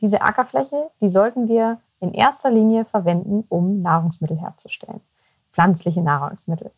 Diese 0.00 0.22
Ackerfläche, 0.22 0.90
die 1.00 1.08
sollten 1.08 1.48
wir 1.48 1.80
in 1.98 2.14
erster 2.14 2.48
Linie 2.50 2.84
verwenden, 2.84 3.44
um 3.48 3.82
Nahrungsmittel 3.82 4.38
herzustellen. 4.38 5.00
Pflanzliche 5.50 6.00
Nahrungsmittel. 6.00 6.70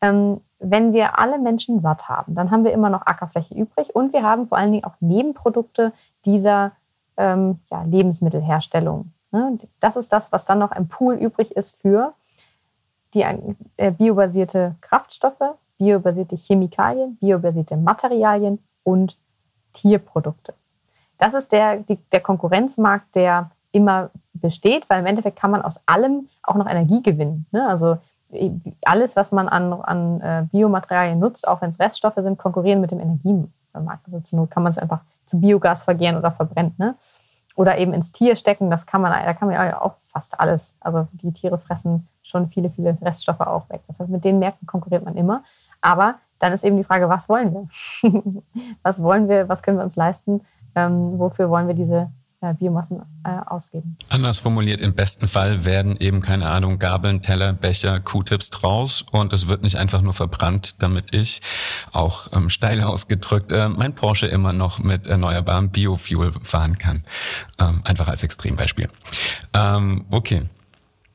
Ähm, 0.00 0.40
wenn 0.60 0.92
wir 0.92 1.18
alle 1.18 1.40
Menschen 1.40 1.80
satt 1.80 2.08
haben, 2.08 2.36
dann 2.36 2.52
haben 2.52 2.64
wir 2.64 2.72
immer 2.72 2.90
noch 2.90 3.04
Ackerfläche 3.04 3.54
übrig 3.54 3.96
und 3.96 4.12
wir 4.12 4.22
haben 4.22 4.46
vor 4.46 4.58
allen 4.58 4.70
Dingen 4.70 4.84
auch 4.84 4.94
Nebenprodukte 5.00 5.92
dieser 6.24 6.70
ähm, 7.16 7.58
ja, 7.68 7.82
Lebensmittelherstellung. 7.82 9.12
Ne? 9.32 9.58
Das 9.80 9.96
ist 9.96 10.12
das, 10.12 10.30
was 10.30 10.44
dann 10.44 10.60
noch 10.60 10.70
im 10.70 10.86
Pool 10.86 11.14
übrig 11.14 11.56
ist 11.56 11.80
für 11.80 12.14
die 13.14 13.24
äh, 13.76 13.90
biobasierte 13.90 14.74
Kraftstoffe, 14.80 15.54
biobasierte 15.78 16.36
Chemikalien, 16.36 17.16
biobasierte 17.16 17.76
Materialien 17.76 18.58
und 18.82 19.16
Tierprodukte. 19.72 20.54
Das 21.18 21.34
ist 21.34 21.52
der, 21.52 21.78
die, 21.78 21.96
der 22.12 22.20
Konkurrenzmarkt, 22.20 23.14
der 23.14 23.50
immer 23.72 24.10
besteht, 24.34 24.88
weil 24.88 25.00
im 25.00 25.06
Endeffekt 25.06 25.38
kann 25.38 25.50
man 25.50 25.62
aus 25.62 25.80
allem 25.86 26.28
auch 26.42 26.54
noch 26.54 26.68
Energie 26.68 27.02
gewinnen. 27.02 27.46
Ne? 27.50 27.66
Also 27.68 27.98
alles, 28.84 29.16
was 29.16 29.32
man 29.32 29.48
an, 29.48 29.72
an 29.72 30.20
äh, 30.20 30.46
Biomaterialien 30.50 31.18
nutzt, 31.18 31.46
auch 31.46 31.60
wenn 31.60 31.70
es 31.70 31.80
Reststoffe 31.80 32.18
sind, 32.18 32.38
konkurrieren 32.38 32.80
mit 32.80 32.90
dem 32.90 33.00
Energiemarkt. 33.00 34.06
Also 34.06 34.20
zur 34.20 34.40
Not 34.40 34.50
kann 34.50 34.62
man 34.62 34.70
es 34.70 34.78
einfach 34.78 35.02
zu 35.24 35.40
Biogas 35.40 35.82
vergären 35.82 36.16
oder 36.16 36.30
verbrennen. 36.30 36.74
Ne? 36.78 36.96
oder 37.56 37.78
eben 37.78 37.92
ins 37.92 38.12
Tier 38.12 38.36
stecken, 38.36 38.70
das 38.70 38.86
kann 38.86 39.00
man, 39.00 39.12
da 39.12 39.32
kann 39.34 39.48
man 39.48 39.56
ja 39.56 39.80
auch 39.80 39.94
fast 39.98 40.40
alles. 40.40 40.76
Also 40.80 41.08
die 41.12 41.32
Tiere 41.32 41.58
fressen 41.58 42.08
schon 42.24 42.48
viele, 42.48 42.70
viele 42.70 42.96
Reststoffe 43.00 43.40
auch 43.40 43.68
weg. 43.70 43.82
Das 43.86 44.00
heißt, 44.00 44.10
mit 44.10 44.24
den 44.24 44.40
Märkten 44.40 44.66
konkurriert 44.66 45.04
man 45.04 45.16
immer. 45.16 45.44
Aber 45.80 46.16
dann 46.38 46.52
ist 46.52 46.64
eben 46.64 46.76
die 46.76 46.84
Frage, 46.84 47.08
was 47.08 47.28
wollen 47.28 47.54
wir? 47.54 47.62
was 48.82 49.02
wollen 49.02 49.28
wir, 49.28 49.48
was 49.48 49.62
können 49.62 49.78
wir 49.78 49.84
uns 49.84 49.94
leisten? 49.94 50.40
Ähm, 50.74 51.18
wofür 51.18 51.48
wollen 51.50 51.68
wir 51.68 51.74
diese 51.74 52.10
äh, 52.40 52.54
Biomassen 52.54 53.00
äh, 53.24 53.38
ausgeben. 53.46 53.96
Anders 54.10 54.38
formuliert, 54.38 54.80
im 54.80 54.94
besten 54.94 55.28
Fall 55.28 55.64
werden 55.64 55.96
eben, 55.98 56.20
keine 56.20 56.48
Ahnung, 56.48 56.78
Gabeln, 56.78 57.22
Teller, 57.22 57.52
Becher, 57.52 58.00
Q-Tips 58.00 58.50
draus 58.50 59.04
und 59.10 59.32
es 59.32 59.48
wird 59.48 59.62
nicht 59.62 59.76
einfach 59.76 60.02
nur 60.02 60.12
verbrannt, 60.12 60.82
damit 60.82 61.14
ich 61.14 61.40
auch 61.92 62.32
ähm, 62.32 62.50
steil 62.50 62.82
ausgedrückt 62.82 63.52
äh, 63.52 63.68
mein 63.68 63.94
Porsche 63.94 64.26
immer 64.26 64.52
noch 64.52 64.78
mit 64.78 65.06
erneuerbarem 65.06 65.70
Biofuel 65.70 66.32
fahren 66.42 66.76
kann. 66.78 67.04
Ähm, 67.58 67.82
einfach 67.84 68.08
als 68.08 68.22
Extrembeispiel. 68.22 68.88
Ähm, 69.54 70.04
okay. 70.10 70.42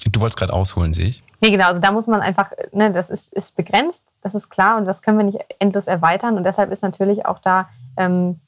Du 0.05 0.21
wolltest 0.21 0.37
gerade 0.37 0.53
ausholen, 0.53 0.93
sehe 0.93 1.07
ich. 1.07 1.23
Nee, 1.41 1.51
genau. 1.51 1.67
Also 1.67 1.81
da 1.81 1.91
muss 1.91 2.07
man 2.07 2.21
einfach, 2.21 2.51
ne, 2.71 2.91
das 2.91 3.09
ist, 3.09 3.33
ist 3.33 3.55
begrenzt, 3.55 4.03
das 4.21 4.33
ist 4.33 4.49
klar 4.49 4.77
und 4.77 4.85
das 4.85 5.01
können 5.01 5.17
wir 5.17 5.25
nicht 5.25 5.39
endlos 5.59 5.87
erweitern. 5.87 6.37
Und 6.37 6.45
deshalb 6.45 6.71
ist 6.71 6.83
natürlich 6.83 7.25
auch 7.25 7.39
da 7.39 7.69
ähm, 7.97 8.39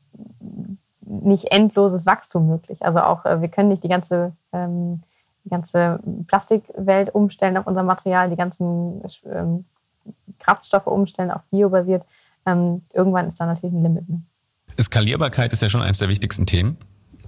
nicht 1.02 1.52
endloses 1.52 2.06
Wachstum 2.06 2.48
möglich. 2.48 2.84
Also 2.86 3.02
auch 3.02 3.26
äh, 3.26 3.42
wir 3.42 3.50
können 3.50 3.68
nicht 3.68 3.84
die 3.84 3.90
ganze, 3.90 4.32
ähm, 4.54 5.04
die 5.44 5.50
ganze 5.50 6.00
Plastikwelt 6.28 7.14
umstellen 7.14 7.58
auf 7.58 7.68
unser 7.68 7.84
Material, 7.84 8.30
die 8.30 8.38
ganzen 8.38 9.02
ähm, 9.26 9.66
Kraftstoffe 10.40 10.88
umstellen 10.88 11.32
auf 11.32 11.44
biobasiert. 11.52 12.06
Ähm, 12.46 12.82
irgendwann 12.94 13.28
ist 13.28 13.40
da 13.40 13.46
natürlich 13.46 13.76
ein 13.76 13.84
Limit. 13.84 14.10
Ne? 14.10 14.22
Skalierbarkeit 14.80 15.52
ist 15.52 15.62
ja 15.62 15.70
schon 15.70 15.82
eines 15.82 15.98
der 15.98 16.08
wichtigsten 16.08 16.46
Themen 16.46 16.78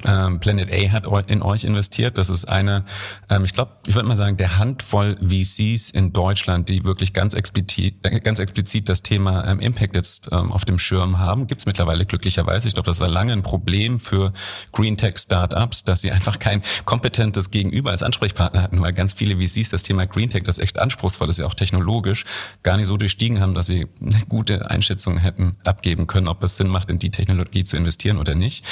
ähm, 0.05 0.39
Planet 0.39 0.71
A 0.71 0.91
hat 0.91 1.31
in 1.31 1.41
euch 1.41 1.63
investiert. 1.63 2.17
Das 2.17 2.29
ist 2.29 2.45
eine, 2.45 2.85
ähm, 3.29 3.45
ich 3.45 3.53
glaube, 3.53 3.71
ich 3.87 3.95
würde 3.95 4.07
mal 4.07 4.17
sagen, 4.17 4.37
der 4.37 4.57
Handvoll 4.57 5.17
VCs 5.21 5.89
in 5.89 6.13
Deutschland, 6.13 6.69
die 6.69 6.83
wirklich 6.83 7.13
ganz 7.13 7.33
explizit, 7.33 7.95
äh, 8.03 8.19
ganz 8.19 8.39
explizit 8.39 8.89
das 8.89 9.01
Thema 9.01 9.45
ähm, 9.47 9.59
Impact 9.59 9.95
jetzt 9.95 10.29
ähm, 10.31 10.51
auf 10.51 10.65
dem 10.65 10.79
Schirm 10.79 11.19
haben. 11.19 11.47
Gibt 11.47 11.61
es 11.61 11.65
mittlerweile 11.65 12.05
glücklicherweise. 12.05 12.67
Ich 12.67 12.73
glaube, 12.73 12.87
das 12.87 12.99
war 12.99 13.07
lange 13.07 13.33
ein 13.33 13.43
Problem 13.43 13.99
für 13.99 14.33
Green 14.71 14.97
Tech 14.97 15.17
Startups, 15.17 15.83
dass 15.83 16.01
sie 16.01 16.11
einfach 16.11 16.39
kein 16.39 16.63
kompetentes 16.85 17.51
Gegenüber 17.51 17.91
als 17.91 18.03
Ansprechpartner 18.03 18.61
hatten, 18.61 18.81
weil 18.81 18.93
ganz 18.93 19.13
viele 19.13 19.37
VCs 19.37 19.69
das 19.69 19.83
Thema 19.83 20.05
Green 20.05 20.29
Tech, 20.29 20.43
das 20.43 20.59
echt 20.59 20.79
anspruchsvoll 20.79 21.29
ist, 21.29 21.39
ja 21.39 21.45
auch 21.45 21.53
technologisch, 21.53 22.25
gar 22.63 22.77
nicht 22.77 22.87
so 22.87 22.97
durchstiegen 22.97 23.39
haben, 23.39 23.53
dass 23.53 23.67
sie 23.67 23.87
eine 24.01 24.23
gute 24.27 24.69
Einschätzung 24.69 25.17
hätten 25.17 25.57
abgeben 25.63 26.07
können, 26.07 26.27
ob 26.27 26.43
es 26.43 26.57
Sinn 26.57 26.67
macht, 26.67 26.89
in 26.89 26.99
die 26.99 27.11
Technologie 27.11 27.63
zu 27.63 27.77
investieren 27.77 28.17
oder 28.17 28.35
nicht. 28.35 28.63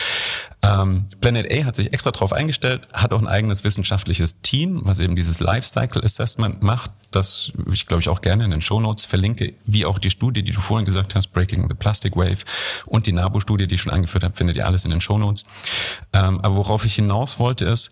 Ähm, 0.62 1.06
Planet 1.20 1.52
A 1.52 1.66
hat 1.66 1.76
sich 1.76 1.94
extra 1.94 2.12
darauf 2.12 2.34
eingestellt, 2.34 2.88
hat 2.94 3.14
auch 3.14 3.22
ein 3.22 3.28
eigenes 3.28 3.64
wissenschaftliches 3.64 4.42
Team, 4.42 4.82
was 4.84 5.00
eben 5.00 5.16
dieses 5.16 5.40
Lifecycle 5.40 6.04
Assessment 6.04 6.62
macht, 6.64 6.92
das 7.12 7.52
ich 7.72 7.88
glaube 7.88 8.02
ich 8.02 8.10
auch 8.10 8.22
gerne 8.22 8.46
in 8.46 8.52
den 8.52 8.62
Show 8.62 8.80
Notes 8.80 9.06
verlinke, 9.06 9.54
wie 9.66 9.86
auch 9.86 10.00
die 10.00 10.10
Studie, 10.10 10.44
die 10.44 10.52
du 10.52 10.62
vorhin 10.62 10.86
gesagt 10.86 11.16
hast, 11.16 11.28
Breaking 11.28 11.68
the 11.70 11.76
Plastic 11.76 12.16
Wave 12.16 12.44
und 12.86 13.08
die 13.08 13.12
NABU-Studie, 13.12 13.68
die 13.68 13.76
ich 13.76 13.82
schon 13.82 13.94
angeführt 13.94 14.24
habe, 14.24 14.34
findet 14.34 14.56
ihr 14.56 14.66
alles 14.66 14.86
in 14.86 14.92
den 14.92 15.02
Show 15.02 15.18
Notes. 15.18 15.46
Ähm, 16.14 16.40
aber 16.42 16.56
worauf 16.56 16.86
ich 16.86 16.96
hinaus 16.96 17.40
wollte 17.40 17.66
ist, 17.66 17.92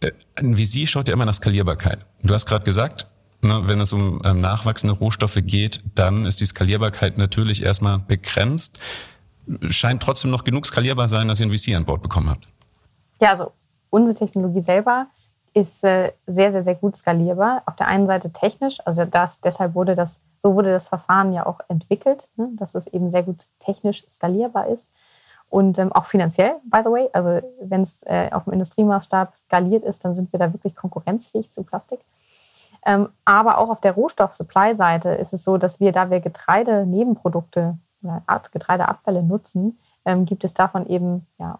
äh, 0.00 0.12
ein 0.36 0.56
VC 0.56 0.88
schaut 0.88 1.08
ja 1.08 1.14
immer 1.14 1.24
nach 1.24 1.34
Skalierbarkeit. 1.34 2.04
Du 2.22 2.34
hast 2.34 2.46
gerade 2.46 2.64
gesagt, 2.64 3.06
ne, 3.42 3.62
wenn 3.66 3.80
es 3.80 3.92
um 3.92 4.20
ähm, 4.24 4.40
nachwachsende 4.40 4.94
Rohstoffe 4.94 5.38
geht, 5.42 5.82
dann 5.94 6.26
ist 6.26 6.40
die 6.40 6.46
Skalierbarkeit 6.46 7.18
natürlich 7.18 7.62
erstmal 7.62 7.98
begrenzt 7.98 8.78
scheint 9.70 10.02
trotzdem 10.02 10.30
noch 10.30 10.44
genug 10.44 10.66
skalierbar 10.66 11.08
sein, 11.08 11.28
dass 11.28 11.40
ihr 11.40 11.46
ein 11.46 11.56
VC 11.56 11.74
an 11.74 11.84
Bord 11.84 12.02
bekommen 12.02 12.30
habt. 12.30 12.46
Ja, 13.20 13.30
also 13.30 13.52
unsere 13.90 14.16
Technologie 14.16 14.60
selber 14.60 15.06
ist 15.54 15.84
äh, 15.84 16.12
sehr, 16.26 16.50
sehr, 16.50 16.62
sehr 16.62 16.74
gut 16.74 16.96
skalierbar. 16.96 17.62
Auf 17.66 17.76
der 17.76 17.86
einen 17.86 18.06
Seite 18.06 18.32
technisch, 18.32 18.78
also 18.84 19.04
das, 19.04 19.40
deshalb 19.40 19.74
wurde 19.74 19.94
das, 19.94 20.20
so 20.38 20.54
wurde 20.54 20.72
das 20.72 20.88
Verfahren 20.88 21.32
ja 21.32 21.46
auch 21.46 21.60
entwickelt, 21.68 22.28
ne, 22.36 22.48
dass 22.54 22.74
es 22.74 22.86
eben 22.88 23.08
sehr 23.08 23.22
gut 23.22 23.46
technisch 23.60 24.04
skalierbar 24.08 24.66
ist. 24.68 24.90
Und 25.48 25.78
ähm, 25.78 25.92
auch 25.92 26.06
finanziell, 26.06 26.56
by 26.64 26.80
the 26.82 26.90
way. 26.90 27.08
Also 27.12 27.40
wenn 27.62 27.82
es 27.82 28.02
äh, 28.04 28.30
auf 28.32 28.44
dem 28.44 28.54
Industriemaßstab 28.54 29.36
skaliert 29.36 29.84
ist, 29.84 30.04
dann 30.04 30.14
sind 30.14 30.32
wir 30.32 30.40
da 30.40 30.52
wirklich 30.52 30.74
konkurrenzfähig 30.74 31.48
zu 31.48 31.62
Plastik. 31.62 32.00
Ähm, 32.84 33.08
aber 33.24 33.58
auch 33.58 33.70
auf 33.70 33.80
der 33.80 33.92
Rohstoff-Supply-Seite 33.92 35.10
ist 35.10 35.32
es 35.32 35.44
so, 35.44 35.56
dass 35.56 35.78
wir, 35.78 35.92
da 35.92 36.10
wir 36.10 36.20
Getreide-Nebenprodukte 36.20 37.78
Getreideabfälle 38.52 39.22
nutzen, 39.22 39.78
ähm, 40.04 40.24
gibt 40.24 40.44
es 40.44 40.54
davon 40.54 40.86
eben 40.86 41.26
ja, 41.38 41.58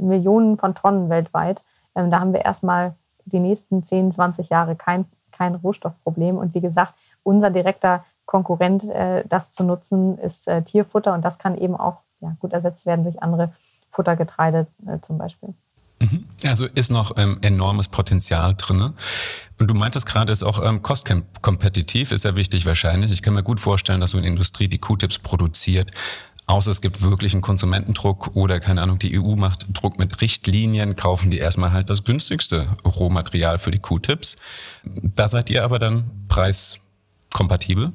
Millionen 0.00 0.58
von 0.58 0.74
Tonnen 0.74 1.08
weltweit. 1.08 1.64
Ähm, 1.94 2.10
da 2.10 2.20
haben 2.20 2.32
wir 2.32 2.44
erstmal 2.44 2.94
die 3.24 3.40
nächsten 3.40 3.82
10, 3.82 4.12
20 4.12 4.48
Jahre 4.48 4.76
kein, 4.76 5.06
kein 5.32 5.54
Rohstoffproblem. 5.54 6.38
Und 6.38 6.54
wie 6.54 6.60
gesagt, 6.60 6.94
unser 7.22 7.50
direkter 7.50 8.04
Konkurrent, 8.26 8.88
äh, 8.90 9.24
das 9.26 9.50
zu 9.50 9.64
nutzen, 9.64 10.18
ist 10.18 10.48
äh, 10.48 10.62
Tierfutter 10.62 11.14
und 11.14 11.24
das 11.24 11.38
kann 11.38 11.56
eben 11.56 11.76
auch 11.76 11.98
ja, 12.20 12.36
gut 12.40 12.52
ersetzt 12.52 12.86
werden 12.86 13.04
durch 13.04 13.22
andere 13.22 13.52
Futtergetreide 13.90 14.66
äh, 14.86 15.00
zum 15.00 15.18
Beispiel. 15.18 15.54
Mhm. 16.00 16.24
Also 16.44 16.66
ist 16.66 16.90
noch 16.90 17.16
ähm, 17.16 17.38
enormes 17.42 17.88
Potenzial 17.88 18.54
drinne. 18.56 18.94
Und 19.58 19.68
du 19.68 19.74
meintest 19.74 20.06
gerade, 20.06 20.32
ist 20.32 20.42
auch 20.42 20.64
ähm, 20.64 20.82
kostkompetitiv, 20.82 22.12
ist 22.12 22.24
ja 22.24 22.34
wichtig 22.34 22.64
wahrscheinlich. 22.64 23.12
Ich 23.12 23.20
kann 23.22 23.34
mir 23.34 23.42
gut 23.42 23.60
vorstellen, 23.60 24.00
dass 24.00 24.12
so 24.12 24.18
eine 24.18 24.26
Industrie 24.26 24.68
die 24.68 24.78
Q-Tips 24.78 25.18
produziert. 25.18 25.90
Außer 26.46 26.70
es 26.70 26.80
gibt 26.80 27.02
wirklich 27.02 27.32
einen 27.32 27.42
Konsumentendruck 27.42 28.34
oder 28.34 28.58
keine 28.58 28.82
Ahnung, 28.82 28.98
die 28.98 29.20
EU 29.20 29.36
macht 29.36 29.66
Druck 29.72 29.98
mit 29.98 30.20
Richtlinien, 30.20 30.96
kaufen 30.96 31.30
die 31.30 31.38
erstmal 31.38 31.72
halt 31.72 31.90
das 31.90 32.02
günstigste 32.02 32.66
Rohmaterial 32.84 33.58
für 33.58 33.70
die 33.70 33.78
Q-Tips. 33.78 34.36
Da 34.84 35.28
seid 35.28 35.48
ihr 35.50 35.62
aber 35.62 35.78
dann 35.78 36.10
preiskompatibel? 36.26 37.92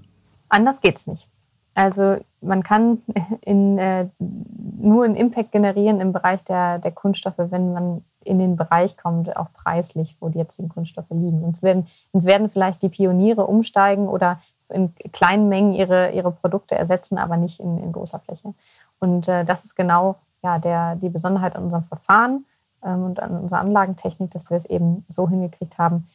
Anders 0.48 0.80
geht's 0.80 1.06
nicht. 1.06 1.28
Also 1.76 2.18
man 2.42 2.64
kann 2.64 3.02
in, 3.42 3.78
äh, 3.78 4.08
nur 4.18 5.04
einen 5.04 5.16
Impact 5.16 5.52
generieren 5.52 6.00
im 6.00 6.14
Bereich 6.14 6.44
der, 6.44 6.80
der 6.80 6.92
Kunststoffe, 6.92 7.38
wenn 7.38 7.74
man 7.74 8.04
in 8.24 8.40
den 8.40 8.56
Bereich 8.56 8.98
kommt, 8.98 9.36
auch 9.36 9.52
preislich, 9.54 10.18
wo 10.20 10.30
die 10.30 10.40
jetzigen 10.40 10.70
Kunststoffe 10.70 11.12
liegen. 11.12 11.44
Uns 11.44 11.62
werden, 11.62 11.86
uns 12.12 12.26
werden 12.26 12.50
vielleicht 12.50 12.82
die 12.82 12.90
Pioniere 12.90 13.46
umsteigen 13.46 14.08
oder 14.08 14.40
in 14.70 14.96
kleinen 15.12 15.48
Mengen 15.48 15.74
ihre, 15.74 16.12
ihre 16.12 16.32
Produkte 16.32 16.76
ersetzen, 16.76 17.18
aber 17.18 17.38
nicht 17.38 17.60
in, 17.60 17.78
in 17.78 17.92
großer 17.92 18.20
Fläche. 18.20 18.54
Und 19.00 19.28
äh, 19.28 19.46
das 19.46 19.66
ist 19.66 19.76
genau 19.76 20.16
ja, 20.44 20.58
der, 20.58 20.96
die 20.96 21.10
Besonderheit 21.10 21.56
an 21.56 21.64
unserem 21.64 21.84
Verfahren 21.84 22.46
ähm, 22.84 23.04
und 23.04 23.20
an 23.20 23.38
unserer 23.38 23.60
Anlagentechnik, 23.60 24.32
dass 24.32 24.50
wir 24.50 24.58
es 24.58 24.66
eben 24.66 25.06
so 25.10 25.30
hingekriegt 25.30 25.78
haben, 25.78 26.08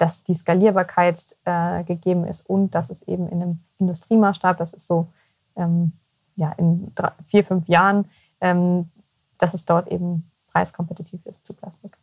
dass 0.00 0.22
die 0.22 0.34
Skalierbarkeit 0.34 1.36
äh, 1.44 1.84
gegeben 1.84 2.24
ist 2.24 2.48
und 2.48 2.74
dass 2.74 2.88
es 2.88 3.02
eben 3.02 3.28
in 3.28 3.42
einem 3.42 3.58
Industriemaßstab, 3.78 4.56
das 4.56 4.72
ist 4.72 4.86
so 4.86 5.08
ähm, 5.56 5.92
ja, 6.36 6.52
in 6.52 6.94
drei, 6.94 7.12
vier, 7.26 7.44
fünf 7.44 7.68
Jahren, 7.68 8.06
ähm, 8.40 8.90
dass 9.36 9.52
es 9.52 9.66
dort 9.66 9.88
eben 9.88 10.30
preiskompetitiv 10.52 11.24
ist 11.26 11.44
zu 11.44 11.52
Plastik. 11.52 11.98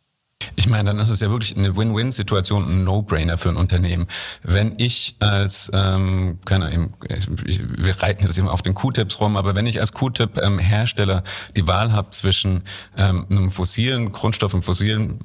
Ich 0.58 0.68
meine, 0.68 0.90
dann 0.90 0.98
ist 0.98 1.08
es 1.08 1.20
ja 1.20 1.30
wirklich 1.30 1.56
eine 1.56 1.76
Win-Win-Situation, 1.76 2.64
ein 2.68 2.82
No-Brainer 2.82 3.38
für 3.38 3.48
ein 3.48 3.54
Unternehmen. 3.54 4.08
Wenn 4.42 4.74
ich 4.78 5.14
als, 5.20 5.70
ähm, 5.72 6.40
keine 6.44 6.66
Ahnung, 6.66 6.94
wir 6.98 8.02
reiten 8.02 8.24
jetzt 8.24 8.36
immer 8.36 8.52
auf 8.52 8.62
den 8.62 8.74
Q-Tips 8.74 9.20
rum, 9.20 9.36
aber 9.36 9.54
wenn 9.54 9.68
ich 9.68 9.78
als 9.78 9.92
Q-Tip-Hersteller 9.92 11.22
die 11.54 11.68
Wahl 11.68 11.92
habe 11.92 12.10
zwischen 12.10 12.64
ähm, 12.96 13.24
einem 13.30 13.52
fossilen 13.52 14.10
Grundstoff, 14.10 14.52
einem 14.52 14.64
fossilen, 14.64 15.20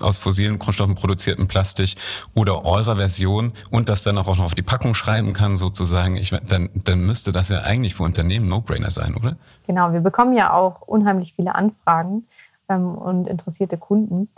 aus 0.00 0.18
fossilen 0.18 0.58
Grundstoffen 0.58 0.96
produzierten 0.96 1.46
Plastik 1.46 1.94
oder 2.34 2.64
eurer 2.64 2.96
Version 2.96 3.52
und 3.70 3.88
das 3.88 4.02
dann 4.02 4.18
auch 4.18 4.26
noch 4.26 4.40
auf 4.40 4.56
die 4.56 4.62
Packung 4.62 4.94
schreiben 4.94 5.34
kann, 5.34 5.56
sozusagen, 5.56 6.16
ich, 6.16 6.30
dann, 6.30 6.70
dann 6.74 7.06
müsste 7.06 7.30
das 7.30 7.48
ja 7.48 7.60
eigentlich 7.60 7.94
für 7.94 8.02
Unternehmen 8.02 8.48
No-Brainer 8.48 8.90
sein, 8.90 9.14
oder? 9.14 9.36
Genau, 9.68 9.92
wir 9.92 10.00
bekommen 10.00 10.34
ja 10.34 10.52
auch 10.52 10.80
unheimlich 10.80 11.34
viele 11.34 11.54
Anfragen 11.54 12.26
ähm, 12.68 12.96
und 12.96 13.28
interessierte 13.28 13.78
Kunden. 13.78 14.30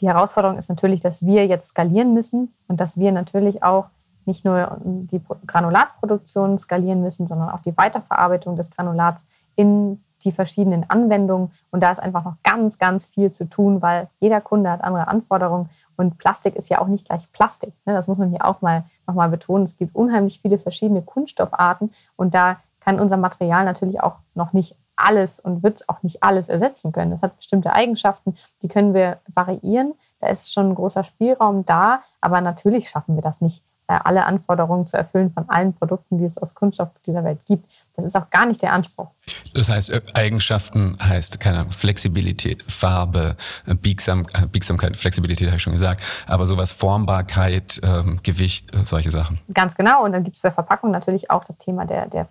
Die 0.00 0.08
Herausforderung 0.08 0.56
ist 0.56 0.68
natürlich, 0.68 1.00
dass 1.00 1.24
wir 1.24 1.46
jetzt 1.46 1.68
skalieren 1.68 2.14
müssen 2.14 2.54
und 2.68 2.80
dass 2.80 2.96
wir 2.96 3.12
natürlich 3.12 3.62
auch 3.62 3.86
nicht 4.26 4.44
nur 4.44 4.78
die 4.82 5.20
Granulatproduktion 5.46 6.58
skalieren 6.58 7.02
müssen, 7.02 7.26
sondern 7.26 7.50
auch 7.50 7.60
die 7.60 7.76
Weiterverarbeitung 7.76 8.56
des 8.56 8.70
Granulats 8.70 9.26
in 9.56 10.02
die 10.24 10.32
verschiedenen 10.32 10.88
Anwendungen. 10.88 11.52
Und 11.70 11.82
da 11.82 11.90
ist 11.90 12.00
einfach 12.00 12.24
noch 12.24 12.36
ganz, 12.42 12.78
ganz 12.78 13.06
viel 13.06 13.30
zu 13.30 13.48
tun, 13.48 13.80
weil 13.82 14.08
jeder 14.20 14.40
Kunde 14.40 14.70
hat 14.70 14.84
andere 14.84 15.08
Anforderungen. 15.08 15.70
Und 15.96 16.18
Plastik 16.18 16.56
ist 16.56 16.68
ja 16.68 16.80
auch 16.80 16.86
nicht 16.86 17.06
gleich 17.06 17.30
Plastik. 17.32 17.72
Ne? 17.86 17.94
Das 17.94 18.08
muss 18.08 18.18
man 18.18 18.30
hier 18.30 18.44
auch 18.44 18.60
mal 18.60 18.84
nochmal 19.06 19.28
betonen. 19.28 19.64
Es 19.64 19.76
gibt 19.76 19.94
unheimlich 19.94 20.40
viele 20.40 20.58
verschiedene 20.58 21.02
Kunststoffarten 21.02 21.90
und 22.16 22.34
da 22.34 22.58
kann 22.80 23.00
unser 23.00 23.18
Material 23.18 23.64
natürlich 23.64 24.02
auch 24.02 24.16
noch 24.34 24.52
nicht 24.52 24.76
alles 25.04 25.40
und 25.40 25.62
wird 25.62 25.88
auch 25.88 26.02
nicht 26.02 26.22
alles 26.22 26.48
ersetzen 26.48 26.92
können. 26.92 27.10
Das 27.10 27.22
hat 27.22 27.36
bestimmte 27.36 27.72
Eigenschaften, 27.72 28.36
die 28.62 28.68
können 28.68 28.94
wir 28.94 29.18
variieren. 29.32 29.94
Da 30.20 30.28
ist 30.28 30.52
schon 30.52 30.70
ein 30.70 30.74
großer 30.74 31.04
Spielraum 31.04 31.64
da, 31.64 32.02
aber 32.20 32.40
natürlich 32.40 32.88
schaffen 32.88 33.14
wir 33.14 33.22
das 33.22 33.40
nicht, 33.40 33.62
äh, 33.90 33.98
alle 34.04 34.24
Anforderungen 34.24 34.86
zu 34.86 34.96
erfüllen 34.96 35.32
von 35.32 35.48
allen 35.48 35.74
Produkten, 35.74 36.16
die 36.16 36.24
es 36.24 36.38
aus 36.38 36.54
Kunststoff 36.54 36.90
dieser 37.04 37.24
Welt 37.24 37.44
gibt. 37.44 37.66
Das 37.96 38.04
ist 38.04 38.16
auch 38.16 38.30
gar 38.30 38.46
nicht 38.46 38.62
der 38.62 38.72
Anspruch. 38.72 39.08
Das 39.52 39.68
heißt, 39.68 39.90
äh, 39.90 40.00
Eigenschaften 40.14 40.96
heißt, 41.02 41.40
keine 41.40 41.58
Ahnung, 41.58 41.72
Flexibilität, 41.72 42.62
Farbe, 42.70 43.36
äh, 43.66 43.74
Biegsam, 43.74 44.26
Biegsamkeit, 44.52 44.96
Flexibilität 44.96 45.48
habe 45.48 45.56
ich 45.56 45.62
schon 45.62 45.72
gesagt, 45.72 46.04
aber 46.28 46.46
sowas 46.46 46.70
Formbarkeit, 46.70 47.80
ähm, 47.82 48.20
Gewicht, 48.22 48.70
solche 48.84 49.10
Sachen. 49.10 49.40
Ganz 49.52 49.74
genau. 49.74 50.04
Und 50.04 50.12
dann 50.12 50.22
gibt 50.22 50.36
es 50.36 50.42
bei 50.42 50.52
Verpackung 50.52 50.92
natürlich 50.92 51.28
auch 51.30 51.42
das 51.42 51.58
Thema 51.58 51.84
der, 51.84 52.06
der 52.06 52.28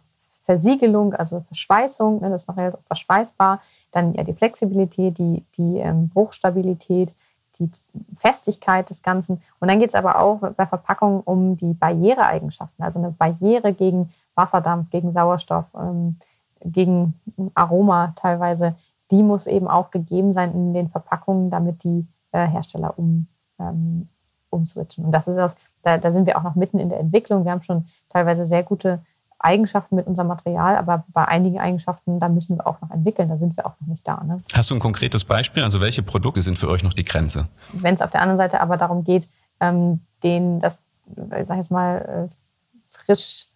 Versiegelung, 0.49 1.13
also 1.13 1.41
Verschweißung, 1.41 2.21
ne, 2.21 2.31
das 2.31 2.47
Material 2.47 2.69
ist 2.69 2.75
auch 2.79 2.87
verschweißbar, 2.87 3.61
dann 3.91 4.15
ja 4.15 4.23
die 4.23 4.33
Flexibilität, 4.33 5.19
die, 5.19 5.45
die 5.55 5.77
ähm, 5.77 6.09
Bruchstabilität, 6.09 7.13
die 7.59 7.69
Festigkeit 8.15 8.89
des 8.89 9.03
Ganzen. 9.03 9.43
Und 9.59 9.67
dann 9.67 9.79
geht 9.79 9.89
es 9.89 9.95
aber 9.95 10.17
auch 10.17 10.39
bei 10.39 10.65
Verpackungen 10.65 11.21
um 11.21 11.55
die 11.55 11.73
Barriereeigenschaften, 11.73 12.83
also 12.83 12.97
eine 12.97 13.11
Barriere 13.11 13.73
gegen 13.73 14.09
Wasserdampf, 14.33 14.89
gegen 14.89 15.11
Sauerstoff, 15.11 15.67
ähm, 15.75 16.17
gegen 16.61 17.13
Aroma 17.53 18.13
teilweise. 18.15 18.73
Die 19.11 19.21
muss 19.21 19.45
eben 19.45 19.67
auch 19.67 19.91
gegeben 19.91 20.33
sein 20.33 20.51
in 20.53 20.73
den 20.73 20.89
Verpackungen, 20.89 21.51
damit 21.51 21.83
die 21.83 22.07
äh, 22.31 22.47
Hersteller 22.47 22.97
um, 22.97 23.27
ähm, 23.59 24.09
umswitchen. 24.49 25.05
Und 25.05 25.11
das 25.11 25.27
ist 25.27 25.35
das, 25.35 25.55
da, 25.83 25.99
da 25.99 26.09
sind 26.09 26.25
wir 26.25 26.39
auch 26.39 26.43
noch 26.43 26.55
mitten 26.55 26.79
in 26.79 26.89
der 26.89 26.99
Entwicklung. 26.99 27.45
Wir 27.45 27.51
haben 27.51 27.61
schon 27.61 27.85
teilweise 28.09 28.45
sehr 28.45 28.63
gute 28.63 29.03
Eigenschaften 29.39 29.95
mit 29.95 30.05
unserem 30.05 30.27
Material, 30.27 30.75
aber 30.75 31.05
bei 31.09 31.25
einigen 31.25 31.59
Eigenschaften, 31.59 32.19
da 32.19 32.27
müssen 32.27 32.57
wir 32.57 32.67
auch 32.67 32.81
noch 32.81 32.91
entwickeln, 32.91 33.29
da 33.29 33.37
sind 33.37 33.55
wir 33.55 33.65
auch 33.65 33.73
noch 33.79 33.87
nicht 33.87 34.07
da. 34.07 34.21
Ne? 34.23 34.41
Hast 34.53 34.69
du 34.69 34.75
ein 34.75 34.79
konkretes 34.79 35.23
Beispiel? 35.23 35.63
Also 35.63 35.81
welche 35.81 36.03
Produkte 36.03 36.41
sind 36.41 36.57
für 36.57 36.67
euch 36.67 36.83
noch 36.83 36.93
die 36.93 37.05
Grenze? 37.05 37.47
Wenn 37.71 37.95
es 37.95 38.01
auf 38.01 38.11
der 38.11 38.21
anderen 38.21 38.37
Seite 38.37 38.59
aber 38.59 38.77
darum 38.77 39.03
geht, 39.03 39.29
ähm, 39.61 40.01
den, 40.23 40.59
das, 40.59 40.79
ich 41.39 41.47
sag 41.47 41.57
jetzt 41.57 41.71
mal, 41.71 42.27
äh, 42.27 42.33
frisch, 42.89 43.47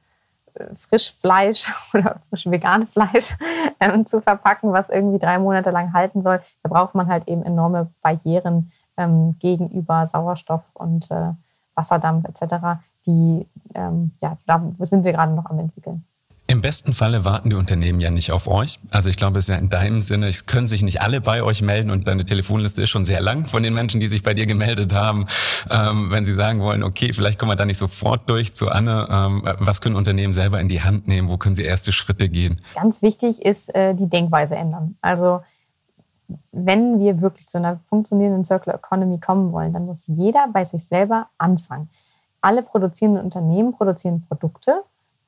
äh, 0.53 0.73
Frischfleisch 0.73 1.71
oder 1.93 2.17
frisch 2.29 2.45
vegan 2.45 2.87
Fleisch 2.87 3.35
ähm, 3.79 4.05
zu 4.05 4.21
verpacken, 4.21 4.71
was 4.71 4.89
irgendwie 4.89 5.19
drei 5.19 5.37
Monate 5.37 5.71
lang 5.71 5.93
halten 5.93 6.21
soll, 6.21 6.39
da 6.63 6.69
braucht 6.69 6.95
man 6.95 7.07
halt 7.07 7.27
eben 7.27 7.43
enorme 7.43 7.91
Barrieren 8.01 8.71
ähm, 8.95 9.37
gegenüber 9.39 10.07
Sauerstoff 10.07 10.63
und 10.73 11.11
äh, 11.11 11.31
Wasserdampf 11.75 12.25
etc 12.29 12.79
die, 13.05 13.45
ähm, 13.75 14.11
ja, 14.21 14.37
da 14.45 14.71
sind 14.79 15.03
wir 15.03 15.11
gerade 15.11 15.33
noch 15.33 15.45
am 15.45 15.59
entwickeln. 15.59 16.03
Im 16.45 16.61
besten 16.61 16.93
Falle 16.93 17.23
warten 17.23 17.49
die 17.49 17.55
Unternehmen 17.55 18.01
ja 18.01 18.11
nicht 18.11 18.31
auf 18.31 18.47
euch. 18.47 18.77
Also 18.91 19.09
ich 19.09 19.15
glaube, 19.15 19.39
es 19.39 19.45
ist 19.45 19.49
ja 19.49 19.55
in 19.55 19.69
deinem 19.69 20.01
Sinne, 20.01 20.27
es 20.27 20.45
können 20.45 20.67
sich 20.67 20.83
nicht 20.83 21.01
alle 21.01 21.21
bei 21.21 21.41
euch 21.41 21.61
melden 21.61 21.89
und 21.89 22.07
deine 22.07 22.25
Telefonliste 22.25 22.81
ist 22.83 22.89
schon 22.89 23.05
sehr 23.05 23.21
lang 23.21 23.47
von 23.47 23.63
den 23.63 23.73
Menschen, 23.73 24.01
die 24.01 24.07
sich 24.07 24.23
bei 24.23 24.33
dir 24.33 24.45
gemeldet 24.45 24.93
haben. 24.93 25.27
Ähm, 25.71 26.11
wenn 26.11 26.25
sie 26.25 26.33
sagen 26.33 26.59
wollen, 26.59 26.83
okay, 26.83 27.13
vielleicht 27.13 27.39
kommen 27.39 27.51
wir 27.51 27.55
da 27.55 27.65
nicht 27.65 27.77
sofort 27.77 28.29
durch 28.29 28.53
zu 28.53 28.69
Anne, 28.69 29.07
ähm, 29.09 29.41
was 29.59 29.79
können 29.79 29.95
Unternehmen 29.95 30.33
selber 30.33 30.59
in 30.59 30.67
die 30.67 30.81
Hand 30.81 31.07
nehmen? 31.07 31.29
Wo 31.29 31.37
können 31.37 31.55
sie 31.55 31.63
erste 31.63 31.93
Schritte 31.93 32.27
gehen? 32.27 32.61
Ganz 32.75 33.01
wichtig 33.01 33.41
ist 33.41 33.73
äh, 33.73 33.95
die 33.95 34.09
Denkweise 34.09 34.55
ändern. 34.55 34.97
Also 35.01 35.39
wenn 36.51 36.99
wir 36.99 37.21
wirklich 37.21 37.47
zu 37.47 37.57
einer 37.57 37.79
funktionierenden 37.87 38.43
Circular 38.43 38.77
Economy 38.77 39.19
kommen 39.19 39.53
wollen, 39.53 39.71
dann 39.71 39.85
muss 39.85 40.03
jeder 40.07 40.47
bei 40.51 40.65
sich 40.65 40.83
selber 40.83 41.29
anfangen 41.37 41.89
alle 42.43 42.63
produzierenden 42.63 43.23
Unternehmen 43.23 43.73
produzieren 43.73 44.25
Produkte, 44.27 44.83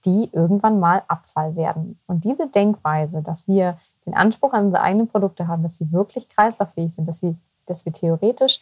die 0.05 0.29
irgendwann 0.31 0.79
mal 0.79 1.03
Abfall 1.07 1.55
werden. 1.55 1.99
Und 2.07 2.23
diese 2.23 2.47
Denkweise, 2.47 3.21
dass 3.21 3.47
wir 3.47 3.77
den 4.05 4.13
Anspruch 4.13 4.53
an 4.53 4.65
unsere 4.65 4.83
eigenen 4.83 5.07
Produkte 5.07 5.47
haben, 5.47 5.63
dass 5.63 5.77
sie 5.77 5.91
wirklich 5.91 6.29
kreislauffähig 6.29 6.93
sind, 6.93 7.07
dass, 7.07 7.19
sie, 7.19 7.35
dass 7.65 7.85
wir 7.85 7.93
theoretisch 7.93 8.61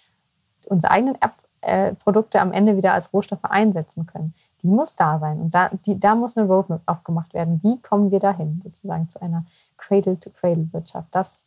unsere 0.66 0.92
eigenen 0.92 1.18
äh, 1.62 1.94
Produkte 1.96 2.40
am 2.40 2.54
Ende 2.54 2.78
wieder 2.78 2.94
als 2.94 3.14
Rohstoffe 3.14 3.44
einsetzen 3.44 4.06
können, 4.06 4.34
die 4.62 4.68
muss 4.68 4.96
da 4.96 5.20
sein. 5.20 5.42
Und 5.42 5.54
da, 5.54 5.70
die, 5.86 6.00
da 6.00 6.16
muss 6.16 6.38
eine 6.38 6.48
Roadmap 6.48 6.82
aufgemacht 6.86 7.34
werden. 7.34 7.60
Wie 7.64 7.82
kommen 7.82 8.12
wir 8.12 8.20
dahin, 8.20 8.62
sozusagen 8.64 9.10
zu 9.10 9.22
einer 9.22 9.46
Cradle-to-Cradle-Wirtschaft? 9.78 11.08
Das, 11.12 11.44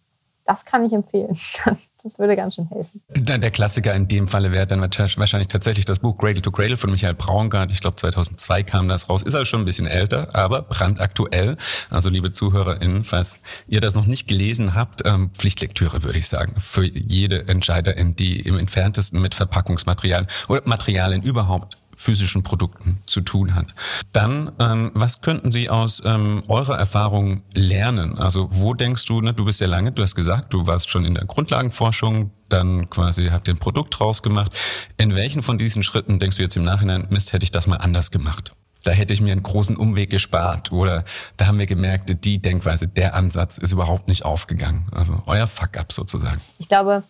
das 0.46 0.64
kann 0.64 0.84
ich 0.84 0.92
empfehlen. 0.92 1.38
Das 2.02 2.20
würde 2.20 2.36
ganz 2.36 2.54
schön 2.54 2.68
helfen. 2.68 3.02
Der 3.08 3.50
Klassiker 3.50 3.92
in 3.92 4.06
dem 4.06 4.28
Falle 4.28 4.52
wäre 4.52 4.64
dann 4.64 4.80
wahrscheinlich 4.80 5.48
tatsächlich 5.48 5.86
das 5.86 5.98
Buch 5.98 6.16
Cradle 6.16 6.40
to 6.40 6.52
Cradle 6.52 6.76
von 6.76 6.92
Michael 6.92 7.14
Braungart. 7.14 7.72
Ich 7.72 7.80
glaube 7.80 7.96
2002 7.96 8.62
kam 8.62 8.86
das 8.86 9.08
raus. 9.08 9.22
Ist 9.22 9.34
also 9.34 9.44
schon 9.44 9.62
ein 9.62 9.64
bisschen 9.64 9.88
älter, 9.88 10.32
aber 10.32 10.62
brandaktuell. 10.62 11.56
Also 11.90 12.08
liebe 12.08 12.30
ZuhörerInnen, 12.30 13.02
falls 13.02 13.38
ihr 13.66 13.80
das 13.80 13.96
noch 13.96 14.06
nicht 14.06 14.28
gelesen 14.28 14.76
habt, 14.76 15.04
ähm, 15.04 15.30
Pflichtlektüre 15.32 16.04
würde 16.04 16.18
ich 16.18 16.28
sagen. 16.28 16.54
Für 16.60 16.84
jede 16.84 17.48
Entscheiderin, 17.48 18.14
die 18.14 18.38
im 18.38 18.56
entferntesten 18.56 19.20
mit 19.20 19.34
Verpackungsmaterialien 19.34 20.28
oder 20.46 20.62
Materialien 20.64 21.24
überhaupt 21.24 21.76
physischen 21.96 22.42
Produkten 22.42 23.02
zu 23.06 23.20
tun 23.22 23.54
hat. 23.54 23.74
Dann, 24.12 24.52
ähm, 24.58 24.90
was 24.94 25.22
könnten 25.22 25.50
Sie 25.50 25.70
aus 25.70 26.02
ähm, 26.04 26.42
eurer 26.48 26.78
Erfahrung 26.78 27.42
lernen? 27.54 28.18
Also 28.18 28.48
wo 28.52 28.74
denkst 28.74 29.04
du, 29.06 29.20
ne, 29.20 29.32
du 29.32 29.44
bist 29.44 29.60
ja 29.60 29.66
lange, 29.66 29.92
du 29.92 30.02
hast 30.02 30.14
gesagt, 30.14 30.52
du 30.52 30.66
warst 30.66 30.90
schon 30.90 31.04
in 31.04 31.14
der 31.14 31.24
Grundlagenforschung, 31.24 32.30
dann 32.48 32.88
quasi 32.90 33.28
habt 33.28 33.48
ihr 33.48 33.54
ein 33.54 33.58
Produkt 33.58 34.00
rausgemacht. 34.00 34.52
In 34.98 35.14
welchen 35.14 35.42
von 35.42 35.58
diesen 35.58 35.82
Schritten 35.82 36.18
denkst 36.18 36.36
du 36.36 36.42
jetzt 36.42 36.56
im 36.56 36.64
Nachhinein, 36.64 37.06
Mist, 37.10 37.32
hätte 37.32 37.44
ich 37.44 37.50
das 37.50 37.66
mal 37.66 37.76
anders 37.76 38.10
gemacht? 38.10 38.54
Da 38.84 38.92
hätte 38.92 39.12
ich 39.12 39.20
mir 39.20 39.32
einen 39.32 39.42
großen 39.42 39.76
Umweg 39.76 40.10
gespart 40.10 40.70
oder 40.70 41.04
da 41.36 41.46
haben 41.48 41.58
wir 41.58 41.66
gemerkt, 41.66 42.24
die 42.24 42.38
Denkweise, 42.38 42.86
der 42.86 43.14
Ansatz 43.16 43.58
ist 43.58 43.72
überhaupt 43.72 44.06
nicht 44.06 44.24
aufgegangen. 44.24 44.86
Also 44.92 45.22
euer 45.26 45.48
Fuck-up 45.48 45.92
sozusagen. 45.92 46.40
Ich 46.58 46.68
glaube, 46.68 47.02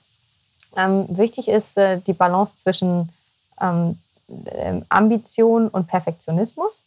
ähm, 0.74 1.04
wichtig 1.08 1.48
ist 1.48 1.76
äh, 1.76 2.00
die 2.06 2.14
Balance 2.14 2.56
zwischen 2.56 3.10
ähm, 3.60 3.98
Ambition 4.88 5.68
und 5.68 5.86
Perfektionismus. 5.86 6.82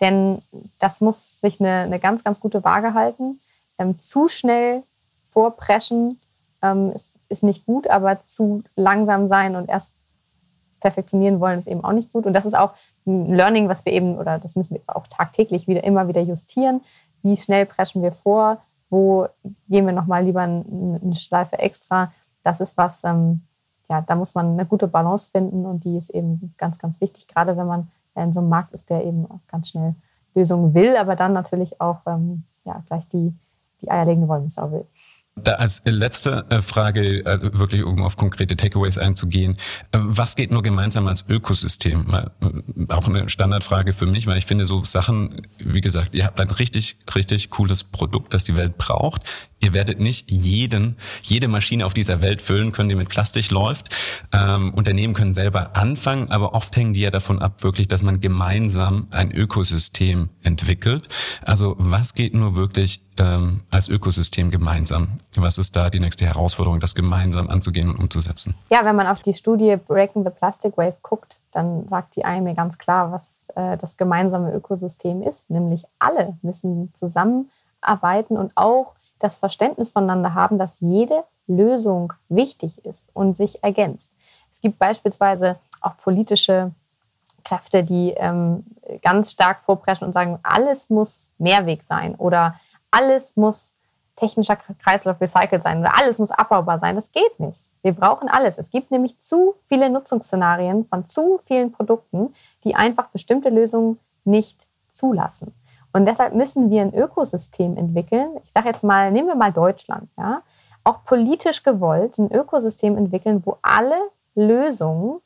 Denn 0.00 0.42
das 0.78 1.00
muss 1.00 1.40
sich 1.40 1.60
eine, 1.60 1.80
eine 1.80 1.98
ganz, 1.98 2.24
ganz 2.24 2.40
gute 2.40 2.64
Waage 2.64 2.94
halten. 2.94 3.40
Ähm, 3.78 3.98
zu 3.98 4.28
schnell 4.28 4.82
vorpreschen 5.30 6.20
ähm, 6.62 6.92
ist, 6.92 7.12
ist 7.28 7.42
nicht 7.42 7.66
gut, 7.66 7.86
aber 7.88 8.24
zu 8.24 8.62
langsam 8.76 9.26
sein 9.26 9.56
und 9.56 9.68
erst 9.68 9.92
perfektionieren 10.80 11.40
wollen 11.40 11.58
ist 11.58 11.66
eben 11.66 11.84
auch 11.84 11.92
nicht 11.92 12.12
gut. 12.12 12.26
Und 12.26 12.32
das 12.32 12.46
ist 12.46 12.56
auch 12.56 12.72
ein 13.06 13.34
Learning, 13.34 13.68
was 13.68 13.84
wir 13.84 13.92
eben, 13.92 14.16
oder 14.16 14.38
das 14.38 14.56
müssen 14.56 14.74
wir 14.74 14.82
auch 14.86 15.06
tagtäglich 15.06 15.68
wieder 15.68 15.84
immer 15.84 16.08
wieder 16.08 16.22
justieren. 16.22 16.80
Wie 17.22 17.36
schnell 17.36 17.66
preschen 17.66 18.02
wir 18.02 18.12
vor? 18.12 18.62
Wo 18.88 19.28
gehen 19.68 19.86
wir 19.86 19.92
nochmal 19.92 20.24
lieber 20.24 20.40
eine 20.40 21.14
Schleife 21.14 21.58
extra? 21.58 22.12
Das 22.42 22.60
ist 22.60 22.76
was, 22.76 23.04
ähm, 23.04 23.42
ja, 23.90 24.00
da 24.00 24.14
muss 24.14 24.34
man 24.34 24.52
eine 24.52 24.64
gute 24.64 24.86
Balance 24.86 25.28
finden 25.30 25.66
und 25.66 25.84
die 25.84 25.96
ist 25.96 26.10
eben 26.10 26.54
ganz, 26.56 26.78
ganz 26.78 27.00
wichtig, 27.00 27.26
gerade 27.26 27.56
wenn 27.56 27.66
man 27.66 27.90
in 28.14 28.32
so 28.32 28.40
einem 28.40 28.48
Markt 28.48 28.72
ist, 28.72 28.88
der 28.88 29.04
eben 29.04 29.28
auch 29.28 29.40
ganz 29.48 29.70
schnell 29.70 29.94
Lösungen 30.34 30.74
will, 30.74 30.96
aber 30.96 31.16
dann 31.16 31.32
natürlich 31.32 31.80
auch 31.80 32.00
ähm, 32.06 32.44
ja, 32.64 32.82
gleich 32.86 33.08
die, 33.08 33.34
die 33.80 33.90
eierlegende 33.90 34.28
Wollmilchsau 34.28 34.70
will. 34.70 34.86
Da 35.36 35.54
als 35.54 35.80
letzte 35.84 36.44
äh, 36.50 36.60
Frage, 36.60 37.22
also 37.24 37.58
wirklich 37.58 37.82
um 37.82 38.02
auf 38.02 38.16
konkrete 38.16 38.56
Takeaways 38.56 38.98
einzugehen, 38.98 39.56
äh, 39.92 39.98
was 40.00 40.36
geht 40.36 40.50
nur 40.50 40.62
gemeinsam 40.62 41.06
als 41.06 41.24
Ökosystem? 41.28 42.06
Auch 42.88 43.08
eine 43.08 43.28
Standardfrage 43.28 43.92
für 43.92 44.06
mich, 44.06 44.26
weil 44.26 44.38
ich 44.38 44.46
finde 44.46 44.66
so 44.66 44.84
Sachen, 44.84 45.42
wie 45.58 45.80
gesagt, 45.80 46.14
ihr 46.14 46.26
habt 46.26 46.40
ein 46.40 46.50
richtig, 46.50 46.96
richtig 47.14 47.50
cooles 47.50 47.84
Produkt, 47.84 48.34
das 48.34 48.44
die 48.44 48.56
Welt 48.56 48.76
braucht. 48.76 49.24
Ihr 49.60 49.74
werdet 49.74 50.00
nicht 50.00 50.30
jeden, 50.30 50.96
jede 51.22 51.46
Maschine 51.46 51.84
auf 51.84 51.92
dieser 51.92 52.22
Welt 52.22 52.40
füllen 52.40 52.72
können, 52.72 52.88
die 52.88 52.94
mit 52.94 53.10
Plastik 53.10 53.50
läuft. 53.50 53.94
Ähm, 54.32 54.72
Unternehmen 54.74 55.12
können 55.12 55.34
selber 55.34 55.76
anfangen, 55.76 56.30
aber 56.30 56.54
oft 56.54 56.74
hängen 56.76 56.94
die 56.94 57.02
ja 57.02 57.10
davon 57.10 57.40
ab, 57.40 57.62
wirklich, 57.62 57.86
dass 57.86 58.02
man 58.02 58.20
gemeinsam 58.20 59.08
ein 59.10 59.30
Ökosystem 59.30 60.30
entwickelt. 60.42 61.08
Also 61.44 61.76
was 61.78 62.14
geht 62.14 62.34
nur 62.34 62.56
wirklich 62.56 63.02
ähm, 63.18 63.60
als 63.70 63.88
Ökosystem 63.88 64.50
gemeinsam? 64.50 65.20
Was 65.36 65.58
ist 65.58 65.76
da 65.76 65.90
die 65.90 66.00
nächste 66.00 66.24
Herausforderung, 66.24 66.80
das 66.80 66.94
gemeinsam 66.94 67.50
anzugehen 67.50 67.90
und 67.90 67.98
umzusetzen? 67.98 68.54
Ja, 68.70 68.84
wenn 68.86 68.96
man 68.96 69.06
auf 69.06 69.20
die 69.20 69.34
Studie 69.34 69.76
Breaking 69.76 70.24
the 70.24 70.30
Plastic 70.30 70.78
Wave 70.78 70.96
guckt, 71.02 71.38
dann 71.52 71.86
sagt 71.86 72.16
die 72.16 72.22
IME 72.22 72.54
ganz 72.54 72.78
klar, 72.78 73.12
was 73.12 73.46
äh, 73.56 73.76
das 73.76 73.98
gemeinsame 73.98 74.52
Ökosystem 74.52 75.22
ist. 75.22 75.50
Nämlich 75.50 75.84
alle 75.98 76.38
müssen 76.40 76.94
zusammenarbeiten 76.94 78.38
und 78.38 78.52
auch 78.56 78.94
das 79.20 79.36
Verständnis 79.36 79.90
voneinander 79.90 80.34
haben, 80.34 80.58
dass 80.58 80.80
jede 80.80 81.24
Lösung 81.46 82.12
wichtig 82.28 82.84
ist 82.84 83.08
und 83.14 83.36
sich 83.36 83.62
ergänzt. 83.62 84.10
Es 84.50 84.60
gibt 84.60 84.78
beispielsweise 84.78 85.58
auch 85.80 85.96
politische 85.98 86.72
Kräfte, 87.44 87.84
die 87.84 88.10
ähm, 88.16 88.64
ganz 89.02 89.30
stark 89.30 89.62
vorpreschen 89.62 90.06
und 90.06 90.12
sagen, 90.12 90.38
alles 90.42 90.90
muss 90.90 91.30
Mehrweg 91.38 91.82
sein 91.82 92.14
oder 92.16 92.56
alles 92.90 93.36
muss 93.36 93.74
technischer 94.16 94.56
Kreislauf 94.56 95.20
recycelt 95.20 95.62
sein 95.62 95.80
oder 95.80 95.96
alles 95.98 96.18
muss 96.18 96.30
abbaubar 96.30 96.78
sein. 96.78 96.94
Das 96.94 97.12
geht 97.12 97.40
nicht. 97.40 97.60
Wir 97.82 97.92
brauchen 97.92 98.28
alles. 98.28 98.58
Es 98.58 98.70
gibt 98.70 98.90
nämlich 98.90 99.18
zu 99.18 99.54
viele 99.64 99.88
Nutzungsszenarien 99.88 100.84
von 100.84 101.08
zu 101.08 101.40
vielen 101.44 101.72
Produkten, 101.72 102.34
die 102.64 102.74
einfach 102.74 103.08
bestimmte 103.08 103.48
Lösungen 103.48 103.98
nicht 104.24 104.66
zulassen. 104.92 105.54
Und 105.92 106.06
deshalb 106.06 106.34
müssen 106.34 106.70
wir 106.70 106.82
ein 106.82 106.94
Ökosystem 106.94 107.76
entwickeln. 107.76 108.30
Ich 108.44 108.52
sage 108.52 108.68
jetzt 108.68 108.84
mal, 108.84 109.10
nehmen 109.10 109.28
wir 109.28 109.34
mal 109.34 109.52
Deutschland, 109.52 110.08
ja, 110.18 110.42
auch 110.84 111.04
politisch 111.04 111.62
gewollt 111.62 112.18
ein 112.18 112.32
Ökosystem 112.32 112.96
entwickeln, 112.96 113.42
wo 113.44 113.58
alle 113.62 113.96
Lösungen 114.34 115.20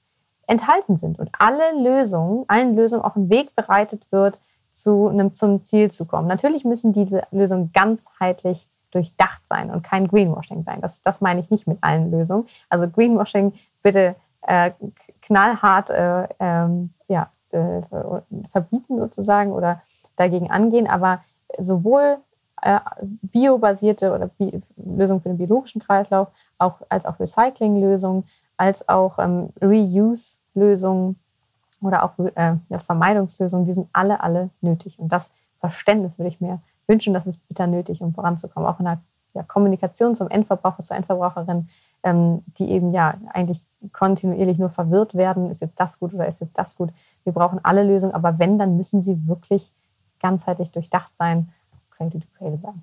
enthalten 0.46 0.96
sind 0.96 1.18
und 1.18 1.30
alle 1.38 1.72
Lösungen, 1.80 2.44
allen 2.48 2.76
Lösungen 2.76 3.04
auch 3.04 3.16
ein 3.16 3.30
Weg 3.30 3.54
bereitet 3.54 4.02
wird, 4.10 4.40
zu 4.72 5.08
einem, 5.08 5.34
zum 5.34 5.62
Ziel 5.62 5.90
zu 5.90 6.04
kommen. 6.04 6.26
Natürlich 6.26 6.64
müssen 6.64 6.92
diese 6.92 7.22
Lösungen 7.30 7.70
ganzheitlich 7.72 8.66
durchdacht 8.90 9.46
sein 9.46 9.70
und 9.70 9.82
kein 9.82 10.08
Greenwashing 10.08 10.62
sein. 10.62 10.80
Das, 10.80 11.00
das 11.02 11.20
meine 11.20 11.40
ich 11.40 11.50
nicht 11.50 11.66
mit 11.66 11.78
allen 11.80 12.10
Lösungen. 12.10 12.46
Also 12.68 12.88
Greenwashing 12.88 13.52
bitte 13.82 14.16
äh, 14.42 14.72
knallhart 15.22 15.90
äh, 15.90 16.28
ähm, 16.40 16.90
ja, 17.08 17.30
äh, 17.50 17.82
verbieten 18.50 18.98
sozusagen 18.98 19.52
oder 19.52 19.80
dagegen 20.16 20.50
angehen. 20.50 20.86
Aber 20.88 21.20
sowohl 21.58 22.18
äh, 22.62 22.80
biobasierte 23.02 24.12
oder 24.12 24.28
Bi 24.28 24.60
Lösungen 24.76 25.20
für 25.20 25.28
den 25.28 25.38
biologischen 25.38 25.82
Kreislauf, 25.82 26.28
auch, 26.58 26.80
als 26.88 27.06
auch 27.06 27.18
Recycling-Lösungen, 27.20 28.24
als 28.56 28.88
auch 28.88 29.18
ähm, 29.18 29.50
Reuse-Lösungen 29.60 31.18
oder 31.82 32.04
auch 32.04 32.12
äh, 32.18 32.56
ja, 32.68 32.78
Vermeidungslösungen, 32.78 33.66
die 33.66 33.72
sind 33.72 33.88
alle, 33.92 34.20
alle 34.22 34.50
nötig. 34.60 34.98
Und 34.98 35.12
das 35.12 35.32
Verständnis 35.60 36.18
würde 36.18 36.28
ich 36.28 36.40
mir 36.40 36.60
wünschen, 36.86 37.14
das 37.14 37.26
ist 37.26 37.46
bitter 37.48 37.66
nötig, 37.66 38.00
um 38.00 38.12
voranzukommen. 38.12 38.68
Auch 38.68 38.78
in 38.78 38.86
der 38.86 39.00
ja, 39.34 39.42
Kommunikation 39.42 40.14
zum 40.14 40.28
Endverbraucher, 40.28 40.82
zur 40.82 40.96
Endverbraucherin, 40.96 41.68
ähm, 42.02 42.42
die 42.58 42.70
eben 42.70 42.92
ja 42.92 43.14
eigentlich 43.32 43.62
kontinuierlich 43.92 44.58
nur 44.58 44.70
verwirrt 44.70 45.14
werden, 45.14 45.50
ist 45.50 45.60
jetzt 45.60 45.78
das 45.78 45.98
gut 45.98 46.14
oder 46.14 46.26
ist 46.26 46.40
jetzt 46.40 46.56
das 46.58 46.76
gut. 46.76 46.90
Wir 47.24 47.32
brauchen 47.32 47.60
alle 47.62 47.82
Lösungen, 47.82 48.14
aber 48.14 48.38
wenn, 48.38 48.58
dann 48.58 48.76
müssen 48.76 49.02
sie 49.02 49.26
wirklich 49.26 49.72
ganzheitlich 50.24 50.70
durchdacht 50.70 51.14
sein, 51.14 51.52
Cradle 51.90 52.20
to 52.20 52.26
Cradle 52.38 52.58
sein. 52.62 52.82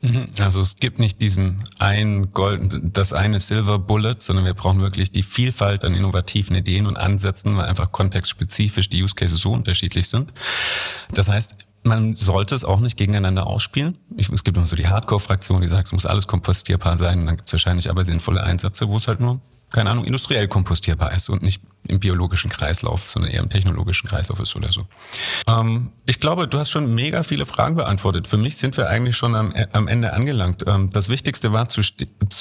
Mhm. 0.00 0.28
Also 0.40 0.62
es 0.62 0.76
gibt 0.76 0.98
nicht 0.98 1.20
diesen 1.20 1.62
einen 1.78 2.32
Gold, 2.32 2.80
das 2.82 3.12
eine 3.12 3.40
Silver 3.40 3.78
Bullet, 3.78 4.16
sondern 4.18 4.46
wir 4.46 4.54
brauchen 4.54 4.80
wirklich 4.80 5.12
die 5.12 5.22
Vielfalt 5.22 5.84
an 5.84 5.94
innovativen 5.94 6.56
Ideen 6.56 6.86
und 6.86 6.96
Ansätzen, 6.96 7.56
weil 7.58 7.66
einfach 7.66 7.92
kontextspezifisch 7.92 8.88
die 8.88 9.02
Use 9.02 9.14
Cases 9.14 9.38
so 9.38 9.52
unterschiedlich 9.52 10.08
sind. 10.08 10.32
Das 11.12 11.28
heißt, 11.28 11.54
man 11.84 12.16
sollte 12.16 12.54
es 12.54 12.64
auch 12.64 12.80
nicht 12.80 12.96
gegeneinander 12.96 13.46
ausspielen. 13.46 13.98
Ich, 14.16 14.30
es 14.30 14.42
gibt 14.42 14.56
immer 14.56 14.66
so 14.66 14.76
die 14.76 14.88
Hardcore-Fraktion, 14.88 15.60
die 15.60 15.68
sagt, 15.68 15.88
es 15.88 15.92
muss 15.92 16.06
alles 16.06 16.26
kompostierbar 16.26 16.96
sein. 16.96 17.20
Und 17.20 17.26
dann 17.26 17.36
gibt 17.36 17.48
es 17.48 17.52
wahrscheinlich 17.52 17.90
aber 17.90 18.04
sinnvolle 18.04 18.42
Einsätze, 18.42 18.88
wo 18.88 18.96
es 18.96 19.08
halt 19.08 19.20
nur 19.20 19.40
keine 19.72 19.90
Ahnung, 19.90 20.04
industriell 20.04 20.48
kompostierbar 20.48 21.12
ist 21.12 21.28
und 21.28 21.42
nicht 21.42 21.62
im 21.88 21.98
biologischen 21.98 22.50
Kreislauf, 22.50 23.10
sondern 23.10 23.30
eher 23.30 23.40
im 23.40 23.48
technologischen 23.48 24.08
Kreislauf 24.08 24.38
ist 24.40 24.54
oder 24.54 24.70
so. 24.70 24.86
Ähm, 25.48 25.90
ich 26.06 26.20
glaube, 26.20 26.46
du 26.46 26.58
hast 26.58 26.70
schon 26.70 26.94
mega 26.94 27.22
viele 27.22 27.46
Fragen 27.46 27.74
beantwortet. 27.74 28.28
Für 28.28 28.36
mich 28.36 28.56
sind 28.56 28.76
wir 28.76 28.88
eigentlich 28.88 29.16
schon 29.16 29.34
am, 29.34 29.54
am 29.72 29.88
Ende 29.88 30.12
angelangt. 30.12 30.64
Ähm, 30.66 30.90
das 30.92 31.08
Wichtigste 31.08 31.52
war 31.52 31.68
zu, 31.68 31.82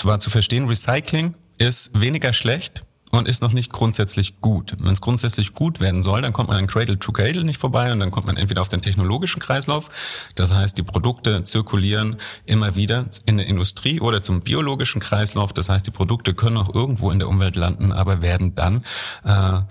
war 0.03 0.19
zu 0.19 0.29
verstehen, 0.29 0.67
Recycling 0.67 1.35
ist 1.57 1.91
weniger 1.99 2.33
schlecht, 2.33 2.83
und 3.11 3.27
ist 3.27 3.41
noch 3.41 3.53
nicht 3.53 3.71
grundsätzlich 3.71 4.41
gut. 4.41 4.75
Wenn 4.79 4.93
es 4.93 5.01
grundsätzlich 5.01 5.53
gut 5.53 5.79
werden 5.79 6.03
soll, 6.03 6.21
dann 6.21 6.33
kommt 6.33 6.49
man 6.49 6.57
an 6.57 6.67
Cradle 6.67 6.97
to 6.97 7.11
Cradle 7.11 7.43
nicht 7.43 7.59
vorbei 7.59 7.91
und 7.91 7.99
dann 7.99 8.11
kommt 8.11 8.27
man 8.27 8.37
entweder 8.37 8.61
auf 8.61 8.69
den 8.69 8.81
technologischen 8.81 9.39
Kreislauf, 9.39 9.89
das 10.35 10.53
heißt, 10.53 10.77
die 10.77 10.83
Produkte 10.83 11.43
zirkulieren 11.43 12.17
immer 12.45 12.75
wieder 12.75 13.05
in 13.25 13.37
der 13.37 13.47
Industrie 13.47 13.99
oder 13.99 14.23
zum 14.23 14.41
biologischen 14.41 15.01
Kreislauf, 15.01 15.53
das 15.53 15.69
heißt, 15.69 15.85
die 15.85 15.91
Produkte 15.91 16.33
können 16.33 16.57
auch 16.57 16.73
irgendwo 16.73 17.11
in 17.11 17.19
der 17.19 17.27
Umwelt 17.27 17.55
landen, 17.55 17.91
aber 17.91 18.21
werden 18.21 18.55
dann 18.55 18.83
äh, 19.23 19.61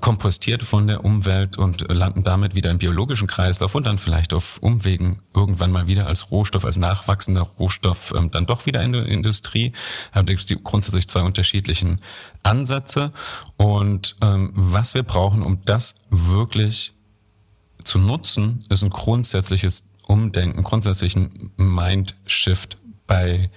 kompostiert 0.00 0.62
von 0.62 0.86
der 0.86 1.04
Umwelt 1.04 1.58
und 1.58 1.92
landen 1.92 2.22
damit 2.22 2.54
wieder 2.54 2.70
im 2.70 2.78
biologischen 2.78 3.28
Kreislauf 3.28 3.74
und 3.74 3.86
dann 3.86 3.98
vielleicht 3.98 4.32
auf 4.32 4.58
Umwegen 4.58 5.20
irgendwann 5.34 5.70
mal 5.70 5.86
wieder 5.86 6.06
als 6.06 6.30
Rohstoff, 6.30 6.64
als 6.64 6.78
nachwachsender 6.78 7.42
Rohstoff 7.42 8.12
ähm, 8.16 8.30
dann 8.30 8.46
doch 8.46 8.64
wieder 8.64 8.82
in 8.82 8.92
der 8.92 9.06
Industrie. 9.06 9.72
Da 10.14 10.22
gibt 10.22 10.40
es 10.40 10.46
die 10.46 10.56
grundsätzlich 10.62 11.08
zwei 11.08 11.22
unterschiedlichen 11.22 12.00
Ansätze. 12.42 13.12
Und 13.56 14.16
ähm, 14.22 14.52
was 14.54 14.94
wir 14.94 15.02
brauchen, 15.02 15.42
um 15.42 15.62
das 15.66 15.94
wirklich 16.08 16.94
zu 17.84 17.98
nutzen, 17.98 18.64
ist 18.70 18.82
ein 18.82 18.90
grundsätzliches 18.90 19.84
Umdenken, 20.06 20.62
grundsätzlichen 20.62 21.52
Mindshift 21.56 22.78
bei 23.06 23.50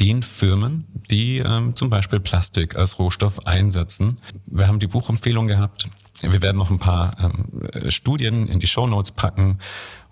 den 0.00 0.22
Firmen, 0.22 0.86
die 1.10 1.38
ähm, 1.38 1.76
zum 1.76 1.90
Beispiel 1.90 2.20
Plastik 2.20 2.76
als 2.76 2.98
Rohstoff 2.98 3.46
einsetzen. 3.46 4.18
Wir 4.46 4.66
haben 4.66 4.80
die 4.80 4.86
Buchempfehlung 4.86 5.46
gehabt. 5.46 5.88
Wir 6.20 6.42
werden 6.42 6.58
noch 6.58 6.70
ein 6.70 6.78
paar 6.78 7.12
ähm, 7.22 7.90
Studien 7.90 8.48
in 8.48 8.60
die 8.60 8.66
Show 8.66 8.86
Notes 8.86 9.12
packen. 9.12 9.58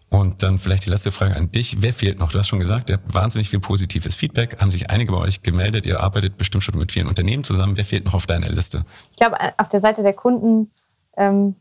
Und 0.08 0.42
dann 0.42 0.58
vielleicht 0.58 0.84
die 0.84 0.90
letzte 0.90 1.10
Frage 1.10 1.36
an 1.36 1.50
dich. 1.50 1.80
Wer 1.80 1.94
fehlt 1.94 2.18
noch? 2.18 2.30
Du 2.30 2.38
hast 2.38 2.48
schon 2.48 2.60
gesagt, 2.60 2.90
ihr 2.90 2.96
habt 2.96 3.14
wahnsinnig 3.14 3.48
viel 3.48 3.60
positives 3.60 4.14
Feedback. 4.14 4.60
Haben 4.60 4.70
sich 4.70 4.90
einige 4.90 5.10
bei 5.10 5.16
euch 5.16 5.42
gemeldet. 5.42 5.86
Ihr 5.86 6.00
arbeitet 6.00 6.36
bestimmt 6.36 6.62
schon 6.62 6.78
mit 6.78 6.92
vielen 6.92 7.06
Unternehmen 7.06 7.44
zusammen. 7.44 7.78
Wer 7.78 7.86
fehlt 7.86 8.04
noch 8.04 8.12
auf 8.12 8.26
deiner 8.26 8.50
Liste? 8.50 8.84
Ich 9.12 9.16
glaube, 9.16 9.38
auf 9.56 9.70
der 9.70 9.80
Seite 9.80 10.02
der 10.02 10.12
Kunden 10.12 10.70
ähm, 11.16 11.56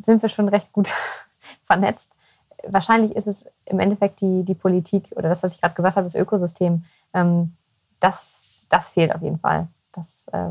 sind 0.00 0.22
wir 0.22 0.30
schon 0.30 0.48
recht 0.48 0.72
gut 0.72 0.90
vernetzt. 1.66 2.16
Wahrscheinlich 2.66 3.14
ist 3.14 3.26
es 3.26 3.44
im 3.66 3.78
Endeffekt 3.78 4.22
die, 4.22 4.42
die 4.42 4.54
Politik 4.54 5.10
oder 5.14 5.28
das, 5.28 5.42
was 5.42 5.52
ich 5.52 5.60
gerade 5.60 5.74
gesagt 5.74 5.96
habe, 5.96 6.06
das 6.06 6.14
Ökosystem, 6.14 6.84
ähm, 7.14 7.56
das, 8.00 8.66
das 8.68 8.88
fehlt 8.88 9.14
auf 9.14 9.22
jeden 9.22 9.38
Fall. 9.38 9.68
Das, 9.92 10.26
äh, 10.32 10.50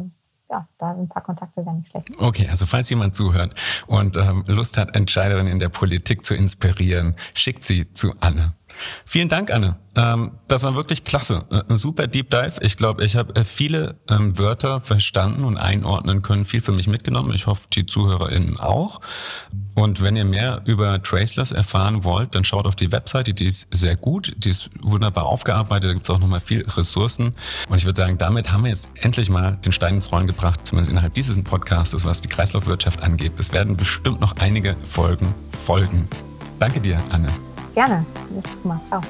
ja, 0.52 0.68
da 0.78 0.92
ein 0.92 1.08
paar 1.08 1.24
Kontakte 1.24 1.66
wären 1.66 1.78
nicht 1.78 1.92
schlecht. 1.92 2.10
Okay, 2.18 2.48
also 2.50 2.66
falls 2.66 2.90
jemand 2.90 3.16
zuhört 3.16 3.56
und 3.88 4.18
ähm, 4.18 4.44
Lust 4.48 4.78
hat, 4.78 4.96
Entscheiderinnen 4.96 5.52
in 5.52 5.60
der 5.60 5.70
Politik 5.70 6.26
zu 6.26 6.36
inspirieren, 6.36 7.16
schickt 7.34 7.64
sie 7.64 7.92
zu 7.94 8.14
Anne. 8.20 8.54
Vielen 9.06 9.30
Dank, 9.30 9.52
Anne. 9.52 9.78
Ähm, 9.96 10.32
das 10.48 10.64
war 10.64 10.76
wirklich 10.76 11.04
klasse. 11.04 11.44
Äh, 11.52 11.64
ein 11.70 11.78
super 11.78 12.08
Deep 12.08 12.30
Dive. 12.30 12.54
Ich 12.62 12.78
glaube, 12.78 13.04
ich 13.04 13.16
habe 13.16 13.36
äh, 13.36 13.44
viele 13.44 14.00
ähm, 14.10 14.38
Wörter 14.38 14.80
verstanden 14.80 15.44
und 15.44 15.58
einordnen 15.58 16.22
können, 16.22 16.46
viel 16.46 16.62
für 16.62 16.72
mich 16.72 16.88
mitgenommen. 16.88 17.34
Ich 17.34 17.48
hoffe, 17.48 17.68
die 17.74 17.86
ZuhörerInnen 17.86 18.58
auch. 18.58 19.02
Und 19.76 20.02
wenn 20.02 20.16
ihr 20.16 20.26
mehr 20.26 20.62
über 20.66 21.02
Traceless 21.02 21.52
erfahren 21.52 22.04
wollt, 22.04 22.36
dann 22.36 22.44
schaut 22.44 22.66
auf 22.66 22.76
die 22.76 22.92
Webseite, 22.92 23.34
die 23.34 23.46
ist 23.46 23.68
sehr 23.72 23.96
gut, 23.96 24.34
die 24.38 24.50
ist 24.50 24.70
wunderbar 24.82 25.26
aufgearbeitet, 25.26 25.90
da 25.90 25.94
gibt 25.94 26.08
es 26.08 26.14
auch 26.14 26.20
nochmal 26.20 26.42
viel 26.42 26.66
Ressourcen. 26.68 27.34
Und 27.70 27.78
ich 27.78 27.86
würde 27.86 28.02
sagen, 28.02 28.18
damit 28.18 28.52
haben 28.52 28.64
wir 28.64 28.70
jetzt 28.70 28.90
endlich 28.96 29.30
mal 29.30 29.58
den 29.66 29.72
Stein 29.72 29.96
ins 29.96 30.12
Rollen 30.12 30.28
gebracht, 30.28 30.66
zumindest 30.66 30.92
innerhalb 30.92 31.14
dieses 31.14 31.42
Podcasts, 31.44 32.06
was 32.06 32.22
die 32.22 32.30
Kreislaufwirtschaft 32.30 33.02
angeht. 33.02 33.34
Es 33.40 33.52
werden 33.52 33.78
bestimmt 33.78 34.22
noch 34.22 34.36
einige 34.38 34.76
Folgen 34.84 35.34
folgen. 35.62 36.08
Danke 36.60 36.80
dir, 36.80 37.02
Anne. 37.10 37.30
Gerne. 37.74 38.06
Nächstes 38.30 38.64
Mal. 38.64 38.80
Ciao. 38.90 39.02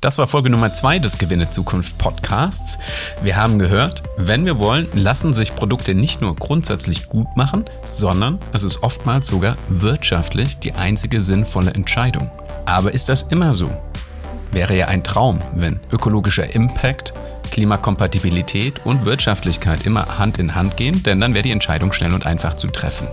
Das 0.00 0.16
war 0.16 0.26
Folge 0.26 0.48
Nummer 0.48 0.72
zwei 0.72 0.98
des 0.98 1.18
Gewinne 1.18 1.50
Zukunft 1.50 1.98
Podcasts. 1.98 2.78
Wir 3.22 3.36
haben 3.36 3.58
gehört, 3.58 4.02
wenn 4.16 4.46
wir 4.46 4.58
wollen, 4.58 4.88
lassen 4.94 5.34
sich 5.34 5.54
Produkte 5.54 5.94
nicht 5.94 6.22
nur 6.22 6.34
grundsätzlich 6.34 7.10
gut 7.10 7.28
machen, 7.36 7.66
sondern 7.84 8.38
es 8.54 8.62
ist 8.62 8.82
oftmals 8.82 9.26
sogar 9.26 9.56
wirtschaftlich 9.68 10.58
die 10.58 10.72
einzige 10.72 11.20
sinnvolle 11.20 11.72
Entscheidung. 11.72 12.30
Aber 12.64 12.94
ist 12.94 13.10
das 13.10 13.22
immer 13.24 13.52
so? 13.52 13.70
Wäre 14.52 14.74
ja 14.74 14.88
ein 14.88 15.04
Traum, 15.04 15.40
wenn 15.52 15.78
ökologischer 15.92 16.54
Impact, 16.54 17.12
Klimakompatibilität 17.50 18.80
und 18.84 19.04
Wirtschaftlichkeit 19.04 19.86
immer 19.86 20.18
Hand 20.18 20.38
in 20.38 20.54
Hand 20.54 20.76
gehen, 20.76 21.02
denn 21.02 21.20
dann 21.20 21.34
wäre 21.34 21.42
die 21.42 21.50
Entscheidung 21.50 21.92
schnell 21.92 22.14
und 22.14 22.26
einfach 22.26 22.54
zu 22.54 22.68
treffen. 22.68 23.08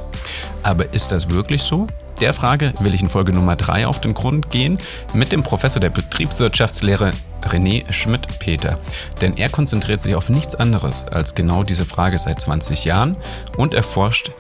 Aber 0.64 0.94
ist 0.94 1.12
das 1.12 1.30
wirklich 1.30 1.64
so? 1.64 1.88
Der 2.20 2.34
Frage 2.34 2.74
will 2.80 2.96
ich 2.96 3.02
in 3.02 3.10
Folge 3.10 3.32
Nummer 3.32 3.56
3 3.56 3.86
auf 3.86 4.02
den 4.02 4.16
Grund 4.16 4.50
gehen 4.50 4.80
mit 5.14 5.32
dem 5.32 5.44
Professor 5.44 5.80
der 5.80 5.92
Betriebswirtschaftslehre 5.92 7.14
René 7.44 7.92
Schmidt-Peter. 7.94 8.80
Denn 9.22 9.38
er 9.38 9.50
konzentriert 9.50 10.02
sich 10.02 10.16
auf 10.16 10.30
nichts 10.30 10.56
anderes 10.56 11.06
als 11.08 11.36
genau 11.36 11.64
diese 11.64 11.86
Frage 11.86 12.18
seit 12.18 12.42
20 12.42 12.86
Jahren 12.86 13.16
und 13.56 13.76
erforscht 13.76 14.32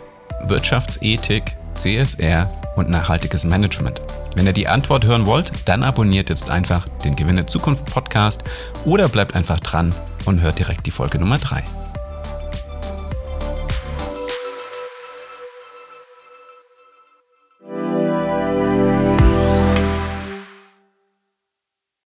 Wirtschaftsethik, 0.43 1.55
CSR 1.77 2.49
und 2.75 2.89
nachhaltiges 2.89 3.45
Management. 3.45 4.01
Wenn 4.35 4.45
ihr 4.45 4.53
die 4.53 4.67
Antwort 4.67 5.05
hören 5.05 5.25
wollt, 5.25 5.51
dann 5.65 5.83
abonniert 5.83 6.29
jetzt 6.29 6.49
einfach 6.49 6.87
den 7.03 7.15
Gewinne 7.15 7.45
Zukunft 7.45 7.85
Podcast 7.85 8.43
oder 8.85 9.07
bleibt 9.07 9.35
einfach 9.35 9.59
dran 9.59 9.93
und 10.25 10.41
hört 10.41 10.59
direkt 10.59 10.85
die 10.85 10.91
Folge 10.91 11.19
Nummer 11.19 11.37
3. 11.37 11.63